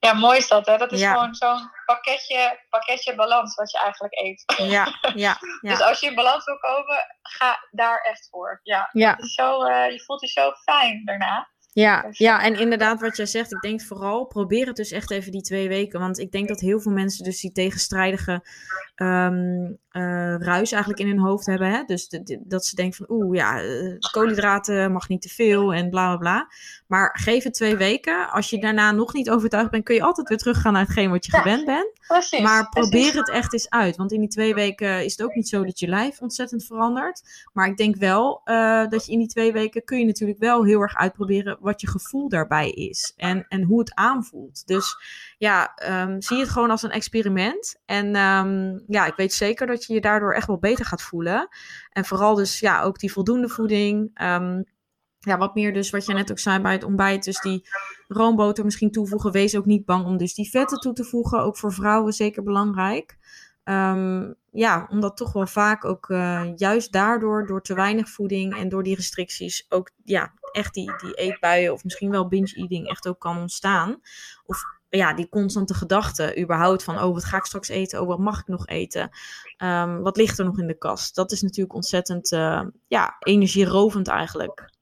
Ja, 0.00 0.12
mooi 0.12 0.38
is 0.38 0.48
dat, 0.48 0.66
hè? 0.66 0.76
Dat 0.76 0.92
is 0.92 1.00
Ja. 1.00 1.12
gewoon 1.12 1.34
zo'n 1.34 1.70
pakketje, 1.86 2.60
pakketje 2.70 3.14
balans 3.14 3.54
wat 3.54 3.70
je 3.70 3.78
eigenlijk 3.78 4.14
eet. 4.18 4.44
Ja, 4.56 4.86
ja, 5.14 5.36
Dus 5.70 5.80
als 5.80 6.00
je 6.00 6.06
in 6.08 6.14
balans 6.14 6.44
wil 6.44 6.58
komen, 6.58 6.96
ga 7.22 7.58
daar 7.70 8.00
echt 8.00 8.28
voor. 8.30 8.60
Ja, 8.62 8.88
Ja, 8.92 9.10
het 9.10 9.24
is 9.24 9.34
zo, 9.34 9.62
eh, 9.62 9.90
je 9.90 10.02
voelt 10.04 10.20
je 10.20 10.26
zo 10.26 10.52
fijn 10.52 11.04
daarna. 11.04 11.48
ja, 11.72 12.02
Dus- 12.02 12.18
ja, 12.18 12.42
en 12.42 12.54
inderdaad 12.58 13.00
wat 13.00 13.16
jij 13.16 13.26
zegt, 13.26 13.52
ik 13.52 13.60
denk 13.60 13.82
vooral, 13.82 14.24
probeer 14.26 14.66
het 14.66 14.76
dus 14.76 14.90
echt 14.90 15.10
even 15.10 15.32
die 15.32 15.42
twee 15.42 15.68
weken. 15.68 16.00
Want 16.00 16.18
ik 16.18 16.30
denk 16.32 16.48
dat 16.48 16.60
heel 16.60 16.80
veel 16.80 16.92
mensen 16.92 17.24
dus 17.24 17.40
die 17.40 17.52
tegenstrijdige 17.52 18.46
ehm, 18.94 19.72
eh, 19.90 20.02
ruis 20.38 20.72
eigenlijk 20.72 21.02
in 21.02 21.08
hun 21.08 21.18
hoofd 21.18 21.46
hebben. 21.46 21.70
Hè? 21.70 21.82
Dus 21.86 22.08
de- 22.08 22.22
de- 22.22 22.40
dat 22.44 22.64
ze 22.64 22.74
denken 22.74 22.96
van, 23.06 23.16
oeh 23.16 23.36
ja, 23.36 23.60
eh, 23.62 23.96
koolhydraten 24.12 24.92
mag 24.92 25.08
niet 25.08 25.22
te 25.22 25.28
veel 25.28 25.74
en 25.74 25.90
bla 25.90 26.06
bla 26.08 26.16
bla. 26.16 26.48
Maar 26.86 27.18
geef 27.20 27.44
het 27.44 27.54
twee 27.54 27.76
weken. 27.76 28.30
Als 28.30 28.50
je 28.50 28.60
daarna 28.60 28.92
nog 28.92 29.12
niet 29.12 29.30
overtuigd 29.30 29.70
bent, 29.70 29.84
kun 29.84 29.94
je 29.94 30.02
altijd 30.02 30.28
weer 30.28 30.38
teruggaan 30.38 30.72
naar 30.72 30.82
hetgeen 30.82 31.10
wat 31.10 31.26
je 31.26 31.32
Ja. 31.32 31.38
gewend 31.38 31.64
bent. 31.64 31.90
Precies. 32.06 32.40
Maar 32.40 32.68
probeer 32.68 32.90
precies. 32.90 33.14
het 33.14 33.30
echt 33.30 33.52
eens 33.52 33.70
uit. 33.70 33.96
Want 33.96 34.12
in 34.12 34.20
die 34.20 34.28
twee 34.28 34.54
weken 34.54 35.04
is 35.04 35.12
het 35.12 35.22
ook 35.22 35.34
niet 35.34 35.48
zo 35.48 35.64
dat 35.64 35.78
je 35.78 35.88
lijf 35.88 36.20
ontzettend 36.20 36.64
verandert. 36.64 37.22
Maar 37.52 37.66
ik 37.68 37.76
denk 37.76 37.96
wel 37.96 38.40
eh, 38.44 38.86
dat 38.88 39.06
je 39.06 39.12
in 39.12 39.18
die 39.18 39.28
twee 39.28 39.52
weken 39.52 39.84
kun 39.84 39.98
je 39.98 40.04
natuurlijk 40.04 40.38
wel 40.38 40.64
heel 40.64 40.80
erg 40.80 40.94
uitproberen 40.96 41.56
wat 41.60 41.80
je 41.80 41.88
gevoel 41.88 42.28
daarbij 42.28 42.70
is. 42.70 43.12
En, 43.16 43.46
en 43.48 43.62
hoe 43.62 43.78
het 43.78 43.94
aanvoelt. 43.94 44.66
Dus 44.66 44.96
ja, 45.38 45.74
ehm, 45.74 46.20
zie 46.20 46.38
het 46.38 46.48
gewoon 46.48 46.70
als 46.70 46.82
een 46.82 46.90
experiment. 46.90 47.80
En 47.84 48.14
ehm, 48.14 48.78
ja, 48.86 49.06
ik 49.06 49.14
weet 49.16 49.32
zeker 49.32 49.66
dat 49.66 49.84
je 49.84 49.94
je 49.94 50.00
daardoor 50.00 50.34
echt 50.34 50.46
wel 50.46 50.58
beter 50.58 50.84
gaat 50.84 51.02
voelen. 51.02 51.48
En 51.90 52.04
vooral 52.04 52.34
dus 52.34 52.60
ja, 52.60 52.82
ook 52.82 52.98
die 52.98 53.12
voldoende 53.12 53.48
voeding. 53.48 54.10
Ehm, 54.14 54.62
ja, 55.18 55.38
wat 55.38 55.54
meer 55.54 55.72
dus 55.72 55.90
wat 55.90 56.06
je 56.06 56.14
net 56.14 56.30
ook 56.30 56.38
zei 56.38 56.60
bij 56.60 56.72
het 56.72 56.84
ontbijt. 56.84 57.24
Dus 57.24 57.40
die 57.40 57.68
roomboter 58.08 58.64
misschien 58.64 58.90
toevoegen. 58.90 59.32
Wees 59.32 59.56
ook 59.56 59.66
niet 59.66 59.84
bang 59.84 60.04
om 60.04 60.16
dus 60.16 60.34
die 60.34 60.50
vetten 60.50 60.78
toe 60.78 60.92
te 60.92 61.04
voegen. 61.04 61.40
Ook 61.40 61.56
voor 61.56 61.72
vrouwen 61.72 62.12
zeker 62.12 62.42
belangrijk. 62.42 63.16
Ja, 64.58 64.86
omdat 64.90 65.16
toch 65.16 65.32
wel 65.32 65.46
vaak 65.46 65.84
ook 65.84 66.10
eh, 66.10 66.44
juist 66.56 66.92
daardoor, 66.92 67.46
door 67.46 67.62
te 67.62 67.74
weinig 67.74 68.08
voeding 68.08 68.56
en 68.56 68.68
door 68.68 68.82
die 68.82 68.94
restricties, 68.94 69.66
ook 69.68 69.90
ja, 70.04 70.32
echt 70.52 70.74
die, 70.74 70.92
die 70.96 71.14
eetbuien 71.14 71.72
of 71.72 71.84
misschien 71.84 72.10
wel 72.10 72.28
binge-eating 72.28 72.88
echt 72.88 73.08
ook 73.08 73.18
kan 73.18 73.38
ontstaan. 73.38 74.00
Of 74.44 74.62
ja, 74.88 75.14
die 75.14 75.28
constante 75.28 75.74
gedachte 75.74 76.38
überhaupt 76.38 76.82
van, 76.82 77.02
oh, 77.02 77.14
wat 77.14 77.24
ga 77.24 77.36
ik 77.36 77.44
straks 77.44 77.68
eten? 77.68 78.00
Oh, 78.00 78.06
wat 78.06 78.18
mag 78.18 78.40
ik 78.40 78.46
nog 78.46 78.66
eten? 78.66 79.10
Ehm, 79.56 80.00
wat 80.00 80.16
ligt 80.16 80.38
er 80.38 80.44
nog 80.44 80.58
in 80.58 80.66
de 80.66 80.78
kast? 80.78 81.14
Dat 81.14 81.32
is 81.32 81.42
natuurlijk 81.42 81.74
ontzettend, 81.74 82.32
eh, 82.32 82.62
ja, 82.86 83.16
energierovend 83.18 84.08
eigenlijk. 84.08 84.72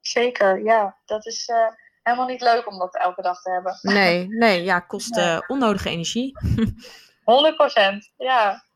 Zeker, 0.00 0.62
ja. 0.64 0.96
Dat 1.04 1.26
is 1.26 1.48
eh, 1.48 1.68
helemaal 2.02 2.26
niet 2.26 2.40
leuk 2.40 2.66
om 2.66 2.78
dat 2.78 2.96
elke 2.96 3.22
dag 3.22 3.42
te 3.42 3.50
hebben. 3.50 3.78
Nee, 3.94 4.28
nee, 4.28 4.62
ja, 4.64 4.80
kost 4.80 5.16
eh, 5.16 5.38
onnodige 5.46 5.88
energie. 5.88 6.32
100 7.24 7.56
procent, 7.56 8.12
ja. 8.16 8.66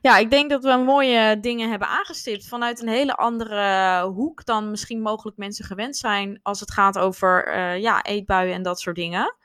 Ja, 0.00 0.16
ik 0.16 0.30
denk 0.30 0.50
dat 0.50 0.64
we 0.64 0.76
mooie 0.76 1.40
dingen 1.40 1.70
hebben 1.70 1.88
aangestipt 1.88 2.48
vanuit 2.48 2.82
een 2.82 2.88
hele 2.88 3.14
andere 3.14 4.02
hoek 4.02 4.44
dan 4.44 4.70
misschien 4.70 5.00
mogelijk 5.00 5.36
mensen 5.36 5.64
gewend 5.64 5.96
zijn 5.96 6.40
als 6.42 6.60
het 6.60 6.72
gaat 6.72 6.98
over 6.98 7.58
ja, 7.78 8.02
eetbuien 8.02 8.54
en 8.54 8.62
dat 8.62 8.80
soort 8.80 8.96
dingen. 8.96 9.36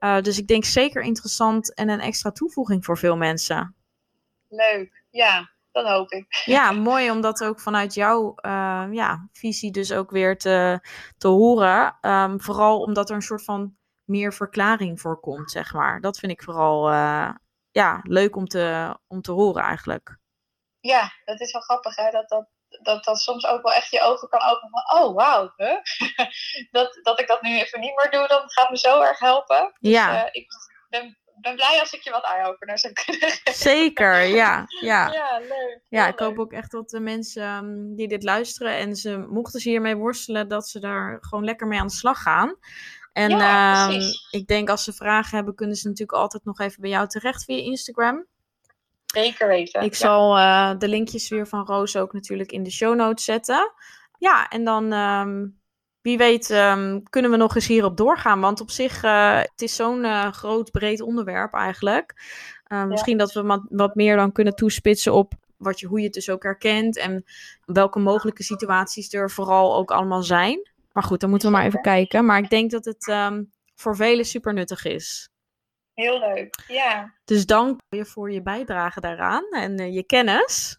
Eh, 0.00 0.20
dus 0.20 0.38
ik 0.38 0.46
denk 0.46 0.64
zeker 0.64 1.02
interessant 1.02 1.74
en 1.74 1.88
een 1.88 2.00
extra 2.00 2.30
toevoeging 2.30 2.84
voor 2.84 2.98
veel 2.98 3.16
mensen. 3.16 3.76
Leuk. 4.48 5.04
Ja, 5.10 5.50
dat 5.72 5.86
hoop 5.86 6.10
ik. 6.10 6.42
Ja, 6.44 6.72
mooi 6.72 7.10
om 7.10 7.20
dat 7.20 7.44
ook 7.44 7.60
vanuit 7.60 7.94
jouw 7.94 8.34
eh, 8.34 8.86
ja, 8.90 9.28
visie 9.32 9.70
dus 9.70 9.92
ook 9.92 10.10
weer 10.10 10.38
te, 10.38 10.80
te 11.18 11.28
horen. 11.28 11.96
Ehm, 12.00 12.38
vooral 12.38 12.80
omdat 12.80 13.08
er 13.08 13.14
een 13.14 13.22
soort 13.22 13.44
van 13.44 13.76
meer 14.04 14.32
verklaring 14.32 15.00
voor 15.00 15.20
komt, 15.20 15.50
zeg 15.50 15.72
maar. 15.72 16.00
Dat 16.00 16.18
vind 16.18 16.32
ik 16.32 16.42
vooral 16.42 16.90
eh, 16.90 17.34
ja, 17.70 18.00
leuk 18.02 18.36
om 18.36 18.46
te, 18.46 18.96
om 19.06 19.22
te 19.22 19.32
horen 19.32 19.62
eigenlijk. 19.62 20.18
Ja, 20.80 21.12
dat 21.24 21.40
is 21.40 21.52
wel 21.52 21.62
grappig, 21.62 21.96
hè? 21.96 22.10
Dat 22.10 22.28
dat, 22.28 22.48
dat 22.82 23.04
dat 23.04 23.20
soms 23.20 23.46
ook 23.46 23.62
wel 23.62 23.72
echt 23.72 23.90
je 23.90 24.00
ogen 24.00 24.28
kan 24.28 24.40
openen 24.40 24.70
van, 24.70 25.00
oh, 25.00 25.14
wauw, 25.14 25.52
huh? 25.56 25.76
dat, 26.76 26.98
dat 27.02 27.20
ik 27.20 27.26
dat 27.26 27.42
nu 27.42 27.58
even 27.60 27.80
niet 27.80 27.96
meer 27.96 28.10
doe, 28.10 28.28
dat 28.28 28.52
gaat 28.52 28.70
me 28.70 28.78
zo 28.78 29.00
erg 29.00 29.18
helpen. 29.18 29.72
Ja. 29.78 30.24
Eh, 30.24 30.28
ik 30.32 30.46
ben, 30.88 31.18
ben 31.40 31.54
blij 31.54 31.80
als 31.80 31.92
ik 31.92 32.02
je 32.02 32.10
wat 32.10 32.24
eye-opener 32.24 32.78
zou 32.78 32.92
kunnen 32.92 33.20
geven. 33.30 33.54
Zeker, 33.54 34.22
ja. 34.22 34.64
ja. 34.80 35.12
Ja, 35.20 35.38
leuk. 35.38 35.80
Ja, 35.88 36.06
ik 36.06 36.18
hoop 36.18 36.38
ook 36.38 36.52
echt 36.52 36.70
dat 36.70 36.90
de 36.90 37.00
mensen 37.00 37.42
ehm, 37.42 37.94
die 37.94 38.08
dit 38.08 38.22
luisteren 38.22 38.76
en 38.76 38.96
ze 38.96 39.18
mochten 39.18 39.60
ze 39.60 39.68
hiermee 39.68 39.96
worstelen, 39.96 40.48
dat 40.48 40.68
ze 40.68 40.80
daar 40.80 41.18
gewoon 41.20 41.44
lekker 41.44 41.66
mee 41.66 41.80
aan 41.80 41.86
de 41.86 41.92
slag 41.92 42.22
gaan. 42.22 42.56
En 43.12 43.30
Ja, 43.30 43.86
precies. 43.86 44.26
ik 44.30 44.46
denk 44.46 44.70
als 44.70 44.84
ze 44.84 44.92
vragen 44.92 45.36
hebben, 45.36 45.54
kunnen 45.54 45.76
ze 45.76 45.88
natuurlijk 45.88 46.18
altijd 46.18 46.44
nog 46.44 46.60
even 46.60 46.80
bij 46.80 46.90
jou 46.90 47.08
terecht 47.08 47.44
via 47.44 47.56
Instagram. 47.56 48.26
Zeker 49.14 49.48
weten. 49.48 49.82
Ik 49.82 49.94
zal 49.94 50.36
uh, 50.36 50.72
de 50.78 50.88
linkjes 50.88 51.28
weer 51.28 51.46
van 51.46 51.66
Roos 51.66 51.96
ook 51.96 52.12
natuurlijk 52.12 52.52
in 52.52 52.62
de 52.62 52.70
show 52.70 52.94
notes 52.94 53.24
zetten. 53.24 53.72
Ja, 54.18 54.48
en 54.48 54.64
dan 54.64 54.92
um, 54.92 55.60
wie 56.00 56.18
weet 56.18 56.50
um, 56.50 57.02
kunnen 57.10 57.30
we 57.30 57.36
nog 57.36 57.54
eens 57.54 57.66
hierop 57.66 57.96
doorgaan. 57.96 58.40
Want 58.40 58.60
op 58.60 58.70
zich, 58.70 59.04
uh, 59.04 59.38
het 59.38 59.62
is 59.62 59.76
zo'n 59.76 60.04
uh, 60.04 60.32
groot, 60.32 60.70
breed 60.70 61.00
onderwerp 61.00 61.54
eigenlijk. 61.54 62.14
Ja. 62.64 62.84
Misschien 62.84 63.18
dat 63.18 63.32
we 63.32 63.42
wat, 63.42 63.62
wat 63.68 63.94
meer 63.94 64.16
dan 64.16 64.32
kunnen 64.32 64.54
toespitsen 64.54 65.12
op 65.12 65.32
wat 65.56 65.80
je, 65.80 65.86
hoe 65.86 65.98
je 65.98 66.04
het 66.04 66.14
dus 66.14 66.30
ook 66.30 66.42
herkent. 66.42 66.98
En 66.98 67.24
welke 67.64 67.98
mogelijke 67.98 68.42
situaties 68.42 69.12
er 69.12 69.30
vooral 69.30 69.76
ook 69.76 69.90
allemaal 69.90 70.22
zijn. 70.22 70.70
Maar 70.92 71.02
goed, 71.02 71.20
dan 71.20 71.30
moeten 71.30 71.48
we 71.48 71.56
maar 71.56 71.66
even 71.66 71.80
kijken. 71.80 72.24
Maar 72.24 72.38
ik 72.38 72.50
denk 72.50 72.70
dat 72.70 72.84
het 72.84 73.06
um, 73.08 73.50
voor 73.74 73.96
velen 73.96 74.24
super 74.24 74.52
nuttig 74.52 74.84
is. 74.84 75.28
Heel 75.94 76.18
leuk, 76.18 76.64
ja. 76.68 77.14
Dus 77.24 77.46
dank 77.46 77.80
je 77.88 78.04
voor 78.04 78.32
je 78.32 78.42
bijdrage 78.42 79.00
daaraan 79.00 79.44
en 79.50 79.80
uh, 79.80 79.94
je 79.94 80.04
kennis. 80.04 80.78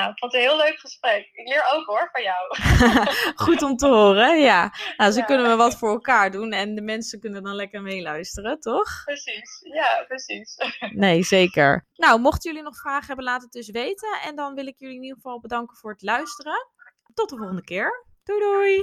Nou, 0.00 0.12
ik 0.12 0.18
vond 0.18 0.32
het 0.32 0.42
een 0.42 0.48
heel 0.48 0.56
leuk 0.56 0.78
gesprek. 0.78 1.30
Ik 1.32 1.48
leer 1.48 1.64
ook 1.74 1.86
hoor 1.86 2.08
van 2.12 2.22
jou. 2.22 2.56
Goed 3.46 3.62
om 3.62 3.76
te 3.76 3.86
horen, 3.88 4.40
ja. 4.40 4.72
Nou, 4.96 5.12
zo 5.12 5.18
ja. 5.18 5.24
kunnen 5.24 5.48
we 5.48 5.56
wat 5.56 5.78
voor 5.78 5.90
elkaar 5.90 6.30
doen 6.30 6.52
en 6.52 6.74
de 6.74 6.82
mensen 6.82 7.20
kunnen 7.20 7.42
dan 7.42 7.54
lekker 7.54 7.82
meeluisteren, 7.82 8.60
toch? 8.60 9.04
Precies, 9.04 9.60
ja, 9.72 10.04
precies. 10.06 10.56
Nee, 10.94 11.22
zeker. 11.22 11.86
Nou, 11.94 12.20
mochten 12.20 12.50
jullie 12.50 12.64
nog 12.64 12.76
vragen 12.76 13.06
hebben, 13.06 13.24
laat 13.24 13.42
het 13.42 13.52
dus 13.52 13.70
weten. 13.70 14.18
En 14.24 14.36
dan 14.36 14.54
wil 14.54 14.66
ik 14.66 14.78
jullie 14.78 14.96
in 14.96 15.02
ieder 15.02 15.16
geval 15.16 15.40
bedanken 15.40 15.76
voor 15.76 15.90
het 15.90 16.02
luisteren. 16.02 16.66
Tot 17.14 17.28
de 17.28 17.36
volgende 17.36 17.64
keer. 17.64 18.06
Doei 18.24 18.40
doei. 18.40 18.82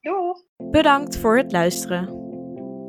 Doei. 0.00 0.70
Bedankt 0.70 1.16
voor 1.16 1.36
het 1.36 1.52
luisteren. 1.52 2.29